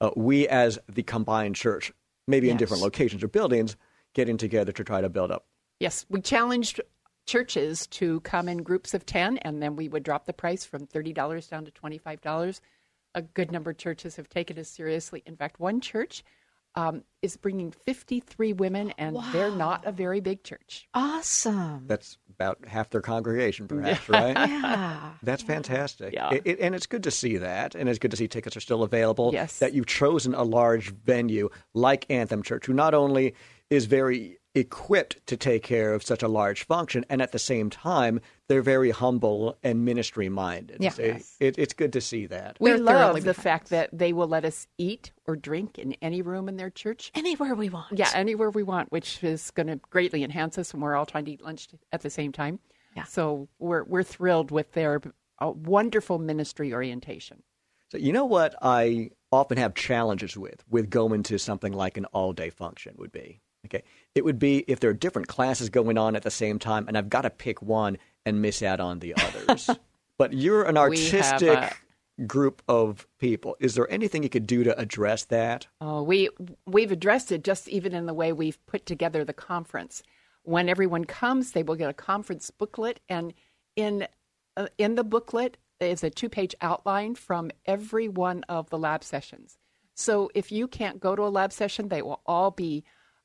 uh, 0.00 0.10
we 0.16 0.48
as 0.48 0.78
the 0.88 1.02
combined 1.02 1.56
church, 1.56 1.92
maybe 2.26 2.50
in 2.50 2.56
different 2.56 2.82
locations 2.82 3.22
or 3.22 3.28
buildings, 3.28 3.76
getting 4.14 4.36
together 4.36 4.72
to 4.72 4.84
try 4.84 5.00
to 5.00 5.08
build 5.08 5.30
up. 5.30 5.46
Yes, 5.78 6.04
we 6.08 6.20
challenged 6.20 6.80
churches 7.26 7.86
to 7.86 8.20
come 8.20 8.48
in 8.48 8.58
groups 8.58 8.92
of 8.94 9.06
10, 9.06 9.38
and 9.38 9.62
then 9.62 9.76
we 9.76 9.88
would 9.88 10.02
drop 10.02 10.26
the 10.26 10.32
price 10.32 10.64
from 10.64 10.86
$30 10.86 11.48
down 11.48 11.64
to 11.64 11.70
$25. 11.70 12.60
A 13.14 13.22
good 13.22 13.52
number 13.52 13.70
of 13.70 13.78
churches 13.78 14.16
have 14.16 14.28
taken 14.28 14.58
us 14.58 14.68
seriously. 14.68 15.22
In 15.26 15.36
fact, 15.36 15.60
one 15.60 15.80
church 15.80 16.24
um, 16.74 17.02
is 17.22 17.36
bringing 17.36 17.70
53 17.72 18.52
women, 18.54 18.92
and 18.96 19.16
they're 19.32 19.50
not 19.50 19.84
a 19.86 19.92
very 19.92 20.20
big 20.20 20.42
church. 20.44 20.88
Awesome. 20.94 21.84
That's 21.86 22.16
about 22.30 22.58
half 22.66 22.90
their 22.90 23.00
congregation, 23.02 23.68
perhaps, 23.68 24.08
right? 24.08 24.36
Yeah. 24.50 25.10
That's 25.22 25.42
fantastic. 25.42 26.14
Yeah. 26.14 26.30
It, 26.34 26.42
it- 26.44 26.60
and 26.60 26.74
it's 26.74 26.86
good 26.86 27.02
to 27.04 27.10
see 27.10 27.36
that. 27.38 27.74
And 27.74 27.88
it's 27.88 27.98
good 27.98 28.10
to 28.12 28.16
see 28.16 28.28
tickets 28.28 28.56
are 28.56 28.60
still 28.60 28.82
available. 28.82 29.30
Yes. 29.32 29.58
That 29.58 29.74
you've 29.74 29.86
chosen 29.86 30.34
a 30.34 30.42
large 30.42 30.90
venue 30.92 31.50
like 31.74 32.06
Anthem 32.10 32.42
Church, 32.42 32.66
who 32.66 32.72
not 32.72 32.94
only 32.94 33.34
is 33.68 33.86
very 33.86 34.38
equipped 34.54 35.24
to 35.26 35.36
take 35.36 35.62
care 35.62 35.94
of 35.94 36.02
such 36.02 36.22
a 36.22 36.28
large 36.28 36.64
function, 36.64 37.04
and 37.08 37.22
at 37.22 37.32
the 37.32 37.38
same 37.38 37.70
time, 37.70 38.20
they're 38.48 38.62
very 38.62 38.90
humble 38.90 39.56
and 39.62 39.84
ministry 39.84 40.28
minded. 40.28 40.78
Yeah. 40.80 40.90
So 40.90 41.02
it, 41.38 41.58
it's 41.58 41.72
good 41.72 41.92
to 41.92 42.00
see 42.00 42.26
that. 42.26 42.56
We 42.60 42.70
They're 42.70 42.78
love 42.78 43.14
the 43.14 43.20
behind 43.20 43.36
fact 43.36 43.70
that 43.70 43.90
they 43.92 44.12
will 44.12 44.26
let 44.26 44.44
us 44.44 44.66
eat 44.76 45.12
or 45.26 45.36
drink 45.36 45.78
in 45.78 45.94
any 46.02 46.22
room 46.22 46.48
in 46.48 46.56
their 46.56 46.70
church. 46.70 47.12
Anywhere 47.14 47.54
we 47.54 47.68
want. 47.68 47.96
Yeah, 47.96 48.10
anywhere 48.14 48.50
we 48.50 48.62
want, 48.62 48.90
which 48.90 49.22
is 49.22 49.50
going 49.52 49.68
to 49.68 49.76
greatly 49.90 50.24
enhance 50.24 50.58
us 50.58 50.72
when 50.72 50.82
we're 50.82 50.96
all 50.96 51.06
trying 51.06 51.26
to 51.26 51.32
eat 51.32 51.42
lunch 51.42 51.68
at 51.92 52.00
the 52.00 52.10
same 52.10 52.32
time. 52.32 52.58
Yeah. 52.96 53.04
So 53.04 53.48
we're 53.60 53.84
we're 53.84 54.02
thrilled 54.02 54.50
with 54.50 54.72
their 54.72 55.00
uh, 55.38 55.52
wonderful 55.54 56.18
ministry 56.18 56.74
orientation. 56.74 57.42
So 57.90 57.98
you 57.98 58.12
know 58.12 58.24
what 58.24 58.56
I 58.62 59.10
often 59.30 59.58
have 59.58 59.74
challenges 59.74 60.36
with 60.36 60.64
with 60.68 60.90
going 60.90 61.22
to 61.24 61.38
something 61.38 61.72
like 61.72 61.96
an 61.96 62.06
all 62.06 62.32
day 62.32 62.50
function 62.50 62.94
would 62.98 63.12
be. 63.12 63.40
Okay. 63.66 63.82
It 64.14 64.24
would 64.24 64.38
be 64.38 64.64
if 64.66 64.80
there 64.80 64.90
are 64.90 64.94
different 64.94 65.28
classes 65.28 65.68
going 65.68 65.98
on 65.98 66.16
at 66.16 66.22
the 66.22 66.30
same 66.30 66.58
time 66.58 66.86
and 66.88 66.96
I've 66.96 67.10
got 67.10 67.22
to 67.22 67.30
pick 67.30 67.62
one 67.62 67.98
and 68.24 68.42
miss 68.42 68.62
out 68.62 68.80
on 68.80 68.98
the 68.98 69.14
others. 69.16 69.70
but 70.18 70.32
you're 70.32 70.64
an 70.64 70.76
artistic 70.76 71.58
a- 71.58 71.72
group 72.26 72.62
of 72.68 73.06
people. 73.18 73.56
Is 73.60 73.74
there 73.74 73.90
anything 73.90 74.22
you 74.22 74.28
could 74.28 74.46
do 74.46 74.64
to 74.64 74.78
address 74.78 75.24
that? 75.26 75.66
Oh, 75.80 76.02
we 76.02 76.28
we've 76.66 76.92
addressed 76.92 77.32
it 77.32 77.44
just 77.44 77.68
even 77.68 77.94
in 77.94 78.06
the 78.06 78.14
way 78.14 78.32
we've 78.32 78.64
put 78.66 78.86
together 78.86 79.24
the 79.24 79.32
conference. 79.32 80.02
When 80.42 80.68
everyone 80.68 81.04
comes, 81.04 81.52
they 81.52 81.62
will 81.62 81.76
get 81.76 81.90
a 81.90 81.94
conference 81.94 82.50
booklet, 82.50 83.00
and 83.08 83.34
in 83.76 84.06
uh, 84.56 84.68
in 84.78 84.94
the 84.94 85.04
booklet 85.04 85.58
is 85.80 86.02
a 86.02 86.10
two 86.10 86.28
page 86.28 86.54
outline 86.60 87.14
from 87.14 87.50
every 87.66 88.08
one 88.08 88.42
of 88.48 88.68
the 88.70 88.78
lab 88.78 89.04
sessions. 89.04 89.58
So 89.94 90.30
if 90.34 90.50
you 90.50 90.66
can't 90.66 91.00
go 91.00 91.14
to 91.14 91.22
a 91.22 91.28
lab 91.28 91.52
session, 91.52 91.88
they 91.88 92.02
will 92.02 92.20
all 92.26 92.50
be 92.50 92.84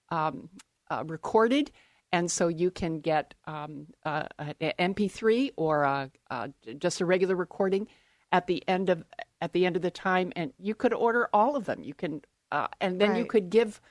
um, 0.09 0.49
uh, 0.89 1.03
recorded, 1.07 1.71
and 2.11 2.29
so 2.31 2.47
you 2.47 2.71
can 2.71 2.99
get 2.99 3.33
um, 3.45 3.87
uh, 4.05 4.23
an 4.39 4.73
MP3 4.79 5.51
or 5.57 5.83
a, 5.83 6.11
uh, 6.29 6.47
just 6.77 7.01
a 7.01 7.05
regular 7.05 7.35
recording 7.35 7.87
at 8.31 8.47
the 8.47 8.63
end 8.67 8.89
of 8.89 9.03
at 9.41 9.53
the 9.53 9.65
end 9.65 9.75
of 9.75 9.81
the 9.81 9.91
time, 9.91 10.31
and 10.35 10.53
you 10.59 10.75
could 10.75 10.93
order 10.93 11.29
all 11.33 11.55
of 11.55 11.65
them. 11.65 11.83
You 11.83 11.93
can, 11.93 12.21
uh, 12.51 12.67
and 12.81 12.99
then 12.99 13.15
you 13.15 13.25
could 13.25 13.49
give 13.49 13.81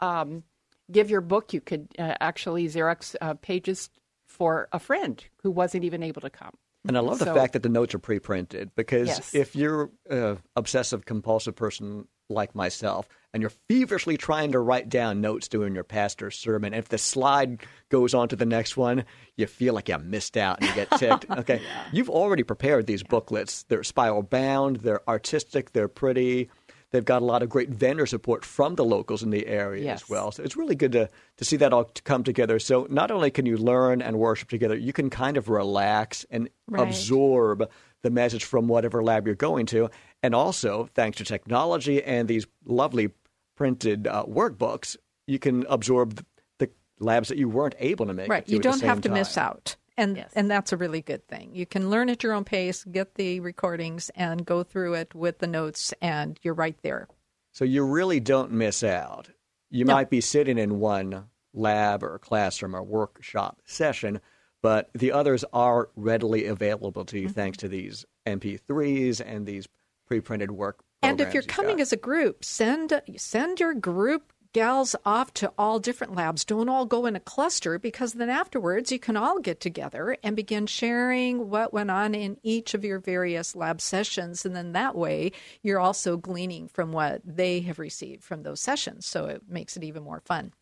um, 0.00 0.44
give 0.90 1.10
your 1.10 1.20
book. 1.20 1.52
You 1.52 1.60
could 1.60 1.88
uh, 1.98 2.14
actually 2.20 2.66
Xerox 2.68 3.14
uh, 3.20 3.34
pages 3.34 3.90
for 4.26 4.68
a 4.72 4.78
friend 4.78 5.22
who 5.42 5.50
wasn't 5.50 5.84
even 5.84 6.02
able 6.02 6.20
to 6.22 6.30
come. 6.30 6.54
And 6.86 6.98
I 6.98 7.00
love 7.00 7.18
the 7.18 7.26
So- 7.26 7.34
fact 7.34 7.54
that 7.54 7.62
the 7.62 7.68
notes 7.70 7.94
are 7.94 7.98
pre-printed 7.98 8.74
because 8.74 9.08
Yes. 9.08 9.34
if 9.34 9.56
you're 9.56 9.90
an 10.10 10.38
obsessive 10.56 11.06
compulsive 11.06 11.56
person 11.56 12.08
like 12.28 12.54
myself 12.54 13.08
and 13.32 13.40
you're 13.40 13.50
feverishly 13.68 14.16
trying 14.16 14.52
to 14.52 14.60
write 14.60 14.88
down 14.88 15.20
notes 15.20 15.48
during 15.48 15.74
your 15.74 15.82
pastor's 15.82 16.36
sermon, 16.38 16.72
and 16.72 16.78
if 16.78 16.88
the 16.88 16.98
slide 16.98 17.60
goes 17.88 18.14
on 18.14 18.28
to 18.28 18.36
the 18.36 18.46
next 18.46 18.76
one, 18.76 19.04
you 19.36 19.46
feel 19.48 19.74
like 19.74 19.88
you 19.88 19.98
missed 19.98 20.36
out 20.36 20.60
and 20.60 20.68
you 20.68 20.74
get 20.74 20.88
ticked. 20.92 21.26
Okay, 21.38 21.60
you've 21.92 22.08
already 22.10 22.44
prepared 22.44 22.86
these 22.86 23.02
booklets. 23.02 23.64
They're 23.64 23.82
spiral 23.82 24.22
bound. 24.22 24.76
They're 24.76 25.06
artistic. 25.08 25.72
They're 25.72 25.88
pretty. 25.88 26.48
They've 26.92 27.04
got 27.04 27.22
a 27.22 27.24
lot 27.24 27.42
of 27.42 27.48
great 27.48 27.70
vendor 27.70 28.06
support 28.06 28.44
from 28.44 28.76
the 28.76 28.84
locals 28.84 29.24
in 29.24 29.30
the 29.30 29.48
area 29.48 29.82
Yes. 29.82 30.02
as 30.04 30.08
well. 30.08 30.30
So 30.30 30.44
it's 30.44 30.56
really 30.56 30.76
good 30.76 30.92
to, 30.92 31.10
to 31.38 31.44
see 31.44 31.56
that 31.56 31.72
all 31.72 31.90
come 32.04 32.22
together. 32.22 32.60
So 32.60 32.86
not 32.88 33.10
only 33.10 33.32
can 33.32 33.46
you 33.46 33.56
learn 33.56 34.00
and 34.00 34.16
worship 34.16 34.48
together, 34.48 34.76
you 34.76 34.92
can 34.92 35.10
kind 35.10 35.36
of 35.36 35.48
relax 35.48 36.24
and 36.30 36.48
Right. 36.68 36.86
absorb 36.86 37.68
the 38.02 38.10
message 38.10 38.44
from 38.44 38.68
whatever 38.68 39.02
lab 39.02 39.26
you're 39.26 39.34
going 39.34 39.66
to. 39.66 39.90
And 40.24 40.34
also, 40.34 40.88
thanks 40.94 41.18
to 41.18 41.24
technology 41.24 42.02
and 42.02 42.26
these 42.26 42.46
lovely 42.64 43.10
printed 43.56 44.06
uh, 44.06 44.24
workbooks, 44.26 44.96
you 45.26 45.38
can 45.38 45.66
absorb 45.68 46.14
the, 46.16 46.24
the 46.58 46.70
labs 46.98 47.28
that 47.28 47.36
you 47.36 47.46
weren't 47.46 47.74
able 47.78 48.06
to 48.06 48.14
make. 48.14 48.30
Right. 48.30 48.48
You 48.48 48.58
don't 48.58 48.80
have 48.80 48.96
same 48.96 49.02
to 49.02 49.08
miss 49.10 49.36
out. 49.36 49.76
And 49.98 50.16
Yes. 50.16 50.32
and 50.34 50.50
that's 50.50 50.72
a 50.72 50.78
really 50.78 51.02
good 51.02 51.28
thing. 51.28 51.54
You 51.54 51.66
can 51.66 51.90
learn 51.90 52.08
at 52.08 52.22
your 52.22 52.32
own 52.32 52.44
pace, 52.44 52.84
get 52.84 53.16
the 53.16 53.40
recordings 53.40 54.10
and 54.14 54.46
go 54.46 54.62
through 54.62 54.94
it 54.94 55.14
with 55.14 55.40
the 55.40 55.46
notes 55.46 55.92
and 56.00 56.40
you're 56.42 56.54
right 56.54 56.76
there. 56.82 57.06
So 57.52 57.66
you 57.66 57.84
really 57.84 58.18
don't 58.18 58.50
miss 58.50 58.82
out. 58.82 59.28
You 59.70 59.84
No. 59.84 59.92
might 59.92 60.08
be 60.08 60.22
sitting 60.22 60.56
in 60.56 60.80
one 60.80 61.26
lab 61.52 62.02
or 62.02 62.18
classroom 62.18 62.74
or 62.74 62.82
workshop 62.82 63.60
session, 63.66 64.22
but 64.62 64.88
the 64.94 65.12
others 65.12 65.44
are 65.52 65.90
readily 65.96 66.46
available 66.46 67.04
to 67.04 67.18
you 67.20 67.26
Mm-hmm. 67.28 67.34
thanks 67.34 67.58
to 67.58 67.68
these 67.68 68.06
MP3s 68.26 69.20
and 69.20 69.46
these 69.46 69.68
pre-printed 70.06 70.50
work. 70.50 70.84
And 71.02 71.20
if 71.20 71.34
you're 71.34 71.42
coming 71.42 71.76
got. 71.76 71.82
as 71.82 71.92
a 71.92 71.98
group, 71.98 72.44
send 72.44 73.00
send 73.16 73.60
your 73.60 73.74
group 73.74 74.32
gals 74.54 74.94
off 75.04 75.34
to 75.34 75.52
all 75.58 75.78
different 75.78 76.14
labs. 76.14 76.44
Don't 76.44 76.68
all 76.68 76.86
go 76.86 77.04
in 77.04 77.16
a 77.16 77.20
cluster 77.20 77.78
because 77.78 78.14
then 78.14 78.30
afterwards 78.30 78.90
you 78.90 78.98
can 78.98 79.16
all 79.16 79.40
get 79.40 79.60
together 79.60 80.16
and 80.22 80.36
begin 80.36 80.66
sharing 80.66 81.50
what 81.50 81.74
went 81.74 81.90
on 81.90 82.14
in 82.14 82.38
each 82.42 82.72
of 82.72 82.84
your 82.84 83.00
various 83.00 83.54
lab 83.54 83.80
sessions. 83.80 84.46
And 84.46 84.54
then 84.56 84.72
that 84.72 84.94
way 84.94 85.32
you're 85.62 85.80
also 85.80 86.16
gleaning 86.16 86.68
from 86.68 86.92
what 86.92 87.20
they 87.24 87.60
have 87.60 87.78
received 87.78 88.22
from 88.22 88.44
those 88.44 88.60
sessions. 88.60 89.04
So 89.04 89.26
it 89.26 89.42
makes 89.48 89.76
it 89.76 89.84
even 89.84 90.04
more 90.04 90.22
fun. 90.24 90.52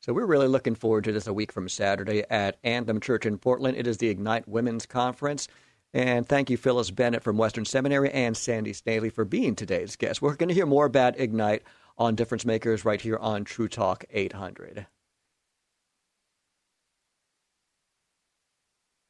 So 0.00 0.12
we're 0.12 0.26
really 0.26 0.48
looking 0.48 0.74
forward 0.74 1.04
to 1.04 1.12
this 1.12 1.26
a 1.26 1.32
week 1.32 1.52
from 1.52 1.68
Saturday 1.68 2.24
at 2.30 2.56
Anthem 2.64 3.00
Church 3.00 3.26
in 3.26 3.36
Portland. 3.36 3.76
It 3.76 3.86
is 3.86 3.98
the 3.98 4.08
Ignite 4.08 4.48
Women's 4.48 4.86
Conference. 4.86 5.48
And 5.94 6.28
thank 6.28 6.50
you, 6.50 6.56
Phyllis 6.56 6.90
Bennett 6.90 7.22
from 7.22 7.38
Western 7.38 7.64
Seminary 7.64 8.10
and 8.10 8.36
Sandy 8.36 8.72
Snavely 8.72 9.10
for 9.10 9.24
being 9.24 9.54
today's 9.54 9.96
guest. 9.96 10.20
We're 10.20 10.34
going 10.34 10.48
to 10.48 10.54
hear 10.54 10.66
more 10.66 10.84
about 10.84 11.18
Ignite 11.18 11.62
on 11.96 12.14
Difference 12.14 12.44
Makers 12.44 12.84
right 12.84 13.00
here 13.00 13.16
on 13.16 13.44
True 13.44 13.68
Talk 13.68 14.04
800. 14.10 14.86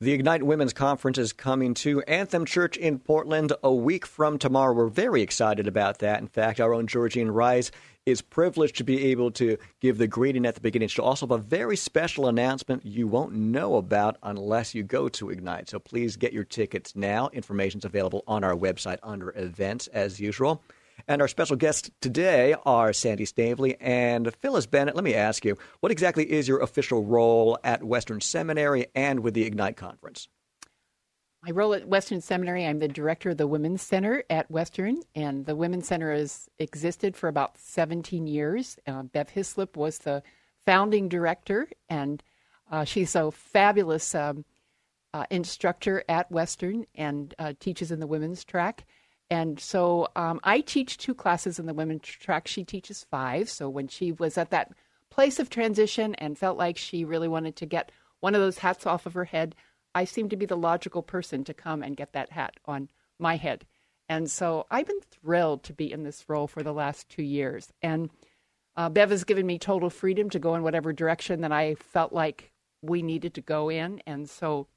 The 0.00 0.12
Ignite 0.12 0.44
Women's 0.44 0.72
Conference 0.72 1.18
is 1.18 1.32
coming 1.32 1.74
to 1.74 2.02
Anthem 2.02 2.44
Church 2.44 2.76
in 2.76 3.00
Portland 3.00 3.52
a 3.64 3.74
week 3.74 4.06
from 4.06 4.38
tomorrow. 4.38 4.72
We're 4.72 4.86
very 4.86 5.22
excited 5.22 5.66
about 5.66 5.98
that. 5.98 6.20
In 6.20 6.28
fact, 6.28 6.60
our 6.60 6.72
own 6.72 6.86
Georgene 6.86 7.34
Rice 7.34 7.72
is 8.08 8.22
privileged 8.22 8.76
to 8.76 8.84
be 8.84 9.06
able 9.06 9.30
to 9.32 9.58
give 9.80 9.98
the 9.98 10.06
greeting 10.06 10.46
at 10.46 10.54
the 10.54 10.60
beginning. 10.60 10.88
She'll 10.88 11.04
also 11.04 11.26
have 11.26 11.38
a 11.38 11.42
very 11.42 11.76
special 11.76 12.28
announcement 12.28 12.84
you 12.84 13.06
won't 13.06 13.34
know 13.34 13.76
about 13.76 14.16
unless 14.22 14.74
you 14.74 14.82
go 14.82 15.08
to 15.10 15.30
Ignite. 15.30 15.68
So 15.68 15.78
please 15.78 16.16
get 16.16 16.32
your 16.32 16.44
tickets 16.44 16.96
now. 16.96 17.28
Information's 17.32 17.84
available 17.84 18.24
on 18.26 18.44
our 18.44 18.54
website 18.54 18.98
under 19.02 19.32
events 19.36 19.86
as 19.88 20.20
usual. 20.20 20.62
And 21.06 21.22
our 21.22 21.28
special 21.28 21.56
guests 21.56 21.90
today 22.00 22.54
are 22.66 22.92
Sandy 22.92 23.24
Snavely 23.24 23.76
and 23.80 24.34
Phyllis 24.36 24.66
Bennett. 24.66 24.96
Let 24.96 25.04
me 25.04 25.14
ask 25.14 25.44
you, 25.44 25.56
what 25.80 25.92
exactly 25.92 26.30
is 26.30 26.48
your 26.48 26.60
official 26.60 27.04
role 27.04 27.58
at 27.62 27.84
Western 27.84 28.20
Seminary 28.20 28.86
and 28.94 29.20
with 29.20 29.34
the 29.34 29.44
Ignite 29.44 29.76
Conference? 29.76 30.28
My 31.42 31.52
role 31.52 31.72
at 31.72 31.86
Western 31.86 32.20
Seminary, 32.20 32.66
I'm 32.66 32.80
the 32.80 32.88
director 32.88 33.30
of 33.30 33.36
the 33.36 33.46
Women's 33.46 33.80
Center 33.80 34.24
at 34.28 34.50
Western, 34.50 35.02
and 35.14 35.46
the 35.46 35.54
Women's 35.54 35.86
Center 35.86 36.12
has 36.12 36.48
existed 36.58 37.16
for 37.16 37.28
about 37.28 37.56
17 37.56 38.26
years. 38.26 38.76
Uh, 38.88 39.04
Bev 39.04 39.30
Hislop 39.30 39.76
was 39.76 39.98
the 39.98 40.24
founding 40.66 41.08
director, 41.08 41.68
and 41.88 42.24
uh, 42.72 42.84
she's 42.84 43.14
a 43.14 43.30
fabulous 43.30 44.16
um, 44.16 44.44
uh, 45.14 45.26
instructor 45.30 46.02
at 46.08 46.30
Western 46.30 46.86
and 46.96 47.34
uh, 47.38 47.52
teaches 47.60 47.92
in 47.92 48.00
the 48.00 48.06
women's 48.08 48.44
track. 48.44 48.84
And 49.30 49.60
so 49.60 50.08
um, 50.16 50.40
I 50.42 50.60
teach 50.60 50.98
two 50.98 51.14
classes 51.14 51.60
in 51.60 51.66
the 51.66 51.74
women's 51.74 52.02
track. 52.02 52.48
She 52.48 52.64
teaches 52.64 53.06
five. 53.10 53.48
So 53.48 53.68
when 53.68 53.86
she 53.86 54.10
was 54.10 54.38
at 54.38 54.50
that 54.50 54.72
place 55.10 55.38
of 55.38 55.50
transition 55.50 56.16
and 56.16 56.36
felt 56.36 56.58
like 56.58 56.76
she 56.76 57.04
really 57.04 57.28
wanted 57.28 57.54
to 57.56 57.66
get 57.66 57.92
one 58.20 58.34
of 58.34 58.40
those 58.40 58.58
hats 58.58 58.86
off 58.86 59.06
of 59.06 59.14
her 59.14 59.26
head, 59.26 59.54
I 59.94 60.04
seem 60.04 60.28
to 60.28 60.36
be 60.36 60.46
the 60.46 60.56
logical 60.56 61.02
person 61.02 61.44
to 61.44 61.54
come 61.54 61.82
and 61.82 61.96
get 61.96 62.12
that 62.12 62.30
hat 62.32 62.54
on 62.66 62.88
my 63.18 63.36
head. 63.36 63.66
And 64.08 64.30
so 64.30 64.66
I've 64.70 64.86
been 64.86 65.00
thrilled 65.00 65.62
to 65.64 65.72
be 65.72 65.92
in 65.92 66.02
this 66.02 66.24
role 66.28 66.46
for 66.46 66.62
the 66.62 66.72
last 66.72 67.08
two 67.08 67.22
years. 67.22 67.72
And 67.82 68.10
uh, 68.76 68.88
Bev 68.88 69.10
has 69.10 69.24
given 69.24 69.46
me 69.46 69.58
total 69.58 69.90
freedom 69.90 70.30
to 70.30 70.38
go 70.38 70.54
in 70.54 70.62
whatever 70.62 70.92
direction 70.92 71.40
that 71.40 71.52
I 71.52 71.74
felt 71.74 72.12
like 72.12 72.52
we 72.80 73.02
needed 73.02 73.34
to 73.34 73.40
go 73.40 73.68
in. 73.68 74.00
And 74.06 74.30
so 74.30 74.68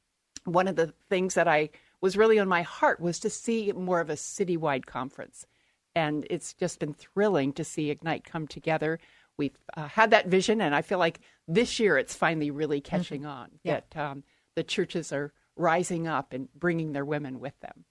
one 0.44 0.68
of 0.68 0.76
the 0.76 0.94
things 1.10 1.36
that 1.36 1.48
I 1.48 1.70
was 2.02 2.18
really 2.18 2.40
on 2.40 2.48
my 2.48 2.64
heart 2.64 3.00
was 3.00 3.20
to 3.20 3.30
see 3.30 3.72
more 3.74 4.00
of 4.02 4.10
a 4.10 4.14
citywide 4.16 4.86
conference. 4.86 5.46
And 5.94 6.26
it's 6.30 6.54
just 6.54 6.80
been 6.80 6.94
thrilling 6.96 7.54
to 7.54 7.64
see 7.64 7.92
Ignite 7.92 8.24
come 8.24 8.48
together. 8.48 9.00
we've 9.38 9.58
uh, 9.76 9.88
had 9.88 10.12
that 10.12 10.28
vision, 10.28 10.62
and 10.62 10.74
I 10.76 10.82
feel 10.82 11.00
like 11.00 11.20
this 11.48 11.80
year 11.80 11.98
it's 11.98 12.16
finally 12.16 12.52
really 12.52 12.82
Mm-hmm. 12.82 12.96
catching 12.98 13.26
on 13.26 13.50
that 13.66 13.86
um, 13.96 14.24
the 14.56 14.64
churches 14.64 15.12
are 15.12 15.34
rising 15.56 16.08
up 16.08 16.34
and 16.34 16.50
bringing 16.54 16.94
their 16.94 17.06
women 17.06 17.40
with 17.40 17.60
them. 17.60 17.86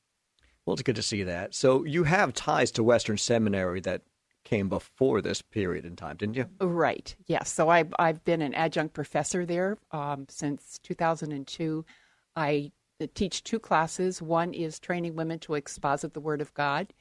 Well, 0.65 0.75
it's 0.75 0.83
good 0.83 0.97
to 0.97 1.03
see 1.03 1.25
that. 1.25 1.55
So 1.55 1.85
you 1.85 2.05
have 2.05 2.33
ties 2.33 2.71
to 2.73 2.85
Western 2.85 3.17
Seminary 3.17 3.81
that 3.81 4.03
came 4.45 4.69
before 4.69 5.21
this 5.21 5.43
period 5.43 5.85
in 5.85 5.97
time, 5.97 6.17
didn't 6.17 6.37
you? 6.37 6.47
Right. 6.61 7.15
Yes. 7.27 7.53
So 7.53 7.69
I've 7.69 7.95
I've 7.99 8.25
been 8.25 8.43
an 8.43 8.55
adjunct 8.55 8.95
professor 8.95 9.45
there 9.45 9.79
um, 9.91 10.27
since 10.29 10.79
2002. 10.83 11.85
I 12.37 12.73
teach 13.15 13.43
two 13.43 13.59
classes. 13.59 14.21
One 14.23 14.53
is 14.53 14.79
training 14.79 15.17
women 15.17 15.39
to 15.41 15.55
exposit 15.55 16.15
the 16.15 16.21
Word 16.21 16.41
of 16.41 16.55
God. 16.55 16.93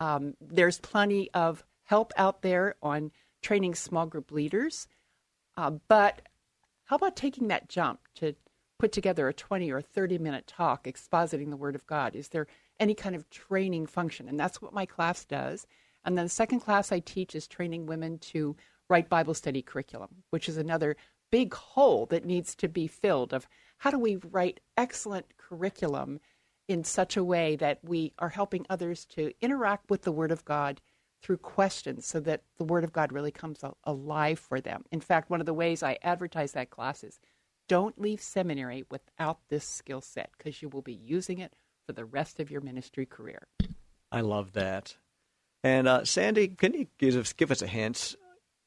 Um, 0.00 0.34
there's 0.40 0.78
plenty 0.78 1.30
of 1.34 1.64
help 1.84 2.12
out 2.16 2.42
there 2.42 2.74
on 2.82 3.12
training 3.42 3.74
small 3.74 4.06
group 4.06 4.30
leaders, 4.30 4.88
uh, 5.56 5.70
but 5.88 6.22
how 6.84 6.96
about 6.96 7.16
taking 7.16 7.48
that 7.48 7.68
jump 7.68 8.00
to 8.16 8.34
put 8.78 8.92
together 8.92 9.28
a 9.28 9.34
20 9.34 9.70
or 9.70 9.80
30 9.80 10.18
minute 10.18 10.46
talk 10.46 10.84
expositing 10.84 11.50
the 11.50 11.56
Word 11.56 11.74
of 11.74 11.86
God? 11.86 12.14
Is 12.14 12.28
there 12.28 12.46
any 12.80 12.94
kind 12.94 13.14
of 13.14 13.28
training 13.30 13.86
function? 13.86 14.28
And 14.28 14.38
that's 14.38 14.60
what 14.60 14.72
my 14.72 14.86
class 14.86 15.24
does. 15.24 15.66
And 16.04 16.18
then 16.18 16.26
the 16.26 16.30
second 16.30 16.60
class 16.60 16.92
I 16.92 17.00
teach 17.00 17.34
is 17.34 17.46
training 17.46 17.86
women 17.86 18.18
to 18.18 18.56
write 18.88 19.08
Bible 19.08 19.34
study 19.34 19.62
curriculum, 19.62 20.22
which 20.30 20.48
is 20.48 20.56
another 20.56 20.96
big 21.30 21.54
hole 21.54 22.06
that 22.06 22.24
needs 22.24 22.54
to 22.54 22.68
be 22.68 22.86
filled 22.86 23.32
of 23.32 23.48
how 23.78 23.90
do 23.90 23.98
we 23.98 24.16
write 24.16 24.60
excellent 24.76 25.26
curriculum 25.36 26.20
in 26.68 26.84
such 26.84 27.16
a 27.16 27.24
way 27.24 27.56
that 27.56 27.78
we 27.82 28.12
are 28.18 28.28
helping 28.28 28.64
others 28.70 29.04
to 29.04 29.32
interact 29.40 29.90
with 29.90 30.02
the 30.02 30.12
Word 30.12 30.30
of 30.30 30.44
God 30.44 30.80
through 31.22 31.38
questions 31.38 32.06
so 32.06 32.20
that 32.20 32.42
the 32.58 32.64
Word 32.64 32.84
of 32.84 32.92
God 32.92 33.12
really 33.12 33.30
comes 33.30 33.60
alive 33.84 34.38
for 34.38 34.60
them. 34.60 34.84
In 34.90 35.00
fact, 35.00 35.30
one 35.30 35.40
of 35.40 35.46
the 35.46 35.54
ways 35.54 35.82
I 35.82 35.98
advertise 36.02 36.52
that 36.52 36.70
class 36.70 37.02
is 37.02 37.18
don't 37.68 38.00
leave 38.00 38.20
seminary 38.20 38.84
without 38.90 39.38
this 39.48 39.64
skill 39.64 40.00
set 40.00 40.30
because 40.36 40.62
you 40.62 40.68
will 40.68 40.82
be 40.82 40.94
using 40.94 41.38
it 41.38 41.54
for 41.86 41.92
the 41.92 42.04
rest 42.04 42.40
of 42.40 42.50
your 42.50 42.60
ministry 42.60 43.06
career. 43.06 43.46
I 44.10 44.20
love 44.20 44.52
that. 44.52 44.96
And 45.62 45.88
uh, 45.88 46.04
Sandy, 46.04 46.48
can 46.48 46.74
you 46.74 46.86
give 46.98 47.16
us, 47.16 47.32
give 47.32 47.50
us 47.50 47.62
a 47.62 47.66
hint? 47.66 48.16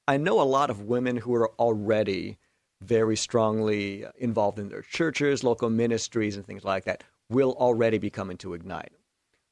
I 0.08 0.18
know 0.18 0.42
a 0.42 0.44
lot 0.44 0.70
of 0.70 0.82
women 0.82 1.18
who 1.18 1.36
are 1.36 1.52
already 1.60 2.38
very 2.82 3.16
strongly 3.16 4.06
involved 4.18 4.60
in 4.60 4.70
their 4.70 4.82
churches, 4.82 5.44
local 5.44 5.70
ministries, 5.70 6.36
and 6.36 6.46
things 6.46 6.64
like 6.64 6.86
that 6.86 7.04
will 7.30 7.54
already 7.54 7.98
be 7.98 8.10
coming 8.10 8.38
to 8.38 8.54
Ignite. 8.54 8.94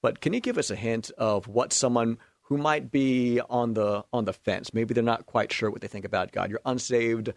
But 0.02 0.22
can 0.22 0.34
you 0.34 0.40
give 0.40 0.58
us 0.58 0.70
a 0.70 0.76
hint 0.76 1.12
of 1.18 1.48
what 1.48 1.74
someone 1.74 2.18
who 2.44 2.58
might 2.58 2.92
be 2.92 3.42
on 3.50 3.74
the 3.74 4.06
on 4.14 4.26
the 4.26 4.34
fence, 4.34 4.74
maybe 4.74 4.94
they're 4.94 5.04
not 5.04 5.26
quite 5.26 5.52
sure 5.52 5.72
what 5.72 5.82
they 5.82 5.88
think 5.88 6.06
about 6.06 6.32
God, 6.32 6.52
you're 6.52 6.62
unsaved 6.66 7.34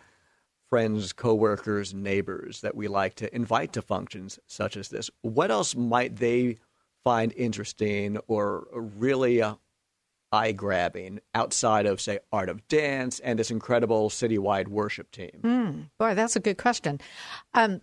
friends, 0.71 1.13
coworkers, 1.13 1.95
neighbors 1.95 2.61
that 2.61 2.75
we 2.75 2.89
like 2.89 3.15
to 3.17 3.35
invite 3.35 3.73
to 3.73 3.83
functions 3.83 4.39
such 4.47 4.77
as 4.77 4.89
this, 4.89 5.11
what 5.23 5.51
else 5.51 5.75
might 5.75 6.17
they 6.17 6.59
find 7.05 7.33
interesting 7.37 8.19
or 8.27 8.67
really 8.73 9.41
uh, 9.41 9.55
eye 10.31 10.53
grabbing 10.53 11.21
outside 11.35 11.87
of, 11.87 12.01
say, 12.01 12.19
Art 12.33 12.49
of 12.49 12.67
Dance 12.69 13.19
and 13.21 13.39
this 13.39 13.51
incredible 13.51 14.11
citywide 14.11 14.69
worship 14.69 15.11
team? 15.11 15.89
Boy, 15.99 16.15
that's 16.15 16.37
a 16.37 16.41
good 16.41 16.59
question. 16.59 17.01
Um, 17.55 17.81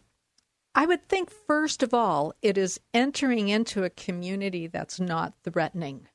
I 0.76 0.86
would 0.86 1.08
think, 1.08 1.32
first 1.32 1.82
of 1.82 1.94
all, 1.94 2.34
it 2.42 2.58
is 2.58 2.80
entering 2.94 3.48
into 3.48 3.84
a 3.84 3.90
community 3.90 4.68
that's 4.68 5.00
not 5.00 5.34
threatening. 5.44 6.08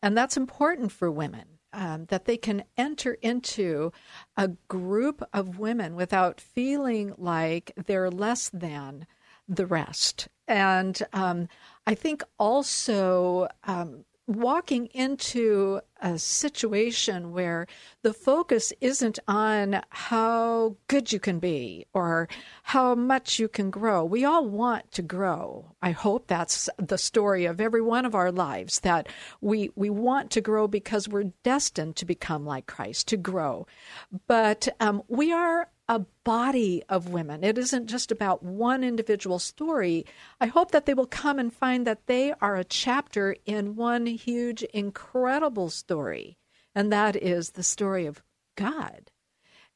And 0.00 0.16
that's 0.16 0.36
important 0.36 0.92
for 0.92 1.10
women, 1.10 1.57
um, 1.72 2.06
that 2.06 2.24
they 2.24 2.36
can 2.36 2.64
enter 2.76 3.14
into 3.14 3.92
a 4.36 4.48
group 4.68 5.22
of 5.32 5.58
women 5.58 5.94
without 5.94 6.40
feeling 6.40 7.12
like 7.16 7.72
they're 7.86 8.10
less 8.10 8.50
than 8.50 9.06
the 9.48 9.66
rest. 9.66 10.28
And 10.46 11.00
um, 11.12 11.48
I 11.86 11.94
think 11.94 12.22
also 12.38 13.48
um, 13.64 14.04
walking 14.28 14.86
into 14.88 15.80
a 16.02 16.18
situation 16.18 17.32
where 17.32 17.66
the 18.02 18.12
focus 18.12 18.74
isn't 18.80 19.18
on 19.26 19.82
how 19.88 20.76
good 20.86 21.10
you 21.10 21.18
can 21.18 21.38
be 21.38 21.86
or 21.94 22.28
how 22.62 22.94
much 22.94 23.38
you 23.38 23.48
can 23.48 23.70
grow. 23.70 24.04
We 24.04 24.24
all 24.24 24.46
want 24.46 24.92
to 24.92 25.02
grow. 25.02 25.74
I 25.80 25.92
hope 25.92 26.26
that's 26.26 26.68
the 26.76 26.98
story 26.98 27.46
of 27.46 27.60
every 27.60 27.80
one 27.80 28.04
of 28.04 28.14
our 28.14 28.30
lives 28.30 28.80
that 28.80 29.08
we 29.40 29.70
we 29.74 29.88
want 29.88 30.30
to 30.32 30.42
grow 30.42 30.68
because 30.68 31.08
we're 31.08 31.32
destined 31.42 31.96
to 31.96 32.04
become 32.04 32.44
like 32.44 32.66
Christ, 32.66 33.08
to 33.08 33.16
grow. 33.16 33.66
But 34.26 34.68
um, 34.78 35.02
we 35.08 35.32
are 35.32 35.68
a 35.88 36.00
body 36.22 36.82
of 36.88 37.08
women. 37.08 37.42
It 37.42 37.56
isn't 37.56 37.86
just 37.86 38.12
about 38.12 38.42
one 38.42 38.84
individual 38.84 39.38
story. 39.38 40.04
I 40.40 40.46
hope 40.46 40.70
that 40.72 40.84
they 40.84 40.92
will 40.92 41.06
come 41.06 41.38
and 41.38 41.52
find 41.52 41.86
that 41.86 42.06
they 42.06 42.34
are 42.42 42.56
a 42.56 42.64
chapter 42.64 43.36
in 43.46 43.74
one 43.74 44.06
huge, 44.06 44.62
incredible 44.64 45.70
story, 45.70 46.36
and 46.74 46.92
that 46.92 47.16
is 47.16 47.50
the 47.50 47.62
story 47.62 48.04
of 48.04 48.22
God. 48.54 49.10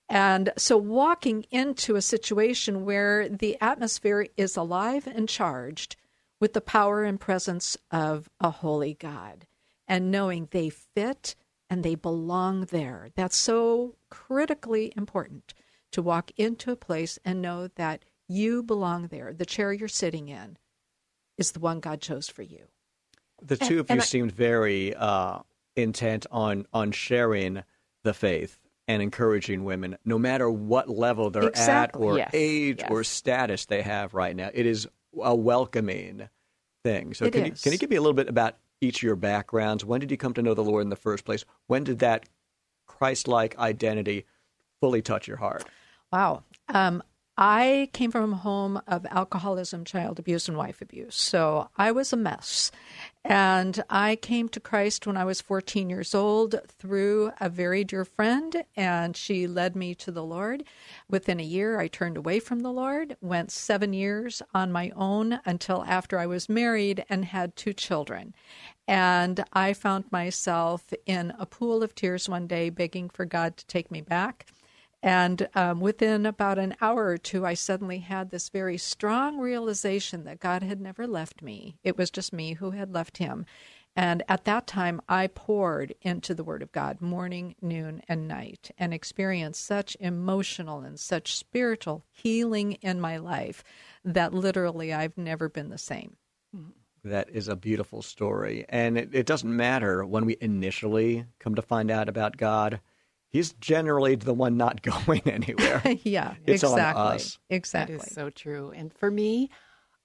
And 0.09 0.53
so, 0.59 0.77
walking 0.77 1.46
into 1.51 1.96
a 1.96 2.03
situation 2.03 2.85
where 2.85 3.29
the 3.29 3.57
atmosphere 3.62 4.27
is 4.37 4.57
alive 4.57 5.07
and 5.07 5.27
charged 5.27 5.96
with 6.38 6.53
the 6.53 6.61
power 6.61 7.05
and 7.05 7.18
presence 7.18 7.79
of 7.90 8.29
a 8.38 8.51
holy 8.51 8.92
God, 8.94 9.46
and 9.88 10.11
knowing 10.11 10.48
they 10.51 10.68
fit 10.68 11.35
and 11.70 11.83
they 11.83 11.94
belong 11.94 12.66
there, 12.66 13.09
that's 13.14 13.37
so 13.37 13.94
critically 14.11 14.92
important 14.94 15.55
to 15.93 16.03
walk 16.03 16.31
into 16.37 16.71
a 16.71 16.77
place 16.77 17.19
and 17.25 17.41
know 17.41 17.69
that 17.77 18.05
you 18.29 18.63
belong 18.63 19.09
there. 19.09 19.33
The 19.33 19.47
chair 19.47 19.73
you're 19.73 19.89
sitting 19.89 20.29
in 20.29 20.57
is 21.39 21.53
the 21.53 21.61
one 21.61 21.81
God 21.81 22.01
chose 22.01 22.29
for 22.29 22.43
you. 22.43 22.65
The 23.41 23.57
two 23.57 23.81
of 23.81 23.91
you 23.91 24.01
seemed 24.01 24.33
very 24.33 24.95
uh, 24.95 25.41
intent 25.77 26.27
on 26.31 26.67
on 26.73 26.93
sharing 26.93 27.63
the 28.05 28.15
faith 28.15 28.59
and 28.89 29.03
encouraging 29.03 29.65
women, 29.65 29.97
no 30.05 30.19
matter 30.19 30.51
what 30.51 30.89
level 30.89 31.31
they're 31.31 31.49
Exactly. 31.49 32.07
at 32.07 32.11
or 32.11 32.17
Yes, 32.19 32.31
age 32.33 32.83
or 32.89 33.05
status 33.05 33.67
they 33.67 33.83
have 33.83 34.13
right 34.15 34.35
now. 34.35 34.51
It 34.53 34.67
is 34.67 34.89
a 35.21 35.35
welcoming 35.35 36.29
thing. 36.85 37.15
So 37.15 37.31
can 37.31 37.47
you, 37.47 37.53
can 37.53 37.73
you 37.73 37.79
give 37.79 37.91
me 37.91 37.97
a 37.97 38.01
little 38.01 38.15
bit 38.15 38.29
about 38.29 38.57
each 38.81 38.99
of 38.99 39.03
your 39.03 39.17
backgrounds? 39.17 39.85
When 39.85 40.01
did 40.01 40.11
you 40.11 40.17
come 40.17 40.35
to 40.35 40.43
know 40.43 40.55
the 40.55 40.65
Lord 40.65 40.83
in 40.83 40.91
the 40.91 40.97
first 40.97 41.25
place? 41.25 41.45
When 41.69 41.85
did 41.85 42.01
that 42.01 42.29
Christ-like 42.87 43.59
identity 43.59 44.27
fully 44.81 45.03
touch 45.03 45.29
your 45.29 45.37
heart? 45.37 45.65
Wow. 46.12 46.42
Um, 46.68 47.03
I 47.38 47.88
came 47.94 48.11
from 48.11 48.35
a 48.35 48.37
home 48.37 48.83
of 48.87 49.07
alcoholism, 49.11 49.87
child 49.87 50.18
abuse, 50.18 50.48
and 50.48 50.57
wife 50.57 50.83
abuse. 50.83 51.16
So 51.16 51.70
I 51.79 51.90
was 51.90 52.12
a 52.12 52.16
mess. 52.16 52.70
And 53.25 53.83
I 53.88 54.16
came 54.16 54.51
to 54.51 54.61
Christ 54.61 55.07
when 55.07 55.16
I 55.16 55.25
was 55.25 55.40
14 55.40 55.88
years 55.88 56.14
old 56.14 56.57
through 56.68 57.33
a 57.40 57.48
very 57.48 57.85
dear 57.85 58.05
friend, 58.05 58.64
and 58.77 59.16
she 59.16 59.46
led 59.46 59.75
me 59.75 59.94
to 59.94 60.11
the 60.11 60.22
Lord. 60.25 60.64
Within 61.09 61.40
a 61.40 61.44
year, 61.44 61.81
I 61.81 61.88
turned 61.88 62.18
away 62.18 62.38
from 62.38 62.61
the 62.61 62.72
Lord, 62.72 63.16
went 63.22 63.51
seven 63.51 63.94
years 63.94 64.42
on 64.53 64.70
my 64.70 64.92
own 64.94 65.40
until 65.46 65.85
after 65.85 66.18
I 66.18 66.27
was 66.27 66.51
married 66.51 67.05
and 67.09 67.25
had 67.25 67.57
two 67.57 67.72
children. 67.72 68.35
And 68.87 69.42
I 69.55 69.72
found 69.72 70.12
myself 70.12 70.92
in 71.07 71.33
a 71.38 71.46
pool 71.46 71.83
of 71.83 71.94
tears 71.94 72.29
one 72.29 72.46
day, 72.46 72.68
begging 72.68 73.09
for 73.09 73.25
God 73.25 73.57
to 73.57 73.66
take 73.66 73.90
me 73.90 74.03
back. 74.03 74.46
And 75.03 75.49
um, 75.55 75.81
within 75.81 76.25
about 76.27 76.59
an 76.59 76.77
hour 76.81 77.07
or 77.07 77.19
two, 77.19 77.45
I 77.45 77.55
suddenly 77.55 77.99
had 77.99 78.31
this 78.31 78.49
very 78.49 78.79
strong 78.79 79.38
realization 79.38 80.25
that 80.25 80.38
God 80.38 80.62
had 80.62 80.81
never 80.81 81.07
left 81.07 81.43
me. 81.43 81.77
It 81.83 81.99
was 81.99 82.11
just 82.11 82.33
me 82.33 82.55
who 82.55 82.71
had 82.71 82.95
left 82.95 83.19
him. 83.19 83.45
And 83.95 84.23
at 84.29 84.45
that 84.45 84.67
time, 84.67 85.03
I 85.09 85.27
poured 85.27 85.95
into 86.01 86.35
the 86.35 86.45
Word 86.45 86.62
of 86.62 86.73
God 86.73 87.03
morning, 87.03 87.57
noon, 87.61 88.01
and 88.09 88.27
night 88.27 88.71
and 88.79 88.95
experienced 88.95 89.65
such 89.65 89.97
emotional 90.01 90.81
and 90.81 90.99
such 90.99 91.37
spiritual 91.37 92.05
healing 92.11 92.73
in 92.75 93.01
my 93.01 93.19
life 93.19 93.62
that 94.05 94.33
literally 94.33 94.95
I've 94.95 95.19
never 95.19 95.49
been 95.49 95.69
the 95.69 95.79
same. 95.79 96.17
That 97.05 97.29
is 97.31 97.49
a 97.49 97.57
beautiful 97.57 98.01
story. 98.01 98.65
And 98.69 98.97
it, 98.97 99.11
it 99.12 99.27
doesn't 99.27 99.55
matter 99.55 100.07
when 100.07 100.25
we 100.25 100.37
initially 100.41 101.27
come 101.38 101.57
to 101.57 101.62
find 101.62 101.91
out 101.91 102.09
about 102.09 102.37
God. 102.37 102.81
He's 103.33 103.55
generally 103.55 104.14
the 104.14 104.35
one 104.35 104.57
not 104.57 104.83
going 105.05 105.23
anywhere. 105.27 105.83
yeah, 106.03 106.35
It's 106.47 106.62
on 106.62 106.73
exactly. 106.73 107.03
us. 107.03 107.38
Exactly. 107.51 107.97
That 107.97 108.07
is 108.07 108.14
so 108.14 108.31
true. 108.31 108.73
And 108.75 108.92
for 108.92 109.11
me, 109.11 109.51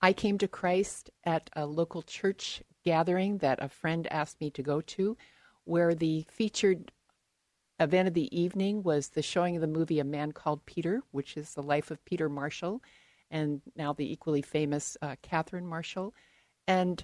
I 0.02 0.14
came 0.14 0.38
to 0.40 0.48
Christ 0.48 1.10
at 1.24 1.50
a 1.56 1.66
local 1.66 2.02
church 2.02 2.64
gathering 2.86 3.40
that 3.40 3.62
a 3.62 3.68
friend 3.68 4.08
asked 4.10 4.40
me 4.40 4.50
to 4.52 4.64
go 4.64 4.80
to, 4.80 5.18
where 5.66 5.94
the 5.94 6.26
featured 6.30 6.92
event 7.80 8.08
of 8.08 8.14
the 8.14 8.40
evening 8.40 8.82
was 8.82 9.10
the 9.10 9.22
showing 9.22 9.56
of 9.56 9.62
the 9.62 9.68
movie 9.68 10.00
A 10.00 10.04
Man 10.04 10.32
Called 10.32 10.66
Peter, 10.66 11.02
which 11.12 11.36
is 11.36 11.54
the 11.54 11.62
life 11.62 11.92
of 11.92 12.04
Peter 12.06 12.30
Marshall 12.30 12.82
and 13.30 13.62
now 13.76 13.94
the 13.94 14.10
equally 14.12 14.42
famous 14.42 14.96
uh, 15.02 15.16
Catherine 15.22 15.68
Marshall. 15.68 16.14
And 16.68 17.04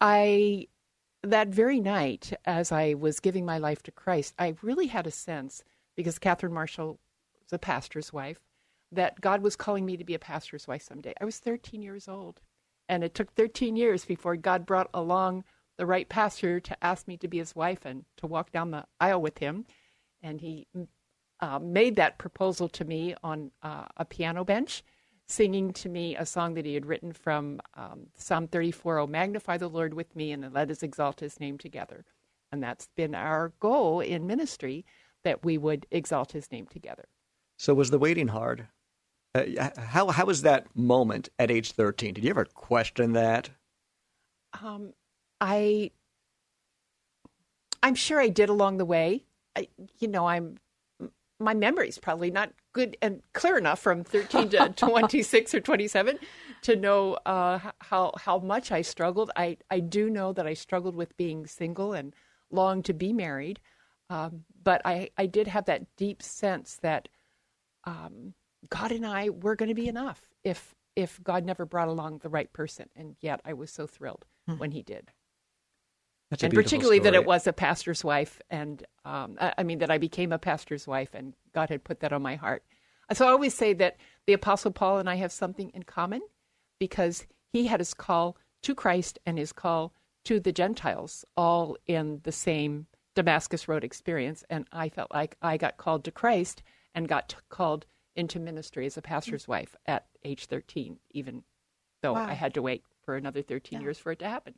I, 0.00 0.68
that 1.24 1.48
very 1.48 1.80
night, 1.80 2.32
as 2.44 2.70
I 2.70 2.94
was 2.94 3.20
giving 3.20 3.44
my 3.44 3.58
life 3.58 3.82
to 3.84 3.90
Christ, 3.90 4.34
I 4.38 4.56
really 4.62 4.86
had 4.86 5.06
a 5.06 5.10
sense 5.10 5.62
because 5.96 6.18
Catherine 6.18 6.52
Marshall 6.52 6.98
was 7.42 7.52
a 7.52 7.58
pastor's 7.58 8.12
wife, 8.12 8.40
that 8.92 9.20
God 9.20 9.42
was 9.42 9.56
calling 9.56 9.84
me 9.86 9.96
to 9.96 10.04
be 10.04 10.14
a 10.14 10.18
pastor's 10.18 10.68
wife 10.68 10.82
someday. 10.82 11.14
I 11.20 11.24
was 11.24 11.38
13 11.38 11.82
years 11.82 12.08
old, 12.08 12.40
and 12.88 13.02
it 13.02 13.14
took 13.14 13.32
13 13.34 13.76
years 13.76 14.04
before 14.04 14.36
God 14.36 14.66
brought 14.66 14.90
along 14.94 15.44
the 15.76 15.86
right 15.86 16.08
pastor 16.08 16.60
to 16.60 16.84
ask 16.84 17.08
me 17.08 17.16
to 17.16 17.28
be 17.28 17.38
his 17.38 17.56
wife 17.56 17.84
and 17.84 18.04
to 18.18 18.26
walk 18.26 18.52
down 18.52 18.70
the 18.70 18.84
aisle 19.00 19.20
with 19.20 19.38
him. 19.38 19.66
And 20.22 20.40
he 20.40 20.66
uh, 21.40 21.58
made 21.58 21.96
that 21.96 22.18
proposal 22.18 22.68
to 22.70 22.84
me 22.84 23.14
on 23.22 23.50
uh, 23.62 23.86
a 23.96 24.04
piano 24.04 24.44
bench, 24.44 24.84
singing 25.26 25.72
to 25.72 25.88
me 25.88 26.16
a 26.16 26.26
song 26.26 26.54
that 26.54 26.66
he 26.66 26.74
had 26.74 26.86
written 26.86 27.12
from 27.12 27.60
um, 27.74 28.06
Psalm 28.16 28.46
34 28.48 28.98
Oh, 28.98 29.06
magnify 29.06 29.56
the 29.56 29.68
Lord 29.68 29.94
with 29.94 30.14
me, 30.14 30.32
and 30.32 30.52
let 30.52 30.70
us 30.70 30.82
exalt 30.82 31.20
his 31.20 31.40
name 31.40 31.58
together. 31.58 32.04
And 32.52 32.62
that's 32.62 32.88
been 32.96 33.14
our 33.14 33.52
goal 33.60 34.00
in 34.00 34.26
ministry 34.26 34.84
that 35.24 35.44
we 35.44 35.58
would 35.58 35.86
exalt 35.90 36.32
his 36.32 36.50
name 36.52 36.66
together. 36.66 37.06
So, 37.56 37.74
was 37.74 37.90
the 37.90 37.98
waiting 37.98 38.28
hard? 38.28 38.68
Uh, 39.34 39.70
how 39.76 40.08
how 40.10 40.26
was 40.26 40.42
that 40.42 40.66
moment 40.76 41.28
at 41.38 41.50
age 41.50 41.72
thirteen? 41.72 42.14
Did 42.14 42.24
you 42.24 42.30
ever 42.30 42.44
question 42.44 43.12
that? 43.14 43.50
Um, 44.62 44.92
I 45.40 45.90
I'm 47.82 47.94
sure 47.94 48.20
I 48.20 48.28
did 48.28 48.48
along 48.48 48.78
the 48.78 48.84
way. 48.84 49.24
I, 49.56 49.68
you 49.98 50.08
know, 50.08 50.26
I'm 50.26 50.58
my 51.38 51.54
memory 51.54 51.88
is 51.88 51.98
probably 51.98 52.30
not 52.30 52.52
good 52.72 52.96
and 53.02 53.22
clear 53.32 53.58
enough 53.58 53.80
from 53.80 54.04
13 54.04 54.50
to 54.50 54.68
26 54.76 55.54
or 55.54 55.60
27 55.60 56.18
to 56.62 56.76
know 56.76 57.14
uh, 57.26 57.58
how 57.80 58.12
how 58.18 58.38
much 58.38 58.72
I 58.72 58.82
struggled. 58.82 59.30
I 59.36 59.58
I 59.70 59.80
do 59.80 60.10
know 60.10 60.32
that 60.32 60.46
I 60.46 60.54
struggled 60.54 60.96
with 60.96 61.16
being 61.16 61.46
single 61.46 61.92
and 61.92 62.14
longed 62.50 62.84
to 62.86 62.94
be 62.94 63.12
married, 63.12 63.60
um, 64.10 64.44
but 64.62 64.80
I 64.84 65.10
I 65.18 65.26
did 65.26 65.48
have 65.48 65.66
that 65.66 65.96
deep 65.96 66.22
sense 66.22 66.78
that 66.82 67.08
um, 67.84 68.34
God 68.68 68.92
and 68.92 69.06
I 69.06 69.30
were 69.30 69.56
going 69.56 69.68
to 69.68 69.74
be 69.74 69.88
enough 69.88 70.22
if 70.44 70.74
if 70.96 71.22
God 71.22 71.44
never 71.44 71.66
brought 71.66 71.88
along 71.88 72.18
the 72.18 72.28
right 72.28 72.52
person, 72.52 72.88
and 72.96 73.16
yet 73.20 73.40
I 73.44 73.52
was 73.52 73.70
so 73.70 73.86
thrilled 73.86 74.24
hmm. 74.48 74.58
when 74.58 74.70
He 74.70 74.82
did. 74.82 75.10
That's 76.40 76.44
and 76.44 76.54
particularly 76.54 76.98
story. 76.98 77.10
that 77.10 77.14
it 77.14 77.26
was 77.26 77.46
a 77.46 77.52
pastor's 77.52 78.04
wife, 78.04 78.40
and 78.50 78.84
um, 79.04 79.36
I, 79.40 79.54
I 79.58 79.62
mean 79.62 79.78
that 79.78 79.90
I 79.90 79.98
became 79.98 80.32
a 80.32 80.38
pastor's 80.38 80.86
wife, 80.86 81.10
and 81.14 81.34
God 81.54 81.68
had 81.68 81.84
put 81.84 82.00
that 82.00 82.12
on 82.12 82.22
my 82.22 82.36
heart. 82.36 82.64
So 83.12 83.26
I 83.26 83.30
always 83.30 83.54
say 83.54 83.72
that 83.74 83.96
the 84.26 84.32
Apostle 84.32 84.70
Paul 84.70 84.98
and 84.98 85.10
I 85.10 85.16
have 85.16 85.32
something 85.32 85.70
in 85.74 85.82
common 85.82 86.22
because 86.78 87.26
he 87.52 87.66
had 87.66 87.80
his 87.80 87.94
call 87.94 88.36
to 88.62 88.74
Christ 88.74 89.18
and 89.26 89.38
his 89.38 89.52
call 89.52 89.92
to 90.24 90.40
the 90.40 90.52
Gentiles 90.52 91.24
all 91.36 91.76
in 91.86 92.20
the 92.24 92.32
same 92.32 92.86
Damascus 93.14 93.68
Road 93.68 93.84
experience. 93.84 94.42
And 94.48 94.66
I 94.72 94.88
felt 94.88 95.12
like 95.12 95.36
I 95.42 95.56
got 95.56 95.76
called 95.76 96.04
to 96.04 96.10
Christ 96.10 96.62
and 96.94 97.08
got 97.08 97.36
called 97.50 97.84
into 98.16 98.40
ministry 98.40 98.86
as 98.86 98.96
a 98.96 99.02
pastor's 99.02 99.46
wife 99.46 99.76
at 99.86 100.06
age 100.24 100.46
13, 100.46 100.98
even 101.10 101.42
though 102.00 102.14
wow. 102.14 102.26
I 102.26 102.32
had 102.32 102.54
to 102.54 102.62
wait 102.62 102.84
for 103.02 103.16
another 103.16 103.42
13 103.42 103.78
yeah. 103.78 103.82
years 103.84 103.98
for 103.98 104.12
it 104.12 104.20
to 104.20 104.28
happen. 104.28 104.54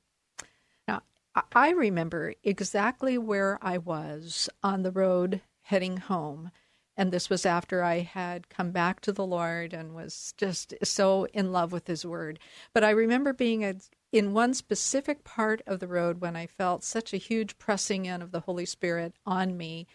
I 1.55 1.70
remember 1.70 2.35
exactly 2.42 3.18
where 3.18 3.59
I 3.61 3.79
was 3.79 4.49
on 4.62 4.83
the 4.83 4.90
road 4.90 5.42
heading 5.62 5.99
home. 5.99 6.51
And 6.96 7.12
this 7.12 7.29
was 7.29 7.44
after 7.44 7.83
I 7.83 8.01
had 8.01 8.49
come 8.49 8.70
back 8.70 9.01
to 9.03 9.12
the 9.12 9.27
Lord 9.27 9.75
and 9.75 9.94
was 9.94 10.33
just 10.38 10.72
so 10.83 11.27
in 11.35 11.53
love 11.53 11.72
with 11.72 11.87
His 11.88 12.07
Word. 12.07 12.38
But 12.72 12.85
I 12.85 12.90
remember 12.90 13.35
being 13.35 13.64
a, 13.64 13.75
in 14.12 14.33
one 14.33 14.55
specific 14.55 15.22
part 15.22 15.61
of 15.66 15.79
the 15.81 15.88
road 15.88 16.22
when 16.22 16.37
I 16.37 16.46
felt 16.46 16.85
such 16.85 17.12
a 17.12 17.18
huge 17.18 17.59
pressing 17.59 18.07
in 18.07 18.22
of 18.22 18.33
the 18.33 18.40
Holy 18.40 18.64
Spirit 18.64 19.14
on 19.27 19.59
me. 19.59 19.87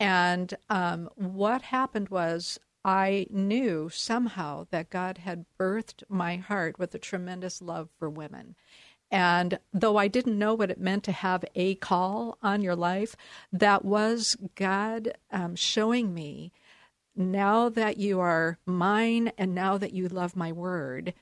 And 0.00 0.54
um, 0.70 1.10
what 1.14 1.60
happened 1.60 2.08
was 2.08 2.58
I 2.84 3.26
knew 3.28 3.90
somehow 3.90 4.66
that 4.70 4.90
God 4.90 5.18
had 5.18 5.44
birthed 5.58 6.04
my 6.08 6.36
heart 6.36 6.78
with 6.78 6.94
a 6.94 6.98
tremendous 6.98 7.60
love 7.60 7.90
for 7.98 8.08
women. 8.08 8.54
And 9.10 9.58
though 9.72 9.96
I 9.96 10.08
didn't 10.08 10.38
know 10.38 10.54
what 10.54 10.70
it 10.70 10.80
meant 10.80 11.04
to 11.04 11.12
have 11.12 11.44
a 11.54 11.76
call 11.76 12.38
on 12.42 12.62
your 12.62 12.76
life, 12.76 13.16
that 13.52 13.84
was 13.84 14.36
God 14.54 15.12
um, 15.30 15.54
showing 15.54 16.12
me 16.12 16.52
now 17.14 17.68
that 17.68 17.96
you 17.96 18.20
are 18.20 18.58
mine 18.66 19.32
and 19.38 19.54
now 19.54 19.78
that 19.78 19.92
you 19.92 20.08
love 20.08 20.36
my 20.36 20.52
word, 20.52 21.14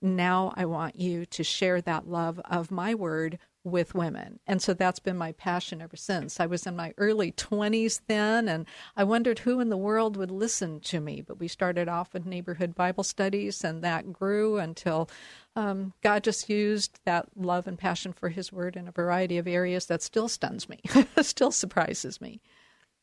now 0.00 0.52
I 0.56 0.64
want 0.66 0.96
you 0.96 1.26
to 1.26 1.42
share 1.42 1.80
that 1.80 2.08
love 2.08 2.40
of 2.44 2.70
my 2.70 2.94
word 2.94 3.38
with 3.64 3.94
women. 3.94 4.40
And 4.46 4.60
so 4.60 4.74
that's 4.74 4.98
been 4.98 5.16
my 5.16 5.32
passion 5.32 5.80
ever 5.80 5.96
since. 5.96 6.40
I 6.40 6.46
was 6.46 6.66
in 6.66 6.74
my 6.74 6.92
early 6.98 7.32
20s 7.32 8.00
then, 8.08 8.48
and 8.48 8.66
I 8.96 9.04
wondered 9.04 9.40
who 9.40 9.60
in 9.60 9.68
the 9.68 9.76
world 9.76 10.16
would 10.16 10.30
listen 10.30 10.80
to 10.80 11.00
me. 11.00 11.20
But 11.20 11.38
we 11.38 11.48
started 11.48 11.88
off 11.88 12.12
with 12.12 12.26
neighborhood 12.26 12.74
Bible 12.74 13.04
studies, 13.04 13.62
and 13.62 13.82
that 13.82 14.12
grew 14.12 14.58
until 14.58 15.08
um, 15.54 15.92
God 16.02 16.24
just 16.24 16.48
used 16.48 16.98
that 17.04 17.26
love 17.36 17.66
and 17.66 17.78
passion 17.78 18.12
for 18.12 18.30
His 18.30 18.52
Word 18.52 18.76
in 18.76 18.88
a 18.88 18.92
variety 18.92 19.38
of 19.38 19.46
areas 19.46 19.86
that 19.86 20.02
still 20.02 20.28
stuns 20.28 20.68
me, 20.68 20.80
still 21.22 21.52
surprises 21.52 22.20
me. 22.20 22.40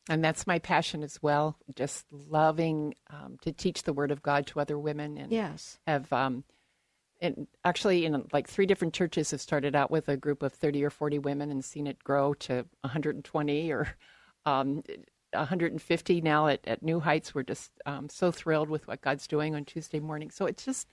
And 0.08 0.24
that's 0.24 0.46
my 0.46 0.58
passion 0.58 1.02
as 1.02 1.22
well, 1.22 1.56
just 1.74 2.04
loving 2.10 2.94
um, 3.10 3.38
to 3.42 3.52
teach 3.52 3.84
the 3.84 3.92
Word 3.92 4.10
of 4.10 4.22
God 4.22 4.46
to 4.48 4.60
other 4.60 4.78
women. 4.78 5.16
And 5.16 5.30
yes. 5.30 5.78
have 5.86 6.12
um, 6.12 6.44
and 7.20 7.46
actually 7.64 8.04
in 8.04 8.26
like 8.32 8.48
three 8.48 8.66
different 8.66 8.94
churches 8.94 9.30
have 9.30 9.40
started 9.40 9.76
out 9.76 9.90
with 9.90 10.08
a 10.08 10.16
group 10.16 10.42
of 10.42 10.52
30 10.52 10.84
or 10.84 10.90
40 10.90 11.18
women 11.18 11.50
and 11.50 11.64
seen 11.64 11.86
it 11.86 12.02
grow 12.02 12.34
to 12.34 12.66
120 12.82 13.72
or 13.72 13.88
um, 14.46 14.82
150 15.32 16.20
now 16.20 16.46
at, 16.48 16.60
at 16.66 16.82
new 16.82 17.00
heights. 17.00 17.34
We're 17.34 17.42
just 17.42 17.72
um, 17.86 18.08
so 18.08 18.30
thrilled 18.30 18.70
with 18.70 18.86
what 18.86 19.02
god's 19.02 19.26
doing 19.26 19.54
on 19.54 19.64
tuesday 19.64 20.00
morning. 20.00 20.30
So 20.30 20.46
it's 20.46 20.64
just 20.64 20.88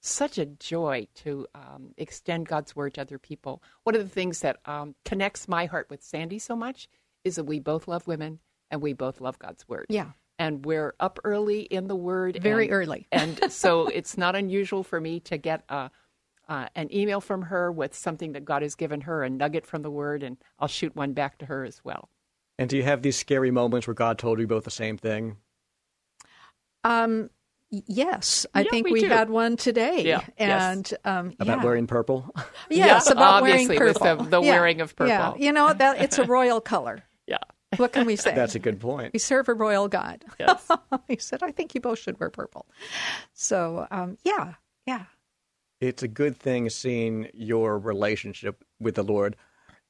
such 0.00 0.38
a 0.38 0.46
joy 0.46 1.08
to 1.16 1.46
um, 1.54 1.92
extend 1.96 2.46
god's 2.48 2.74
word 2.76 2.94
to 2.94 3.00
other 3.00 3.18
people. 3.18 3.62
One 3.84 3.94
of 3.94 4.02
the 4.02 4.08
things 4.08 4.40
that 4.40 4.58
um, 4.64 4.94
connects 5.04 5.48
my 5.48 5.66
heart 5.66 5.88
with 5.90 6.02
sandy 6.02 6.38
so 6.38 6.54
much 6.54 6.88
is 7.24 7.36
that 7.36 7.44
we 7.44 7.58
both 7.58 7.88
love 7.88 8.06
women 8.06 8.38
and 8.70 8.80
we 8.80 8.92
both 8.92 9.20
love 9.20 9.38
god's 9.38 9.68
word. 9.68 9.86
Yeah 9.88 10.10
and 10.38 10.64
we're 10.64 10.94
up 11.00 11.18
early 11.24 11.62
in 11.62 11.88
the 11.88 11.96
Word. 11.96 12.38
Very 12.40 12.66
and, 12.66 12.72
early. 12.74 13.06
and 13.12 13.40
so 13.52 13.88
it's 13.88 14.16
not 14.16 14.36
unusual 14.36 14.82
for 14.82 15.00
me 15.00 15.20
to 15.20 15.36
get 15.36 15.64
a, 15.68 15.90
uh, 16.48 16.66
an 16.74 16.94
email 16.94 17.20
from 17.20 17.42
her 17.42 17.70
with 17.70 17.94
something 17.94 18.32
that 18.32 18.44
God 18.44 18.62
has 18.62 18.74
given 18.74 19.02
her, 19.02 19.22
a 19.22 19.30
nugget 19.30 19.66
from 19.66 19.82
the 19.82 19.90
Word, 19.90 20.22
and 20.22 20.36
I'll 20.58 20.68
shoot 20.68 20.94
one 20.96 21.12
back 21.12 21.38
to 21.38 21.46
her 21.46 21.64
as 21.64 21.82
well. 21.84 22.08
And 22.58 22.68
do 22.68 22.76
you 22.76 22.82
have 22.82 23.02
these 23.02 23.16
scary 23.16 23.50
moments 23.50 23.86
where 23.86 23.94
God 23.94 24.18
told 24.18 24.40
you 24.40 24.46
both 24.46 24.64
the 24.64 24.70
same 24.70 24.96
thing? 24.96 25.36
Um, 26.82 27.30
yes, 27.70 28.46
I 28.54 28.62
yeah, 28.62 28.70
think 28.70 28.86
we, 28.86 28.92
we 28.94 29.02
had 29.04 29.30
one 29.30 29.56
today. 29.56 30.02
Yeah. 30.04 30.22
And 30.38 30.90
yes. 30.90 31.00
um, 31.04 31.34
about 31.38 31.62
wearing 31.62 31.86
purple. 31.86 32.34
Yes, 32.70 33.04
yeah, 33.06 33.12
about 33.12 33.42
obviously 33.42 33.78
wearing 33.78 33.94
purple. 33.94 34.16
with 34.16 34.30
the, 34.30 34.40
the 34.40 34.42
yeah. 34.42 34.50
wearing 34.50 34.80
of 34.82 34.94
purple. 34.94 35.08
Yeah, 35.10 35.34
you 35.38 35.52
know 35.52 35.72
that 35.72 36.02
it's 36.02 36.18
a 36.18 36.24
royal 36.24 36.60
color. 36.60 37.02
What 37.76 37.92
can 37.92 38.06
we 38.06 38.16
say? 38.16 38.34
That's 38.34 38.54
a 38.54 38.58
good 38.58 38.80
point. 38.80 39.12
We 39.12 39.18
serve 39.18 39.48
a 39.48 39.54
royal 39.54 39.88
God. 39.88 40.24
Yes. 40.38 40.68
he 41.08 41.16
said, 41.18 41.42
I 41.42 41.52
think 41.52 41.74
you 41.74 41.80
both 41.80 41.98
should 41.98 42.18
wear 42.18 42.30
purple. 42.30 42.66
So, 43.34 43.86
um, 43.90 44.18
yeah, 44.24 44.54
yeah. 44.86 45.04
It's 45.80 46.02
a 46.02 46.08
good 46.08 46.36
thing 46.36 46.70
seeing 46.70 47.28
your 47.34 47.78
relationship 47.78 48.64
with 48.80 48.96
the 48.96 49.04
Lord 49.04 49.36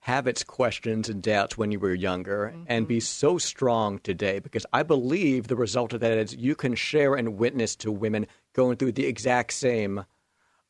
have 0.01 0.27
its 0.27 0.45
questions 0.45 1.09
and 1.09 1.23
doubts 1.23 1.59
when 1.59 1.73
you 1.73 1.79
were 1.81 1.95
younger 1.95 2.53
mm-hmm. 2.55 2.65
and 2.69 2.87
be 2.87 3.01
so 3.01 3.37
strong 3.37 3.99
today 3.99 4.39
because 4.39 4.65
I 4.73 4.83
believe 4.83 5.49
the 5.49 5.57
result 5.57 5.93
of 5.93 6.01
that 6.01 6.17
is 6.17 6.37
you 6.37 6.55
can 6.55 6.75
share 6.75 7.15
and 7.15 7.37
witness 7.37 7.75
to 7.77 7.91
women 7.91 8.27
going 8.53 8.77
through 8.77 8.93
the 8.93 9.07
exact 9.07 9.53
same 9.55 10.05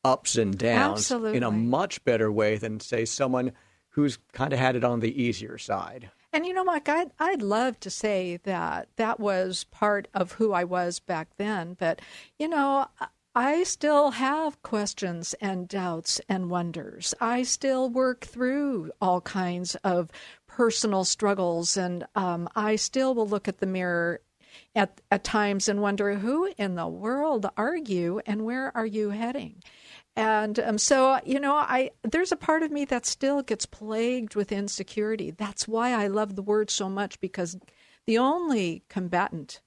ups 0.03 0.35
and 0.35 0.57
downs 0.57 0.99
Absolutely. 0.99 1.37
in 1.37 1.43
a 1.43 1.51
much 1.51 2.03
better 2.03 2.31
way 2.31 2.57
than, 2.57 2.79
say, 2.79 3.05
someone 3.05 3.51
who's 3.89 4.17
kind 4.31 4.53
of 4.53 4.59
had 4.59 4.75
it 4.75 4.83
on 4.83 4.99
the 4.99 5.21
easier 5.21 5.57
side. 5.57 6.09
And 6.31 6.45
you 6.45 6.53
know, 6.53 6.63
Mike, 6.63 6.87
I'd, 6.87 7.11
I'd 7.19 7.41
love 7.41 7.79
to 7.79 7.89
say 7.89 8.37
that 8.43 8.89
that 8.97 9.19
was 9.19 9.63
part 9.65 10.07
of 10.13 10.33
who 10.33 10.53
I 10.53 10.63
was 10.63 10.99
back 10.99 11.29
then. 11.37 11.75
But, 11.79 12.01
you 12.37 12.47
know, 12.47 12.85
I 13.33 13.63
still 13.63 14.11
have 14.11 14.61
questions 14.61 15.33
and 15.41 15.67
doubts 15.67 16.21
and 16.29 16.49
wonders. 16.49 17.15
I 17.19 17.43
still 17.43 17.89
work 17.89 18.25
through 18.25 18.91
all 19.01 19.21
kinds 19.21 19.75
of 19.83 20.11
personal 20.45 21.03
struggles. 21.03 21.77
And 21.77 22.05
um, 22.15 22.47
I 22.55 22.75
still 22.75 23.15
will 23.15 23.27
look 23.27 23.47
at 23.47 23.59
the 23.59 23.65
mirror 23.65 24.21
at, 24.75 25.01
at 25.09 25.23
times 25.23 25.67
and 25.67 25.81
wonder 25.81 26.15
who 26.15 26.51
in 26.57 26.75
the 26.75 26.87
world 26.87 27.49
are 27.57 27.77
you 27.77 28.21
and 28.25 28.45
where 28.45 28.75
are 28.75 28.85
you 28.85 29.09
heading? 29.09 29.63
And 30.19 30.59
um, 30.59 30.77
so, 30.77 31.21
you 31.25 31.39
know, 31.39 31.55
I 31.55 31.91
there's 32.03 32.33
a 32.33 32.35
part 32.35 32.61
of 32.61 32.71
me 32.71 32.83
that 32.83 33.05
still 33.05 33.41
gets 33.41 33.65
plagued 33.65 34.35
with 34.35 34.51
insecurity. 34.51 35.31
That's 35.31 35.65
why 35.65 35.93
I 35.93 36.07
love 36.07 36.35
the 36.35 36.41
word 36.41 36.69
so 36.69 36.89
much 36.89 37.21
because 37.21 37.57
the 38.05 38.17
only 38.17 38.83
combatant, 38.89 39.61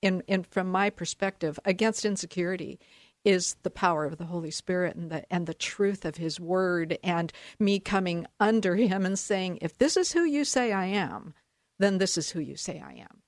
in, 0.00 0.22
in 0.26 0.44
from 0.44 0.72
my 0.72 0.88
perspective, 0.88 1.60
against 1.66 2.06
insecurity 2.06 2.78
is 3.22 3.56
the 3.64 3.70
power 3.70 4.06
of 4.06 4.16
the 4.16 4.24
Holy 4.24 4.50
Spirit 4.50 4.96
and 4.96 5.10
the 5.10 5.30
and 5.30 5.46
the 5.46 5.52
truth 5.52 6.06
of 6.06 6.16
His 6.16 6.40
Word, 6.40 6.96
and 7.04 7.30
me 7.58 7.78
coming 7.78 8.26
under 8.40 8.76
Him 8.76 9.04
and 9.04 9.18
saying, 9.18 9.58
if 9.60 9.76
this 9.76 9.94
is 9.94 10.12
who 10.12 10.24
you 10.24 10.46
say 10.46 10.72
I 10.72 10.86
am, 10.86 11.34
then 11.78 11.98
this 11.98 12.16
is 12.16 12.30
who 12.30 12.40
you 12.40 12.56
say 12.56 12.80
I 12.80 12.94
am. 12.94 13.22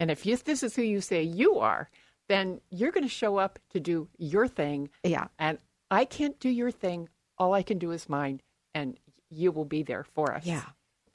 And 0.00 0.10
if 0.10 0.26
you, 0.26 0.36
this 0.36 0.64
is 0.64 0.74
who 0.74 0.82
you 0.82 1.00
say 1.00 1.22
you 1.22 1.58
are, 1.58 1.90
then 2.28 2.60
you're 2.70 2.90
going 2.90 3.04
to 3.04 3.08
show 3.08 3.36
up 3.36 3.60
to 3.70 3.78
do 3.78 4.08
your 4.18 4.48
thing. 4.48 4.90
Yeah. 5.04 5.28
And 5.38 5.58
I 5.94 6.04
can't 6.04 6.38
do 6.40 6.48
your 6.48 6.70
thing. 6.70 7.08
All 7.38 7.52
I 7.54 7.62
can 7.62 7.78
do 7.78 7.90
is 7.90 8.08
mine, 8.08 8.40
and 8.74 8.98
you 9.30 9.52
will 9.52 9.64
be 9.64 9.82
there 9.82 10.04
for 10.04 10.34
us. 10.34 10.44
Yeah. 10.44 10.64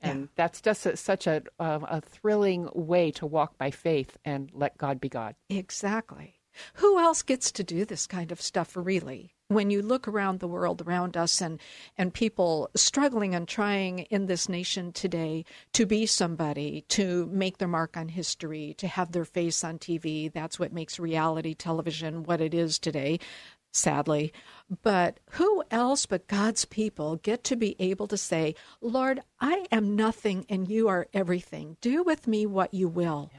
And 0.01 0.30
that's 0.36 0.61
just 0.61 0.86
a, 0.86 0.95
such 0.95 1.27
a, 1.27 1.43
um, 1.59 1.86
a 1.89 1.99
thrilling 1.99 2.69
way 2.73 3.11
to 3.11 3.25
walk 3.25 3.57
by 3.57 3.71
faith 3.71 4.17
and 4.23 4.49
let 4.53 4.77
God 4.77 5.01
be 5.01 5.09
God. 5.09 5.36
Exactly. 5.49 6.39
Who 6.75 6.99
else 6.99 7.21
gets 7.21 7.51
to 7.53 7.63
do 7.63 7.86
this 7.86 8.07
kind 8.07 8.32
of 8.32 8.41
stuff 8.41 8.75
really? 8.75 9.36
When 9.49 9.71
you 9.71 9.82
look 9.82 10.07
around 10.07 10.39
the 10.39 10.47
world 10.47 10.82
around 10.86 11.17
us 11.17 11.41
and, 11.41 11.59
and 11.97 12.13
people 12.13 12.69
struggling 12.75 13.34
and 13.34 13.47
trying 13.47 13.99
in 13.99 14.27
this 14.27 14.47
nation 14.47 14.91
today 14.91 15.43
to 15.73 15.86
be 15.86 16.05
somebody, 16.05 16.86
to 16.89 17.25
make 17.27 17.57
their 17.57 17.67
mark 17.67 17.97
on 17.97 18.09
history, 18.09 18.75
to 18.77 18.88
have 18.88 19.11
their 19.11 19.25
face 19.25 19.63
on 19.63 19.80
TV, 19.80 20.32
that's 20.32 20.59
what 20.59 20.71
makes 20.71 20.99
reality 20.99 21.55
television 21.55 22.23
what 22.23 22.41
it 22.41 22.53
is 22.53 22.77
today, 22.77 23.19
sadly. 23.72 24.34
But 24.82 25.20
who 25.32 25.63
else 25.72 26.05
but 26.05 26.28
God's 26.28 26.65
people 26.65 27.17
get 27.17 27.43
to 27.45 27.55
be 27.55 27.76
able 27.80 28.07
to 28.07 28.17
say, 28.17 28.55
Lord, 28.82 29.22
I 29.39 29.65
am 29.72 29.95
nothing 29.95 30.45
and 30.49 30.70
you 30.70 30.88
are 30.88 31.07
everything. 31.13 31.78
Do 31.82 32.03
with 32.03 32.28
me 32.28 32.45
what 32.45 32.74
you 32.74 32.88
will. 32.88 33.32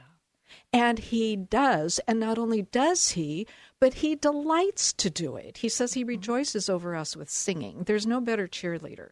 And 0.72 0.98
he 0.98 1.36
does. 1.36 2.00
And 2.06 2.18
not 2.18 2.38
only 2.38 2.62
does 2.62 3.12
he, 3.12 3.46
but 3.80 3.94
he 3.94 4.14
delights 4.14 4.92
to 4.94 5.10
do 5.10 5.36
it. 5.36 5.58
He 5.58 5.68
says 5.68 5.94
he 5.94 6.02
mm-hmm. 6.02 6.08
rejoices 6.08 6.68
over 6.68 6.94
us 6.94 7.16
with 7.16 7.30
singing. 7.30 7.84
There's 7.84 8.06
no 8.06 8.20
better 8.20 8.46
cheerleader 8.46 9.10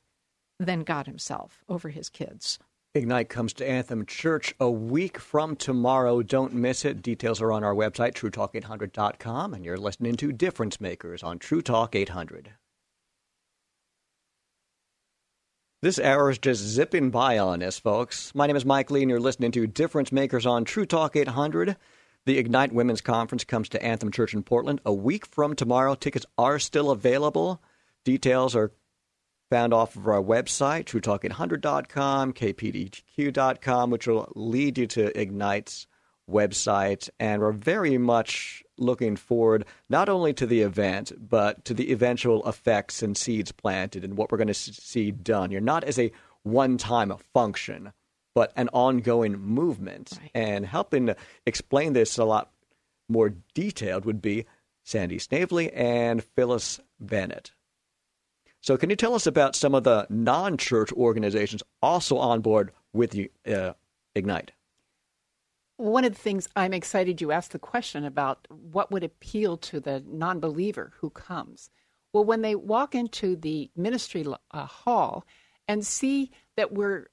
than 0.58 0.80
God 0.80 1.06
himself 1.06 1.62
over 1.68 1.88
his 1.88 2.08
kids. 2.08 2.58
Ignite 2.98 3.28
comes 3.28 3.52
to 3.54 3.68
Anthem 3.68 4.04
Church 4.04 4.54
a 4.58 4.68
week 4.68 5.18
from 5.18 5.54
tomorrow. 5.54 6.20
Don't 6.20 6.52
miss 6.52 6.84
it. 6.84 7.00
Details 7.00 7.40
are 7.40 7.52
on 7.52 7.62
our 7.62 7.74
website, 7.74 8.14
truetalk800.com, 8.14 9.54
and 9.54 9.64
you're 9.64 9.78
listening 9.78 10.16
to 10.16 10.32
Difference 10.32 10.80
Makers 10.80 11.22
on 11.22 11.38
True 11.38 11.62
Talk 11.62 11.94
800. 11.94 12.50
This 15.80 16.00
hour 16.00 16.28
is 16.28 16.38
just 16.38 16.60
zipping 16.60 17.10
by 17.10 17.38
on 17.38 17.62
us, 17.62 17.78
folks. 17.78 18.34
My 18.34 18.48
name 18.48 18.56
is 18.56 18.64
Mike 18.64 18.90
Lee, 18.90 19.02
and 19.02 19.10
you're 19.10 19.20
listening 19.20 19.52
to 19.52 19.68
Difference 19.68 20.10
Makers 20.10 20.44
on 20.44 20.64
True 20.64 20.84
Talk 20.84 21.14
800. 21.14 21.76
The 22.26 22.36
Ignite 22.36 22.72
Women's 22.72 23.00
Conference 23.00 23.44
comes 23.44 23.68
to 23.68 23.82
Anthem 23.82 24.10
Church 24.10 24.34
in 24.34 24.42
Portland 24.42 24.80
a 24.84 24.92
week 24.92 25.24
from 25.24 25.54
tomorrow. 25.54 25.94
Tickets 25.94 26.26
are 26.36 26.58
still 26.58 26.90
available. 26.90 27.62
Details 28.04 28.56
are 28.56 28.72
found 29.50 29.72
off 29.72 29.96
of 29.96 30.06
our 30.06 30.22
website, 30.22 30.84
truetalk800.com, 30.84 32.32
kpdq.com, 32.32 33.90
which 33.90 34.06
will 34.06 34.30
lead 34.34 34.78
you 34.78 34.86
to 34.86 35.18
Ignite's 35.18 35.86
website. 36.30 37.08
And 37.18 37.40
we're 37.40 37.52
very 37.52 37.98
much 37.98 38.62
looking 38.76 39.16
forward 39.16 39.64
not 39.88 40.08
only 40.08 40.32
to 40.34 40.46
the 40.46 40.60
event, 40.60 41.12
but 41.18 41.64
to 41.64 41.74
the 41.74 41.92
eventual 41.92 42.46
effects 42.48 43.02
and 43.02 43.16
seeds 43.16 43.52
planted 43.52 44.04
and 44.04 44.16
what 44.16 44.30
we're 44.30 44.38
going 44.38 44.48
to 44.48 44.54
see 44.54 45.10
done. 45.10 45.50
You're 45.50 45.60
not 45.60 45.84
as 45.84 45.98
a 45.98 46.12
one 46.42 46.78
time 46.78 47.12
function, 47.32 47.92
but 48.34 48.52
an 48.56 48.68
ongoing 48.72 49.38
movement. 49.38 50.18
Right. 50.20 50.30
And 50.34 50.66
helping 50.66 51.06
to 51.06 51.16
explain 51.46 51.92
this 51.92 52.18
a 52.18 52.24
lot 52.24 52.50
more 53.08 53.34
detailed 53.54 54.04
would 54.04 54.22
be 54.22 54.44
Sandy 54.84 55.18
Snavely 55.18 55.72
and 55.72 56.22
Phyllis 56.22 56.80
Bennett. 57.00 57.52
So, 58.60 58.76
can 58.76 58.90
you 58.90 58.96
tell 58.96 59.14
us 59.14 59.26
about 59.26 59.54
some 59.54 59.74
of 59.74 59.84
the 59.84 60.06
non 60.10 60.56
church 60.56 60.92
organizations 60.92 61.62
also 61.82 62.18
on 62.18 62.40
board 62.40 62.72
with 62.92 63.16
uh, 63.46 63.72
Ignite? 64.14 64.52
One 65.76 66.04
of 66.04 66.12
the 66.12 66.18
things 66.18 66.48
I'm 66.56 66.74
excited 66.74 67.20
you 67.20 67.30
asked 67.30 67.52
the 67.52 67.58
question 67.60 68.04
about 68.04 68.48
what 68.50 68.90
would 68.90 69.04
appeal 69.04 69.56
to 69.58 69.80
the 69.80 70.02
non 70.06 70.40
believer 70.40 70.92
who 70.96 71.10
comes. 71.10 71.70
Well, 72.12 72.24
when 72.24 72.42
they 72.42 72.54
walk 72.54 72.94
into 72.94 73.36
the 73.36 73.70
ministry 73.76 74.26
uh, 74.50 74.66
hall 74.66 75.24
and 75.68 75.86
see 75.86 76.30
that 76.56 76.72
we're 76.72 77.10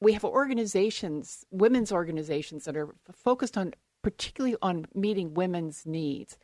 we 0.00 0.12
have 0.12 0.24
organizations, 0.24 1.44
women's 1.50 1.90
organizations 1.90 2.66
that 2.66 2.76
are 2.76 2.94
focused 3.12 3.56
on 3.56 3.74
particularly 4.02 4.54
on 4.60 4.84
meeting 4.94 5.34
women's 5.34 5.86
needs, 5.86 6.36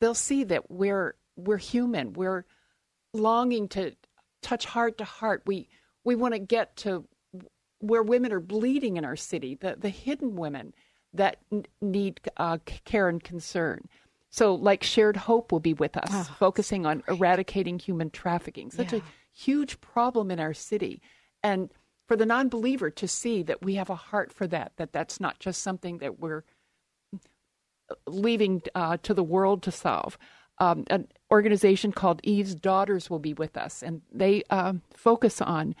they'll 0.00 0.14
see 0.14 0.44
that 0.44 0.70
we're 0.70 1.16
we're 1.36 1.58
human. 1.58 2.14
We're 2.14 2.44
longing 3.12 3.68
to 3.68 3.92
touch 4.42 4.64
heart 4.66 4.98
to 4.98 5.04
heart. 5.04 5.42
We 5.46 5.68
we 6.04 6.14
want 6.14 6.34
to 6.34 6.40
get 6.40 6.76
to 6.78 7.04
where 7.80 8.02
women 8.02 8.32
are 8.32 8.40
bleeding 8.40 8.96
in 8.96 9.04
our 9.04 9.16
city, 9.16 9.54
the 9.54 9.76
the 9.78 9.88
hidden 9.88 10.36
women 10.36 10.74
that 11.12 11.38
n- 11.52 11.66
need 11.80 12.20
uh, 12.36 12.58
care 12.84 13.08
and 13.08 13.22
concern. 13.22 13.88
So, 14.32 14.54
like 14.54 14.84
Shared 14.84 15.16
Hope 15.16 15.50
will 15.50 15.58
be 15.60 15.74
with 15.74 15.96
us, 15.96 16.08
Oh, 16.12 16.36
focusing 16.38 16.86
on 16.86 17.02
eradicating 17.08 17.80
human 17.80 18.10
trafficking, 18.10 18.70
such 18.70 18.92
Yeah. 18.92 19.00
a 19.00 19.02
huge 19.32 19.80
problem 19.80 20.30
in 20.30 20.38
our 20.38 20.54
city, 20.54 21.02
and 21.42 21.68
for 22.06 22.16
the 22.16 22.26
non-believer 22.26 22.90
to 22.90 23.08
see 23.08 23.42
that 23.42 23.62
we 23.64 23.74
have 23.74 23.90
a 23.90 23.94
heart 23.96 24.32
for 24.32 24.46
that, 24.48 24.72
that 24.76 24.92
that's 24.92 25.18
not 25.20 25.40
just 25.40 25.62
something 25.62 25.98
that 25.98 26.20
we're 26.20 26.44
leaving 28.06 28.62
uh, 28.74 28.96
to 29.02 29.14
the 29.14 29.22
world 29.24 29.62
to 29.64 29.72
solve. 29.72 30.16
Um, 30.60 30.84
an 30.88 31.08
organization 31.30 31.90
called 31.90 32.20
Eve's 32.22 32.54
Daughters 32.54 33.08
will 33.08 33.18
be 33.18 33.34
with 33.34 33.56
us, 33.56 33.82
and 33.82 34.02
they 34.12 34.42
um, 34.50 34.82
focus 34.94 35.40
on 35.40 35.74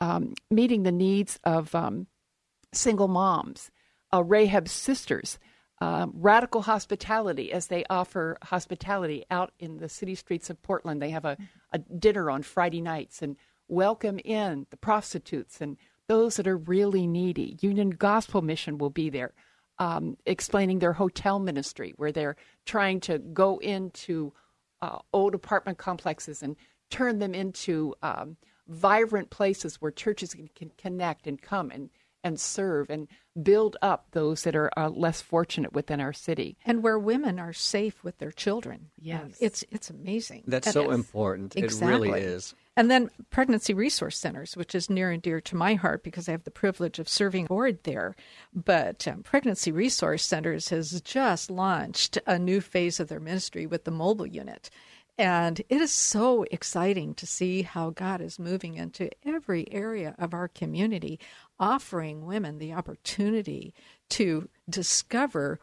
um, 0.00 0.34
meeting 0.50 0.82
the 0.82 0.92
needs 0.92 1.38
of 1.44 1.74
um, 1.74 2.06
single 2.72 3.08
moms, 3.08 3.70
uh, 4.12 4.24
Rahab's 4.24 4.72
sisters, 4.72 5.38
uh, 5.80 6.06
radical 6.12 6.62
hospitality 6.62 7.52
as 7.52 7.66
they 7.66 7.84
offer 7.90 8.38
hospitality 8.42 9.24
out 9.30 9.52
in 9.58 9.78
the 9.78 9.88
city 9.88 10.14
streets 10.14 10.48
of 10.48 10.62
Portland. 10.62 11.02
They 11.02 11.10
have 11.10 11.24
a, 11.24 11.36
a 11.72 11.78
dinner 11.78 12.30
on 12.30 12.42
Friday 12.42 12.80
nights 12.80 13.20
and 13.20 13.36
welcome 13.68 14.18
in 14.24 14.66
the 14.70 14.76
prostitutes 14.76 15.60
and 15.60 15.76
those 16.08 16.36
that 16.36 16.46
are 16.46 16.56
really 16.56 17.06
needy. 17.06 17.56
Union 17.60 17.90
Gospel 17.90 18.42
Mission 18.42 18.78
will 18.78 18.90
be 18.90 19.10
there. 19.10 19.32
Um, 19.78 20.16
explaining 20.26 20.78
their 20.78 20.92
hotel 20.92 21.38
ministry, 21.40 21.94
where 21.96 22.12
they're 22.12 22.36
trying 22.66 23.00
to 23.00 23.18
go 23.18 23.58
into 23.58 24.32
uh, 24.80 24.98
old 25.12 25.34
apartment 25.34 25.78
complexes 25.78 26.42
and 26.42 26.56
turn 26.90 27.18
them 27.18 27.34
into 27.34 27.94
um, 28.02 28.36
vibrant 28.68 29.30
places 29.30 29.80
where 29.80 29.90
churches 29.90 30.34
can, 30.34 30.48
can 30.54 30.70
connect 30.78 31.26
and 31.26 31.40
come 31.42 31.70
and, 31.70 31.90
and 32.22 32.38
serve 32.38 32.90
and 32.90 33.08
build 33.42 33.76
up 33.82 34.06
those 34.12 34.42
that 34.44 34.54
are 34.54 34.70
uh, 34.76 34.88
less 34.90 35.20
fortunate 35.22 35.72
within 35.72 36.00
our 36.00 36.12
city. 36.12 36.56
And 36.64 36.82
where 36.82 36.98
women 36.98 37.40
are 37.40 37.54
safe 37.54 38.04
with 38.04 38.18
their 38.18 38.30
children. 38.30 38.90
Yes. 39.00 39.36
It's 39.40 39.64
it's 39.70 39.90
amazing. 39.90 40.44
That's 40.46 40.66
And 40.68 40.74
so 40.74 40.82
it's- 40.82 40.96
important. 40.96 41.56
It 41.56 41.64
Exactly. 41.64 42.08
really 42.10 42.20
is. 42.20 42.54
And 42.74 42.90
then 42.90 43.10
pregnancy 43.28 43.74
resource 43.74 44.18
centers, 44.18 44.56
which 44.56 44.74
is 44.74 44.88
near 44.88 45.10
and 45.10 45.20
dear 45.20 45.42
to 45.42 45.56
my 45.56 45.74
heart 45.74 46.02
because 46.02 46.26
I 46.28 46.32
have 46.32 46.44
the 46.44 46.50
privilege 46.50 46.98
of 46.98 47.08
serving 47.08 47.46
board 47.46 47.80
there. 47.82 48.16
But 48.54 49.06
um, 49.06 49.22
pregnancy 49.22 49.70
resource 49.70 50.22
centers 50.22 50.70
has 50.70 51.00
just 51.02 51.50
launched 51.50 52.18
a 52.26 52.38
new 52.38 52.62
phase 52.62 52.98
of 52.98 53.08
their 53.08 53.20
ministry 53.20 53.66
with 53.66 53.84
the 53.84 53.90
mobile 53.90 54.26
unit. 54.26 54.70
And 55.18 55.60
it 55.68 55.82
is 55.82 55.92
so 55.92 56.46
exciting 56.50 57.14
to 57.16 57.26
see 57.26 57.62
how 57.62 57.90
God 57.90 58.22
is 58.22 58.38
moving 58.38 58.76
into 58.76 59.10
every 59.24 59.70
area 59.70 60.14
of 60.18 60.32
our 60.32 60.48
community, 60.48 61.20
offering 61.60 62.24
women 62.24 62.58
the 62.58 62.72
opportunity 62.72 63.74
to 64.10 64.48
discover 64.70 65.60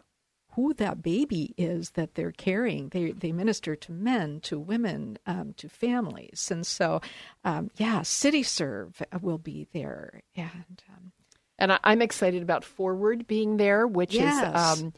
who 0.54 0.74
that 0.76 1.02
baby 1.04 1.54
is 1.58 1.92
that 1.92 2.16
they're 2.16 2.32
carrying. 2.32 2.90
They 2.90 3.12
they 3.12 3.32
minister 3.32 3.76
to 3.76 3.92
men, 3.92 4.40
to 4.42 4.60
women, 4.60 5.18
um, 5.26 5.54
to 5.58 5.70
families, 5.70 6.50
and 6.52 6.66
so 6.66 7.02
um, 7.44 7.72
yeah, 7.78 8.02
City 8.04 8.44
Serve 8.44 9.02
will 9.22 9.38
be 9.38 9.68
there, 9.74 10.22
and 10.36 10.84
um, 10.90 11.12
And 11.58 11.74
I, 11.74 11.80
I'm 11.84 12.02
excited 12.02 12.42
about 12.42 12.64
Forward 12.64 13.28
being 13.28 13.58
there, 13.58 13.86
which 13.88 14.20
Yes. 14.20 14.44
is 14.44 14.56
um, 14.56 14.94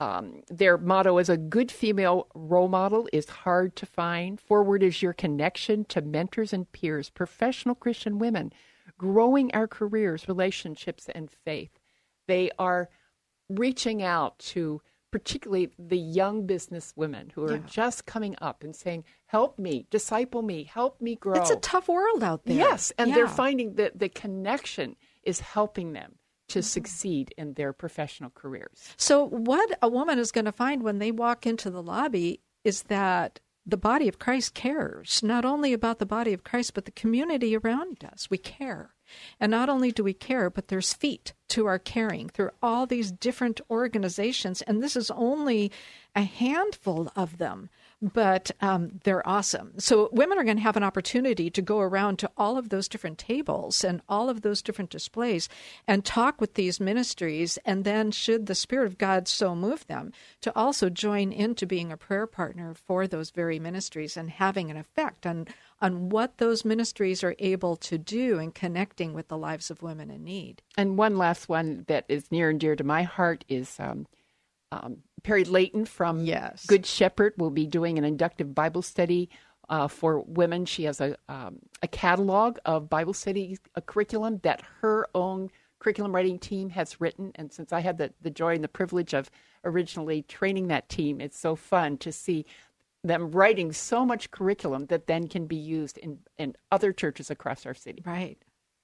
um, 0.00 0.42
their 0.48 0.78
motto 0.78 1.18
is 1.18 1.28
a 1.28 1.36
good 1.36 1.70
female 1.70 2.26
role 2.34 2.68
model 2.68 3.08
is 3.12 3.28
hard 3.28 3.76
to 3.76 3.86
find. 3.86 4.40
Forward 4.40 4.82
is 4.82 5.02
your 5.02 5.12
connection 5.12 5.84
to 5.86 6.00
mentors 6.00 6.52
and 6.52 6.70
peers, 6.72 7.10
professional 7.10 7.74
Christian 7.74 8.18
women, 8.18 8.52
growing 8.98 9.52
our 9.54 9.68
careers, 9.68 10.28
relationships, 10.28 11.08
and 11.14 11.30
faith. 11.30 11.78
They 12.28 12.50
are 12.58 12.88
reaching 13.48 14.02
out 14.02 14.38
to 14.38 14.80
particularly 15.10 15.70
the 15.78 15.98
young 15.98 16.46
business 16.46 16.92
women 16.96 17.30
who 17.34 17.44
are 17.44 17.58
just 17.58 18.06
coming 18.06 18.36
up 18.40 18.62
and 18.62 18.74
saying, 18.74 19.04
"Help 19.26 19.58
me, 19.58 19.86
disciple 19.90 20.42
me, 20.42 20.64
help 20.64 21.00
me 21.00 21.16
grow." 21.16 21.34
it's 21.40 21.50
a 21.50 21.56
tough 21.56 21.88
world 21.88 22.22
out 22.22 22.44
there. 22.44 22.56
Yes, 22.56 22.92
and 22.98 23.14
they're 23.14 23.26
finding 23.28 23.74
that 23.74 23.98
the 23.98 24.08
connection 24.08 24.96
is 25.22 25.40
helping 25.40 25.92
them 25.92 26.16
to 26.48 26.58
Mm-hmm. 26.60 26.64
succeed 26.64 27.34
in 27.38 27.54
their 27.54 27.72
professional 27.72 28.30
careers. 28.30 28.94
So, 28.96 29.24
what 29.24 29.78
a 29.82 29.88
woman 29.88 30.18
is 30.18 30.32
going 30.32 30.46
to 30.46 30.52
find 30.52 30.82
when 30.82 30.98
they 30.98 31.12
walk 31.12 31.46
into 31.46 31.70
the 31.70 31.82
lobby 31.82 32.40
is 32.64 32.84
that 32.84 33.38
the 33.64 33.76
body 33.76 34.08
of 34.08 34.18
Christ 34.18 34.54
cares 34.54 35.22
not 35.22 35.44
only 35.44 35.72
about 35.72 35.98
the 36.00 36.06
body 36.06 36.32
of 36.32 36.42
Christ, 36.42 36.74
but 36.74 36.86
the 36.86 36.90
community 36.90 37.56
around 37.56 38.04
us. 38.04 38.28
We 38.30 38.38
care. 38.38 38.94
And 39.38 39.50
not 39.50 39.68
only 39.68 39.90
do 39.92 40.04
we 40.04 40.14
care, 40.14 40.50
but 40.50 40.68
there's 40.68 40.92
feet 40.92 41.32
to 41.48 41.66
our 41.66 41.78
caring 41.78 42.28
through 42.28 42.50
all 42.62 42.86
these 42.86 43.10
different 43.10 43.60
organizations. 43.70 44.62
And 44.62 44.82
this 44.82 44.96
is 44.96 45.10
only 45.10 45.72
a 46.14 46.22
handful 46.22 47.10
of 47.16 47.38
them 47.38 47.70
but 48.02 48.50
um, 48.60 49.00
they're 49.04 49.26
awesome. 49.28 49.72
So 49.78 50.08
women 50.12 50.38
are 50.38 50.44
going 50.44 50.56
to 50.56 50.62
have 50.62 50.76
an 50.76 50.82
opportunity 50.82 51.50
to 51.50 51.62
go 51.62 51.80
around 51.80 52.18
to 52.20 52.30
all 52.36 52.56
of 52.56 52.70
those 52.70 52.88
different 52.88 53.18
tables 53.18 53.84
and 53.84 54.00
all 54.08 54.30
of 54.30 54.40
those 54.40 54.62
different 54.62 54.90
displays 54.90 55.48
and 55.86 56.04
talk 56.04 56.40
with 56.40 56.54
these 56.54 56.80
ministries, 56.80 57.58
and 57.64 57.84
then 57.84 58.10
should 58.10 58.46
the 58.46 58.54
Spirit 58.54 58.86
of 58.86 58.98
God 58.98 59.28
so 59.28 59.54
move 59.54 59.86
them, 59.86 60.12
to 60.40 60.54
also 60.56 60.88
join 60.88 61.32
into 61.32 61.66
being 61.66 61.92
a 61.92 61.96
prayer 61.96 62.26
partner 62.26 62.74
for 62.74 63.06
those 63.06 63.30
very 63.30 63.58
ministries 63.58 64.16
and 64.16 64.30
having 64.30 64.70
an 64.70 64.76
effect 64.76 65.26
on 65.26 65.46
on 65.82 66.10
what 66.10 66.36
those 66.36 66.62
ministries 66.62 67.24
are 67.24 67.34
able 67.38 67.74
to 67.74 67.96
do 67.96 68.38
in 68.38 68.52
connecting 68.52 69.14
with 69.14 69.28
the 69.28 69.38
lives 69.38 69.70
of 69.70 69.82
women 69.82 70.10
in 70.10 70.22
need. 70.22 70.60
And 70.76 70.98
one 70.98 71.16
last 71.16 71.48
one 71.48 71.84
that 71.88 72.04
is 72.06 72.30
near 72.30 72.50
and 72.50 72.60
dear 72.60 72.76
to 72.76 72.84
my 72.84 73.02
heart 73.02 73.44
is. 73.48 73.76
Um, 73.78 74.06
um, 74.72 74.98
Perry 75.22 75.44
Layton 75.44 75.84
from 75.84 76.20
yes. 76.20 76.66
Good 76.66 76.86
Shepherd 76.86 77.34
will 77.36 77.50
be 77.50 77.66
doing 77.66 77.98
an 77.98 78.04
inductive 78.04 78.54
Bible 78.54 78.82
study 78.82 79.28
uh, 79.68 79.88
for 79.88 80.20
women. 80.20 80.66
She 80.66 80.84
has 80.84 81.00
a 81.00 81.16
um, 81.28 81.60
a 81.82 81.88
catalog 81.88 82.58
of 82.64 82.90
Bible 82.90 83.14
study 83.14 83.58
a 83.74 83.80
curriculum 83.80 84.40
that 84.42 84.62
her 84.80 85.06
own 85.14 85.50
curriculum 85.78 86.14
writing 86.14 86.38
team 86.38 86.70
has 86.70 87.00
written. 87.00 87.32
And 87.34 87.52
since 87.52 87.72
I 87.72 87.80
had 87.80 87.98
the, 87.98 88.12
the 88.20 88.30
joy 88.30 88.54
and 88.54 88.62
the 88.62 88.68
privilege 88.68 89.14
of 89.14 89.30
originally 89.64 90.22
training 90.22 90.68
that 90.68 90.88
team, 90.88 91.20
it's 91.20 91.38
so 91.38 91.56
fun 91.56 91.96
to 91.98 92.12
see 92.12 92.44
them 93.02 93.30
writing 93.30 93.72
so 93.72 94.04
much 94.04 94.30
curriculum 94.30 94.86
that 94.86 95.06
then 95.06 95.26
can 95.26 95.46
be 95.46 95.56
used 95.56 95.96
in, 95.98 96.18
in 96.36 96.54
other 96.70 96.92
churches 96.92 97.30
across 97.30 97.64
our 97.64 97.74
city. 97.74 98.02
Right. 98.04 98.36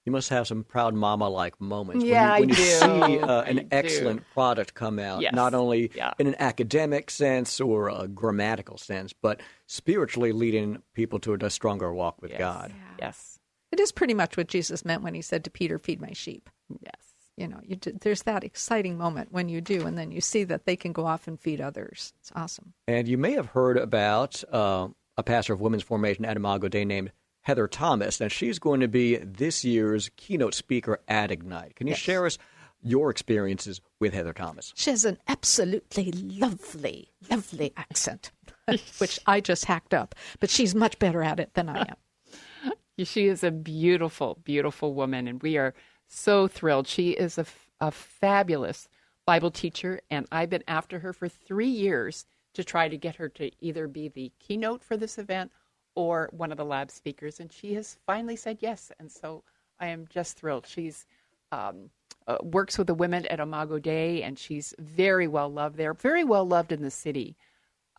You 0.07 0.11
must 0.11 0.29
have 0.29 0.47
some 0.47 0.63
proud 0.63 0.93
mama 0.93 1.27
like 1.27 1.59
moments 1.59 2.05
yeah, 2.05 2.39
when 2.39 2.47
you, 2.47 2.55
when 2.55 3.01
I 3.03 3.07
you 3.09 3.17
do. 3.17 3.19
see 3.19 3.19
uh, 3.19 3.41
an 3.41 3.59
I 3.59 3.65
excellent 3.71 4.19
do. 4.21 4.25
product 4.33 4.73
come 4.73 4.99
out, 4.99 5.19
Yes. 5.21 5.33
not 5.35 5.53
only 5.53 5.91
Yeah. 5.93 6.13
in 6.17 6.27
an 6.27 6.35
academic 6.39 7.11
sense 7.11 7.59
or 7.59 7.89
a 7.89 8.07
grammatical 8.07 8.77
sense, 8.77 9.11
but 9.11 9.41
spiritually 9.65 10.31
leading 10.31 10.81
people 10.93 11.19
to 11.19 11.33
a 11.33 11.49
stronger 11.49 11.93
walk 11.93 12.21
with 12.21 12.31
Yes. 12.31 12.39
God. 12.39 12.73
Yes. 12.99 13.39
It 13.73 13.81
is 13.81 13.91
pretty 13.91 14.13
much 14.13 14.37
what 14.37 14.47
Jesus 14.47 14.85
meant 14.85 15.03
when 15.03 15.13
he 15.13 15.21
said 15.21 15.43
to 15.43 15.49
Peter, 15.51 15.77
"Feed 15.77 15.99
my 15.99 16.13
sheep." 16.13 16.49
Yes. 16.79 16.95
You 17.35 17.49
know, 17.49 17.59
you 17.61 17.75
do, 17.75 17.91
there's 17.99 18.23
that 18.23 18.45
exciting 18.45 18.97
moment 18.97 19.33
when 19.33 19.49
you 19.49 19.59
do, 19.59 19.85
and 19.85 19.97
then 19.97 20.11
you 20.13 20.21
see 20.21 20.45
that 20.45 20.63
they 20.65 20.77
can 20.77 20.93
go 20.93 21.05
off 21.05 21.27
and 21.27 21.37
feed 21.37 21.59
others. 21.59 22.13
It's 22.21 22.31
awesome. 22.33 22.73
And 22.87 23.09
you 23.09 23.17
may 23.17 23.33
have 23.33 23.47
heard 23.47 23.75
about 23.77 24.41
uh, 24.53 24.87
a 25.17 25.23
pastor 25.23 25.51
of 25.51 25.59
women's 25.59 25.83
formation 25.83 26.23
at 26.23 26.37
Imago 26.37 26.69
Dei 26.69 26.85
named 26.85 27.11
Heather 27.47 27.69
Thomas, 27.69 28.19
and 28.19 28.29
she's 28.29 28.59
going 28.59 28.81
to 28.81 28.89
be 28.89 29.15
this 29.15 29.63
year's 29.63 30.09
keynote 30.17 30.53
speaker 30.53 30.99
at 31.07 31.31
Ignite. 31.31 31.77
Can 31.77 31.87
you 31.87 31.91
Yes. 31.91 31.99
share 31.99 32.25
us 32.25 32.37
your 32.83 33.09
experiences 33.09 33.79
with 34.01 34.13
Heather 34.13 34.33
Thomas? 34.33 34.73
She 34.75 34.89
has 34.89 35.05
an 35.05 35.17
absolutely 35.29 36.11
lovely, 36.11 37.13
lovely 37.31 37.71
accent, 37.77 38.33
which 38.97 39.17
I 39.25 39.39
just 39.39 39.63
hacked 39.63 39.93
up, 39.93 40.13
but 40.41 40.49
she's 40.49 40.75
much 40.75 40.99
better 40.99 41.23
at 41.23 41.39
it 41.39 41.53
than 41.53 41.69
I 41.69 41.87
am. 41.87 42.73
She 43.05 43.27
is 43.27 43.45
a 43.45 43.51
beautiful, 43.51 44.39
beautiful 44.43 44.93
woman, 44.93 45.25
and 45.27 45.41
we 45.41 45.55
are 45.55 45.73
so 46.07 46.49
thrilled. 46.49 46.85
She 46.87 47.11
is 47.11 47.37
a 47.79 47.91
fabulous 47.91 48.89
Bible 49.25 49.51
teacher, 49.51 50.01
and 50.09 50.25
I've 50.33 50.49
been 50.49 50.63
after 50.67 50.99
her 50.99 51.13
for 51.13 51.29
three 51.29 51.69
years 51.69 52.25
to 52.55 52.63
try 52.65 52.89
to 52.89 52.97
get 52.97 53.15
her 53.17 53.29
to 53.29 53.51
either 53.61 53.87
be 53.87 54.09
the 54.09 54.33
keynote 54.39 54.83
for 54.83 54.97
this 54.97 55.17
event 55.17 55.51
or 55.97 56.29
one 56.31 56.51
of 56.51 56.57
the 56.57 56.63
lab 56.65 56.91
speakers, 56.91 57.39
and 57.39 57.51
she 57.51 57.73
has 57.73 57.97
finally 58.05 58.35
said 58.35 58.59
yes. 58.61 58.91
And 58.99 59.11
so 59.11 59.43
I 59.79 59.87
am 59.87 60.05
just 60.11 60.37
thrilled. 60.37 60.67
She's 60.67 61.07
um, 61.51 61.89
uh, 62.27 62.37
works 62.43 62.77
with 62.77 62.85
the 62.85 62.93
women 62.93 63.25
at 63.25 63.39
Imago 63.39 63.79
Dei, 63.79 64.21
and 64.21 64.37
she's 64.37 64.75
very 64.77 65.27
well 65.27 65.51
loved 65.51 65.75
there, 65.75 65.95
very 65.95 66.23
well 66.23 66.45
loved 66.47 66.71
in 66.71 66.83
the 66.83 66.91
city 66.91 67.35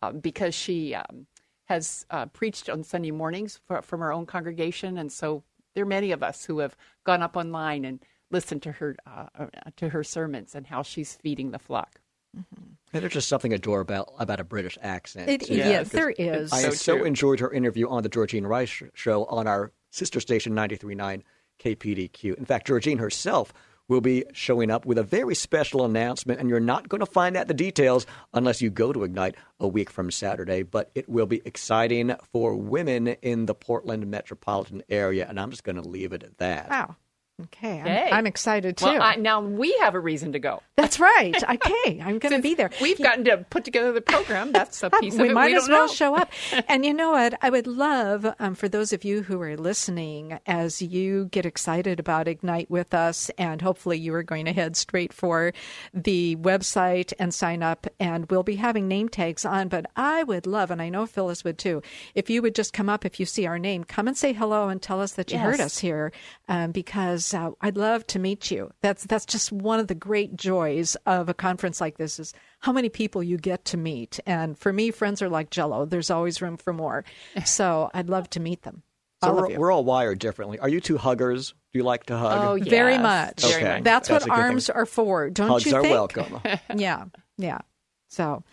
um, 0.01 0.19
because 0.19 0.55
she 0.55 0.95
um, 0.95 1.27
has 1.65 2.05
uh, 2.09 2.25
preached 2.27 2.69
on 2.69 2.83
Sunday 2.85 3.11
mornings 3.11 3.59
for, 3.67 3.81
from 3.81 3.99
her 3.99 4.13
own 4.13 4.25
congregation, 4.25 4.97
and 4.97 5.11
so 5.11 5.43
there 5.75 5.83
are 5.83 5.87
many 5.87 6.13
of 6.13 6.23
us 6.23 6.45
who 6.45 6.59
have 6.59 6.77
gone 7.03 7.21
up 7.21 7.35
online 7.35 7.83
and 7.83 7.99
listened 8.31 8.61
to 8.63 8.71
her 8.71 8.95
uh, 9.05 9.25
uh, 9.37 9.47
to 9.75 9.89
her 9.89 10.05
sermons 10.05 10.55
and 10.55 10.67
how 10.67 10.83
she's 10.83 11.15
feeding 11.15 11.51
the 11.51 11.59
flock. 11.59 11.99
And 12.93 13.03
there's 13.03 13.13
just 13.13 13.27
something 13.27 13.53
adorable 13.53 13.95
about, 13.95 14.13
about 14.19 14.39
a 14.39 14.43
British 14.43 14.77
accent. 14.81 15.29
It, 15.29 15.41
too, 15.45 15.55
yes, 15.55 15.89
because 15.89 15.91
there 15.91 16.09
is. 16.09 16.51
I 16.51 16.61
So 16.61 16.69
so 16.71 17.03
enjoyed 17.03 17.39
her 17.39 17.51
interview 17.51 17.87
on 17.87 18.03
the 18.03 18.09
Georgene 18.09 18.47
Rice 18.47 18.81
show 18.93 19.25
on 19.25 19.47
our 19.47 19.71
sister 19.91 20.19
station 20.19 20.53
93.9 20.53 21.21
KPDQ. 21.59 22.35
In 22.35 22.45
fact, 22.45 22.67
Georgene 22.67 22.99
herself 22.99 23.53
will 23.87 24.01
be 24.01 24.23
showing 24.33 24.69
up 24.69 24.85
with 24.85 24.97
a 24.97 25.03
very 25.03 25.35
special 25.35 25.83
announcement, 25.83 26.39
and 26.39 26.47
you're 26.49 26.59
not 26.59 26.87
going 26.87 26.99
to 26.99 27.05
find 27.05 27.35
out 27.35 27.47
the 27.47 27.53
details 27.53 28.05
unless 28.33 28.61
you 28.61 28.69
go 28.69 28.93
to 28.93 29.03
Ignite 29.03 29.35
a 29.59 29.67
week 29.67 29.89
from 29.89 30.11
Saturday. 30.11 30.63
But 30.63 30.91
it 30.95 31.09
will 31.09 31.25
be 31.25 31.41
exciting 31.43 32.15
for 32.31 32.55
women 32.55 33.07
in 33.07 33.47
the 33.47 33.55
Portland 33.55 34.07
metropolitan 34.07 34.83
area, 34.89 35.25
and 35.27 35.39
I'm 35.39 35.49
just 35.49 35.63
going 35.63 35.75
to 35.75 35.87
leave 35.87 36.13
it 36.13 36.23
at 36.23 36.37
that. 36.37 36.69
Wow. 36.69 36.95
Okay, 37.43 37.81
I'm. 37.81 38.13
I'm 38.13 38.27
excited 38.27 38.75
too. 38.77 38.85
Well, 38.85 39.01
I, 39.01 39.15
now 39.15 39.41
we 39.41 39.75
have 39.79 39.95
a 39.95 39.99
reason 39.99 40.33
to 40.33 40.39
go. 40.39 40.61
That's 40.75 40.99
right. 40.99 41.35
Okay, 41.43 42.01
I'm 42.01 42.19
going 42.19 42.35
to 42.35 42.41
be 42.41 42.53
there. 42.53 42.69
We've 42.81 42.97
gotten 42.97 43.25
to 43.25 43.37
put 43.49 43.63
together 43.65 43.91
the 43.91 44.01
program. 44.01 44.51
That's 44.53 44.83
a 44.83 44.89
piece 44.89 45.15
of 45.15 45.21
we 45.21 45.29
it 45.29 45.33
might 45.33 45.47
we 45.47 45.55
as 45.55 45.63
don't 45.63 45.71
well 45.71 45.87
know. 45.87 45.93
show 45.93 46.15
up. 46.15 46.31
and 46.67 46.85
you 46.85 46.93
know 46.93 47.11
what? 47.11 47.37
I 47.41 47.49
would 47.49 47.67
love 47.67 48.25
um, 48.39 48.55
for 48.55 48.67
those 48.67 48.93
of 48.93 49.03
you 49.03 49.23
who 49.23 49.41
are 49.41 49.57
listening, 49.57 50.39
as 50.45 50.81
you 50.81 51.25
get 51.31 51.45
excited 51.45 51.99
about 51.99 52.27
Ignite 52.27 52.69
with 52.69 52.93
us, 52.93 53.29
and 53.37 53.61
hopefully 53.61 53.97
you 53.97 54.13
are 54.13 54.23
going 54.23 54.45
to 54.45 54.53
head 54.53 54.75
straight 54.75 55.13
for 55.13 55.53
the 55.93 56.35
website 56.37 57.13
and 57.19 57.33
sign 57.33 57.63
up. 57.63 57.87
And 57.99 58.29
we'll 58.29 58.43
be 58.43 58.55
having 58.57 58.87
name 58.87 59.09
tags 59.09 59.45
on. 59.45 59.67
But 59.69 59.85
I 59.95 60.23
would 60.23 60.47
love, 60.47 60.71
and 60.71 60.81
I 60.81 60.89
know 60.89 61.05
Phyllis 61.05 61.43
would 61.43 61.57
too, 61.57 61.81
if 62.15 62.29
you 62.29 62.41
would 62.41 62.55
just 62.55 62.73
come 62.73 62.89
up 62.89 63.05
if 63.05 63.19
you 63.19 63.25
see 63.25 63.45
our 63.45 63.59
name, 63.59 63.83
come 63.83 64.07
and 64.07 64.17
say 64.17 64.33
hello 64.33 64.69
and 64.69 64.81
tell 64.81 65.01
us 65.01 65.13
that 65.13 65.31
you 65.31 65.37
heard 65.37 65.59
us 65.59 65.77
here, 65.77 66.11
um, 66.47 66.71
because 66.71 67.28
uh, 67.33 67.51
I'd 67.61 67.77
love 67.77 68.05
to 68.07 68.19
meet 68.19 68.51
you. 68.51 68.71
That's 68.81 69.03
that's 69.05 69.25
just 69.25 69.51
one 69.51 69.79
of 69.79 69.87
the 69.87 69.95
great 69.95 70.35
joys 70.35 70.95
of 71.05 71.29
a 71.29 71.33
conference 71.33 71.79
like 71.81 71.97
this 71.97 72.19
is 72.19 72.33
how 72.59 72.71
many 72.71 72.89
people 72.89 73.21
you 73.23 73.37
get 73.37 73.65
to 73.65 73.77
meet. 73.77 74.19
And 74.25 74.57
for 74.57 74.71
me, 74.73 74.91
friends 74.91 75.21
are 75.21 75.29
like 75.29 75.49
Jello. 75.49 75.85
There's 75.85 76.09
always 76.09 76.41
room 76.41 76.57
for 76.57 76.73
more. 76.73 77.03
So 77.45 77.89
I'd 77.93 78.09
love 78.09 78.29
to 78.31 78.39
meet 78.39 78.63
them. 78.63 78.83
So 79.23 79.29
all 79.31 79.35
we're, 79.35 79.57
we're 79.59 79.71
all 79.71 79.83
wired 79.83 80.19
differently. 80.19 80.59
Are 80.59 80.69
you 80.69 80.79
two 80.79 80.97
huggers? 80.97 81.49
Do 81.73 81.79
you 81.79 81.83
like 81.83 82.05
to 82.05 82.17
hug? 82.17 82.41
Oh, 82.41 82.55
yes. 82.55 82.67
Very 82.69 82.97
much. 82.97 83.41
Very 83.41 83.55
Okay. 83.55 83.73
much. 83.75 83.83
That's, 83.83 84.07
That's 84.07 84.09
what 84.09 84.21
a 84.23 84.25
good 84.29 84.35
thing. 84.35 84.43
arms 84.45 84.69
are 84.69 84.85
for. 84.85 85.29
Don't 85.29 85.49
Hugs 85.49 85.65
you 85.65 85.75
are 85.75 85.81
think? 85.81 85.93
welcome. 85.93 86.39
Yeah, 86.77 87.05
yeah. 87.37 87.59
So 88.07 88.43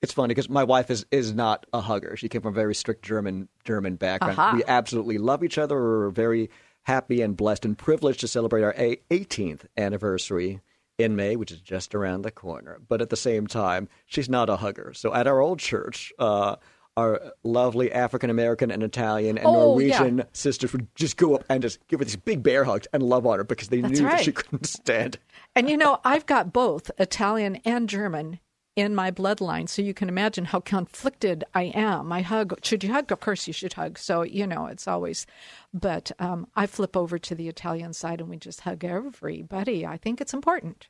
It's 0.00 0.12
funny 0.12 0.28
because 0.28 0.48
my 0.48 0.64
wife 0.64 0.90
is, 0.90 1.04
is 1.10 1.34
not 1.34 1.66
a 1.72 1.80
hugger. 1.80 2.16
She 2.16 2.28
came 2.28 2.40
from 2.40 2.52
a 2.52 2.54
very 2.54 2.74
strict 2.74 3.04
German 3.04 3.48
German 3.64 3.96
background. 3.96 4.38
Aha. 4.38 4.54
We 4.56 4.64
absolutely 4.66 5.18
love 5.18 5.44
each 5.44 5.58
other. 5.58 5.76
We're 5.76 6.10
very 6.10 6.50
happy 6.88 7.20
and 7.20 7.36
blessed 7.36 7.66
and 7.66 7.76
privileged 7.76 8.20
to 8.20 8.26
celebrate 8.26 8.62
our 8.62 8.72
18th 8.72 9.66
anniversary 9.76 10.60
in 10.96 11.14
May, 11.14 11.36
which 11.36 11.52
is 11.52 11.60
just 11.60 11.94
around 11.94 12.22
the 12.22 12.30
corner. 12.30 12.80
But 12.88 13.02
at 13.02 13.10
the 13.10 13.16
same 13.16 13.46
time, 13.46 13.88
she's 14.06 14.28
not 14.28 14.48
a 14.48 14.56
hugger. 14.56 14.92
So 14.94 15.14
at 15.14 15.26
our 15.26 15.38
old 15.38 15.58
church, 15.58 16.12
uh, 16.18 16.56
our 16.96 17.20
lovely 17.44 17.92
African 17.92 18.30
American 18.30 18.70
and 18.70 18.82
Italian 18.82 19.36
and 19.36 19.46
Oh, 19.46 19.78
yeah. 19.78 19.98
Norwegian 19.98 20.24
sisters 20.32 20.72
would 20.72 20.88
just 20.96 21.18
go 21.18 21.34
up 21.36 21.44
and 21.50 21.62
just 21.62 21.86
give 21.88 22.00
her 22.00 22.04
these 22.04 22.16
big 22.16 22.42
bear 22.42 22.64
hugs 22.64 22.88
and 22.92 23.02
love 23.02 23.26
on 23.26 23.38
her 23.38 23.44
because 23.44 23.68
they 23.68 23.82
That's 23.82 24.00
knew 24.00 24.08
that 24.08 24.24
she 24.24 24.32
couldn't 24.32 24.66
stand. 24.66 25.18
And 25.54 25.68
you 25.68 25.76
know, 25.76 26.00
I've 26.04 26.26
got 26.26 26.52
both 26.52 26.90
Italian 26.98 27.56
and 27.66 27.88
German 27.88 28.40
in 28.78 28.94
my 28.94 29.10
bloodline, 29.10 29.68
so 29.68 29.82
you 29.82 29.92
can 29.92 30.08
imagine 30.08 30.44
how 30.46 30.60
conflicted 30.60 31.44
I 31.54 31.64
am. 31.74 32.12
I 32.12 32.22
hug. 32.22 32.58
Should 32.64 32.84
you 32.84 32.92
hug? 32.92 33.10
Of 33.10 33.20
course, 33.20 33.46
you 33.46 33.52
should 33.52 33.72
hug. 33.72 33.98
So 33.98 34.22
you 34.22 34.46
know, 34.46 34.66
it's 34.66 34.86
always. 34.86 35.26
But 35.74 36.12
um, 36.18 36.46
I 36.56 36.66
flip 36.66 36.96
over 36.96 37.18
to 37.18 37.34
the 37.34 37.48
Italian 37.48 37.92
side, 37.92 38.20
and 38.20 38.30
we 38.30 38.36
just 38.36 38.60
hug 38.60 38.84
everybody. 38.84 39.84
I 39.84 39.96
think 39.96 40.20
it's 40.20 40.32
important. 40.34 40.88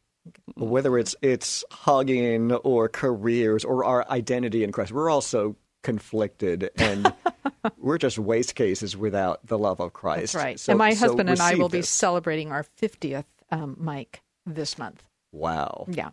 whether 0.57 0.99
it's 0.99 1.16
it's 1.22 1.64
hugging 1.70 2.53
or 2.53 2.89
careers 2.89 3.64
or 3.64 3.84
our 3.84 4.09
identity 4.11 4.62
in 4.64 4.72
Christ, 4.72 4.93
we're 4.93 5.11
also 5.11 5.57
conflicted 5.82 6.70
and 6.76 7.12
we're 7.78 7.97
just 7.99 8.18
waste 8.18 8.55
cases 8.57 8.97
without 8.97 9.47
the 9.47 9.57
love 9.57 9.80
of 9.80 9.93
Christ. 9.95 10.32
That's 10.32 10.45
right. 10.45 10.61
So- 10.61 10.72
and 10.72 10.78
my 10.78 10.93
so 10.93 11.07
husband 11.07 11.30
and 11.30 11.41
I 11.41 11.55
will 11.55 11.68
be 11.70 11.82
celebrating 11.82 12.53
our 12.53 12.64
fiftieth 12.64 13.24
um, 13.51 13.76
Mike 13.78 14.20
this 14.45 14.76
month. 14.76 15.03
Wow. 15.32 15.86
Yeah, 15.89 16.11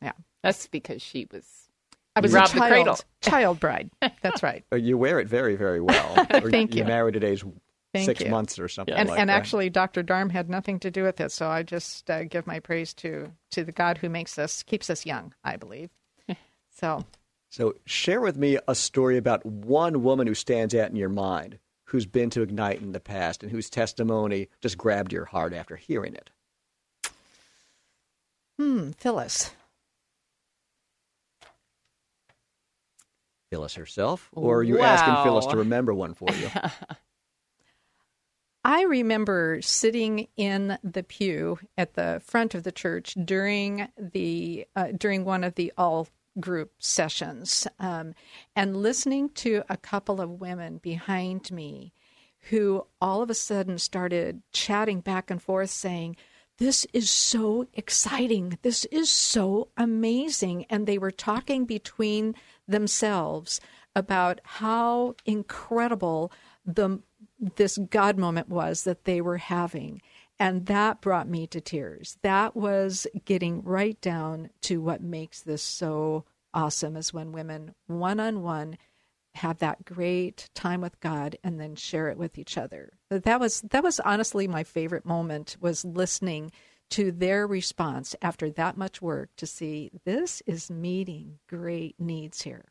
yeah. 0.00 0.12
That's 0.42 0.66
because 0.66 1.00
she 1.02 1.26
was. 1.32 1.44
I 2.14 2.20
was 2.20 2.32
robbed 2.32 2.50
a 2.50 2.54
the 2.54 2.58
child, 2.60 2.70
cradle. 2.72 2.98
child 3.22 3.60
bride. 3.60 3.90
That's 4.22 4.42
right. 4.42 4.64
Uh, 4.72 4.76
You 4.76 4.98
wear 4.98 5.18
it 5.20 5.28
very, 5.28 5.56
very 5.56 5.80
well. 5.80 6.26
Thank 6.30 6.74
you. 6.74 6.82
You 6.82 6.84
married 6.88 7.16
at 7.16 7.24
age 7.24 7.44
Thank 7.94 8.06
six 8.06 8.20
you. 8.22 8.30
months 8.30 8.58
or 8.58 8.68
something 8.68 8.94
and 8.94 9.06
like 9.10 9.20
and 9.20 9.28
that. 9.28 9.34
actually 9.34 9.68
dr 9.68 10.02
darm 10.04 10.30
had 10.30 10.48
nothing 10.48 10.78
to 10.80 10.90
do 10.90 11.02
with 11.02 11.20
it 11.20 11.30
so 11.30 11.46
i 11.46 11.62
just 11.62 12.10
uh, 12.10 12.24
give 12.24 12.46
my 12.46 12.58
praise 12.58 12.94
to 12.94 13.30
to 13.50 13.64
the 13.64 13.70
god 13.70 13.98
who 13.98 14.08
makes 14.08 14.38
us 14.38 14.62
keeps 14.62 14.88
us 14.88 15.04
young 15.04 15.34
i 15.44 15.56
believe 15.58 15.90
so 16.74 17.04
So 17.50 17.74
share 17.84 18.22
with 18.22 18.38
me 18.38 18.56
a 18.66 18.74
story 18.74 19.18
about 19.18 19.44
one 19.44 20.02
woman 20.02 20.26
who 20.26 20.32
stands 20.32 20.74
out 20.74 20.88
in 20.88 20.96
your 20.96 21.10
mind 21.10 21.58
who's 21.84 22.06
been 22.06 22.30
to 22.30 22.40
Ignite 22.40 22.80
in 22.80 22.92
the 22.92 22.98
past 23.00 23.42
and 23.42 23.52
whose 23.52 23.68
testimony 23.68 24.48
just 24.62 24.78
grabbed 24.78 25.12
your 25.12 25.26
heart 25.26 25.52
after 25.52 25.76
hearing 25.76 26.14
it? 26.14 26.30
Hmm, 28.58 28.92
Phyllis. 28.92 29.50
Phyllis 33.52 33.74
herself? 33.74 34.30
Or 34.32 34.60
are 34.60 34.62
you 34.62 34.80
asking 34.80 35.24
Phyllis 35.24 35.44
to 35.46 35.58
remember 35.58 35.92
one 35.92 36.14
for 36.14 36.32
you? 36.32 36.48
I 38.64 38.84
remember 38.84 39.60
sitting 39.60 40.28
in 40.38 40.78
the 40.82 41.02
pew 41.02 41.58
at 41.76 41.92
the 41.92 42.22
front 42.24 42.54
of 42.54 42.62
the 42.62 42.72
church 42.72 43.14
during 43.22 43.88
the 43.98 44.66
uh, 44.74 44.92
during 44.96 45.26
one 45.26 45.44
of 45.44 45.56
the 45.56 45.70
all 45.76 46.08
group 46.40 46.72
sessions 46.78 47.66
um, 47.78 48.14
and 48.56 48.78
listening 48.78 49.28
to 49.30 49.64
a 49.68 49.76
couple 49.76 50.22
of 50.22 50.40
women 50.40 50.78
behind 50.78 51.50
me 51.50 51.92
who 52.48 52.86
all 53.02 53.20
of 53.20 53.28
a 53.28 53.34
sudden 53.34 53.76
started 53.76 54.40
chatting 54.52 55.00
back 55.00 55.30
and 55.30 55.42
forth 55.42 55.68
saying 55.68 56.16
this 56.62 56.86
is 56.92 57.10
so 57.10 57.66
exciting 57.74 58.56
this 58.62 58.84
is 58.86 59.10
so 59.10 59.68
amazing 59.76 60.64
and 60.70 60.86
they 60.86 60.98
were 60.98 61.10
talking 61.10 61.64
between 61.64 62.34
themselves 62.68 63.60
about 63.94 64.40
how 64.44 65.14
incredible 65.26 66.32
the 66.64 67.00
this 67.56 67.78
God 67.78 68.18
moment 68.18 68.48
was 68.48 68.84
that 68.84 69.04
they 69.04 69.20
were 69.20 69.38
having. 69.38 70.00
And 70.38 70.66
that 70.66 71.00
brought 71.00 71.28
me 71.28 71.46
to 71.48 71.60
tears. 71.60 72.18
That 72.22 72.56
was 72.56 73.06
getting 73.24 73.62
right 73.62 74.00
down 74.00 74.50
to 74.62 74.80
what 74.80 75.02
makes 75.02 75.40
this 75.40 75.62
so 75.62 76.24
awesome 76.54 76.96
is 76.96 77.12
when 77.12 77.32
women 77.32 77.74
one 77.86 78.20
on 78.20 78.42
one 78.42 78.76
have 79.34 79.58
that 79.58 79.84
great 79.84 80.48
time 80.54 80.80
with 80.80 81.00
God 81.00 81.36
and 81.42 81.58
then 81.58 81.74
share 81.74 82.08
it 82.08 82.18
with 82.18 82.38
each 82.38 82.58
other. 82.58 82.92
That 83.10 83.40
was 83.40 83.62
that 83.70 83.82
was 83.82 84.00
honestly 84.00 84.46
my 84.46 84.64
favorite 84.64 85.06
moment 85.06 85.56
was 85.60 85.84
listening 85.84 86.52
to 86.90 87.10
their 87.10 87.46
response 87.46 88.14
after 88.20 88.50
that 88.50 88.76
much 88.76 89.00
work 89.00 89.30
to 89.36 89.46
see 89.46 89.90
this 90.04 90.42
is 90.46 90.70
meeting 90.70 91.38
great 91.48 91.98
needs 91.98 92.42
here. 92.42 92.66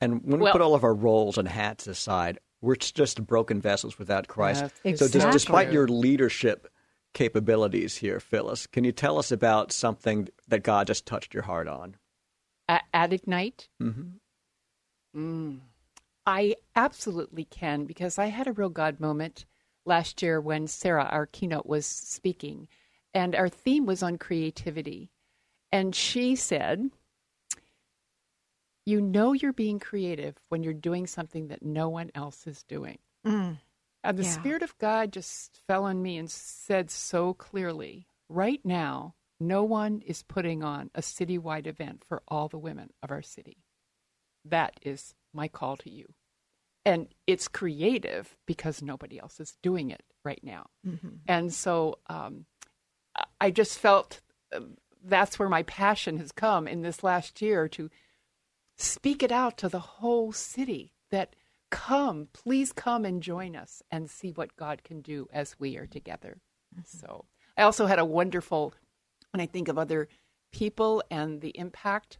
And 0.00 0.22
when 0.22 0.38
we 0.40 0.50
put 0.52 0.60
all 0.60 0.76
of 0.76 0.84
our 0.84 0.94
roles 0.94 1.38
and 1.38 1.48
hats 1.48 1.88
aside, 1.88 2.38
we're 2.60 2.76
just 2.76 3.26
broken 3.26 3.60
vessels 3.60 3.98
without 3.98 4.28
Christ. 4.28 4.72
Yes, 4.84 5.00
So, 5.00 5.08
dis- 5.08 5.32
despite 5.32 5.72
your 5.72 5.88
leadership 5.88 6.68
capabilities 7.14 7.96
here, 7.96 8.20
Phyllis, 8.20 8.68
can 8.68 8.84
you 8.84 8.92
tell 8.92 9.18
us 9.18 9.32
about 9.32 9.72
something 9.72 10.28
that 10.46 10.62
God 10.62 10.86
just 10.86 11.04
touched 11.06 11.34
your 11.34 11.42
heart 11.44 11.66
on? 11.66 11.96
at, 12.68 12.84
at 12.92 13.12
Ignite? 13.12 13.68
Mhm. 13.82 14.12
Mm. 15.16 15.60
I 16.28 16.56
absolutely 16.76 17.46
can 17.46 17.86
because 17.86 18.18
I 18.18 18.26
had 18.26 18.46
a 18.46 18.52
real 18.52 18.68
God 18.68 19.00
moment 19.00 19.46
last 19.86 20.22
year 20.22 20.42
when 20.42 20.66
Sarah, 20.66 21.08
our 21.10 21.24
keynote, 21.24 21.64
was 21.64 21.86
speaking, 21.86 22.68
and 23.14 23.34
our 23.34 23.48
theme 23.48 23.86
was 23.86 24.02
on 24.02 24.18
creativity. 24.18 25.10
And 25.72 25.94
she 25.94 26.36
said, 26.36 26.90
You 28.84 29.00
know 29.00 29.32
you're 29.32 29.54
being 29.54 29.78
creative 29.78 30.36
when 30.50 30.62
you're 30.62 30.74
doing 30.74 31.06
something 31.06 31.48
that 31.48 31.62
no 31.62 31.88
one 31.88 32.10
else 32.14 32.46
is 32.46 32.62
doing. 32.62 32.98
Mm. 33.26 33.56
And 34.04 34.18
the 34.18 34.22
Yeah. 34.24 34.30
Spirit 34.30 34.62
of 34.62 34.76
God 34.76 35.14
just 35.14 35.62
fell 35.66 35.84
on 35.84 36.02
me 36.02 36.18
and 36.18 36.30
said 36.30 36.90
so 36.90 37.32
clearly 37.32 38.06
right 38.28 38.60
now, 38.66 39.14
no 39.40 39.64
one 39.64 40.02
is 40.02 40.22
putting 40.22 40.62
on 40.62 40.90
a 40.94 41.00
citywide 41.00 41.66
event 41.66 42.04
for 42.04 42.22
all 42.28 42.48
the 42.48 42.58
women 42.58 42.90
of 43.02 43.10
our 43.10 43.22
city. 43.22 43.64
That 44.44 44.78
is 44.82 45.14
my 45.32 45.48
call 45.48 45.78
to 45.78 45.90
you. 45.90 46.14
And 46.88 47.08
it's 47.26 47.48
creative 47.48 48.36
because 48.46 48.80
nobody 48.82 49.18
else 49.20 49.40
is 49.40 49.56
doing 49.62 49.90
it 49.90 50.02
right 50.24 50.42
now. 50.42 50.66
And 51.26 51.52
so 51.52 51.98
um, 52.08 52.46
I- 53.40 53.50
just 53.50 53.78
felt 53.78 54.20
uh, 54.52 54.60
that's 55.04 55.38
where 55.38 55.48
my 55.48 55.62
passion 55.64 56.18
has 56.18 56.32
come 56.32 56.66
in 56.66 56.82
this 56.82 57.02
last 57.04 57.42
year 57.42 57.68
to 57.68 57.90
speak 58.76 59.22
it 59.22 59.32
out 59.32 59.58
to 59.58 59.68
the 59.68 59.78
whole 59.80 60.32
city 60.32 60.92
that 61.10 61.34
come, 61.70 62.28
please 62.32 62.72
come 62.72 63.04
and 63.04 63.22
join 63.22 63.54
us 63.56 63.82
and 63.90 64.08
see 64.10 64.30
what 64.32 64.56
God 64.56 64.82
can 64.84 65.00
do 65.02 65.28
as 65.32 65.56
we 65.58 65.76
are 65.76 65.86
together. 65.86 66.38
So 66.84 67.24
I 67.56 67.62
also 67.62 67.86
had 67.86 67.98
a 67.98 68.04
wonderful, 68.04 68.72
when 69.32 69.40
I 69.40 69.46
think 69.46 69.68
of 69.68 69.78
other 69.78 70.08
people 70.52 71.02
and 71.10 71.40
the 71.42 71.56
impact 71.58 72.18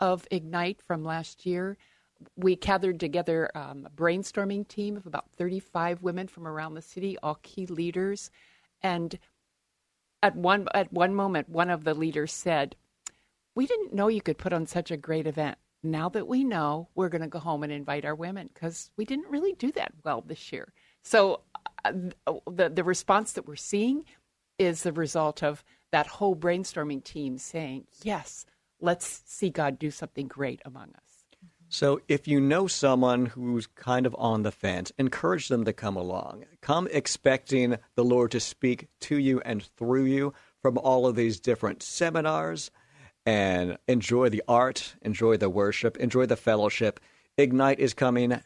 of 0.00 0.26
Ignite 0.30 0.80
from 0.82 1.04
last 1.04 1.46
year, 1.46 1.76
we 2.36 2.56
gathered 2.56 3.00
together 3.00 3.50
um, 3.54 3.86
a 3.86 3.90
brainstorming 3.90 4.66
team 4.66 4.96
of 4.96 5.06
about 5.06 5.30
35 5.36 6.02
women 6.02 6.28
from 6.28 6.46
around 6.46 6.74
the 6.74 6.82
city, 6.82 7.16
all 7.22 7.38
key 7.42 7.66
leaders. 7.66 8.30
And 8.82 9.18
at 10.22 10.36
one 10.36 10.66
at 10.74 10.92
one 10.92 11.14
moment, 11.14 11.48
one 11.48 11.70
of 11.70 11.84
the 11.84 11.94
leaders 11.94 12.32
said, 12.32 12.76
"We 13.54 13.66
didn't 13.66 13.94
know 13.94 14.08
you 14.08 14.20
could 14.20 14.38
put 14.38 14.52
on 14.52 14.66
such 14.66 14.90
a 14.90 14.96
great 14.96 15.26
event. 15.26 15.58
Now 15.82 16.08
that 16.08 16.26
we 16.26 16.42
know, 16.44 16.88
we're 16.94 17.08
going 17.08 17.22
to 17.22 17.28
go 17.28 17.38
home 17.38 17.62
and 17.62 17.72
invite 17.72 18.04
our 18.04 18.14
women 18.14 18.50
because 18.52 18.90
we 18.96 19.04
didn't 19.04 19.30
really 19.30 19.52
do 19.52 19.70
that 19.72 19.92
well 20.04 20.20
this 20.20 20.52
year." 20.52 20.72
So 21.02 21.42
uh, 21.84 21.92
the 22.50 22.68
the 22.68 22.84
response 22.84 23.32
that 23.32 23.46
we're 23.46 23.56
seeing 23.56 24.04
is 24.58 24.82
the 24.82 24.92
result 24.92 25.42
of 25.42 25.62
that 25.92 26.06
whole 26.06 26.34
brainstorming 26.34 27.04
team 27.04 27.38
saying, 27.38 27.86
"Yes, 28.02 28.44
let's 28.80 29.22
see 29.26 29.50
God 29.50 29.78
do 29.78 29.90
something 29.90 30.26
great 30.26 30.60
among 30.64 30.88
us." 30.96 31.07
So, 31.70 32.00
if 32.08 32.26
you 32.26 32.40
know 32.40 32.66
someone 32.66 33.26
who's 33.26 33.66
kind 33.66 34.06
of 34.06 34.16
on 34.18 34.42
the 34.42 34.50
fence, 34.50 34.90
encourage 34.98 35.48
them 35.48 35.66
to 35.66 35.74
come 35.74 35.96
along. 35.96 36.46
Come 36.62 36.88
expecting 36.90 37.76
the 37.94 38.04
Lord 38.04 38.30
to 38.30 38.40
speak 38.40 38.88
to 39.00 39.18
you 39.18 39.40
and 39.44 39.62
through 39.62 40.06
you 40.06 40.32
from 40.62 40.78
all 40.78 41.06
of 41.06 41.14
these 41.14 41.38
different 41.38 41.82
seminars 41.82 42.70
and 43.26 43.76
enjoy 43.86 44.30
the 44.30 44.42
art, 44.48 44.94
enjoy 45.02 45.36
the 45.36 45.50
worship, 45.50 45.98
enjoy 45.98 46.24
the 46.24 46.36
fellowship. 46.36 47.00
Ignite 47.36 47.78
is 47.78 47.92
coming 47.92 48.40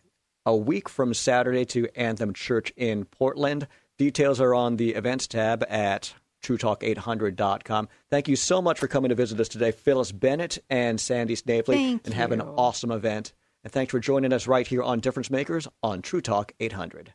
a 0.44 0.56
week 0.56 0.88
from 0.88 1.14
Saturday 1.14 1.64
to 1.66 1.88
Anthem 1.94 2.34
Church 2.34 2.72
in 2.76 3.04
Portland. 3.04 3.68
Details 3.98 4.40
are 4.40 4.52
on 4.52 4.76
the 4.76 4.94
events 4.94 5.28
tab 5.28 5.64
at 5.68 6.14
truetalk800.com. 6.42 7.88
Thank 8.10 8.28
you 8.28 8.36
so 8.36 8.60
much 8.60 8.78
for 8.78 8.88
coming 8.88 9.08
to 9.10 9.14
visit 9.14 9.40
us 9.40 9.48
today, 9.48 9.70
Phyllis 9.70 10.12
Bennett 10.12 10.58
and 10.68 11.00
Sandy 11.00 11.34
Snavely, 11.34 11.76
Thank 11.76 12.06
and 12.06 12.14
have 12.14 12.32
an 12.32 12.40
awesome 12.40 12.90
event. 12.90 13.32
And 13.64 13.72
thanks 13.72 13.92
for 13.92 14.00
joining 14.00 14.32
us 14.32 14.46
right 14.46 14.66
here 14.66 14.82
on 14.82 15.00
Difference 15.00 15.30
Makers 15.30 15.68
on 15.82 16.02
True 16.02 16.20
Talk 16.20 16.52
800. 16.58 17.14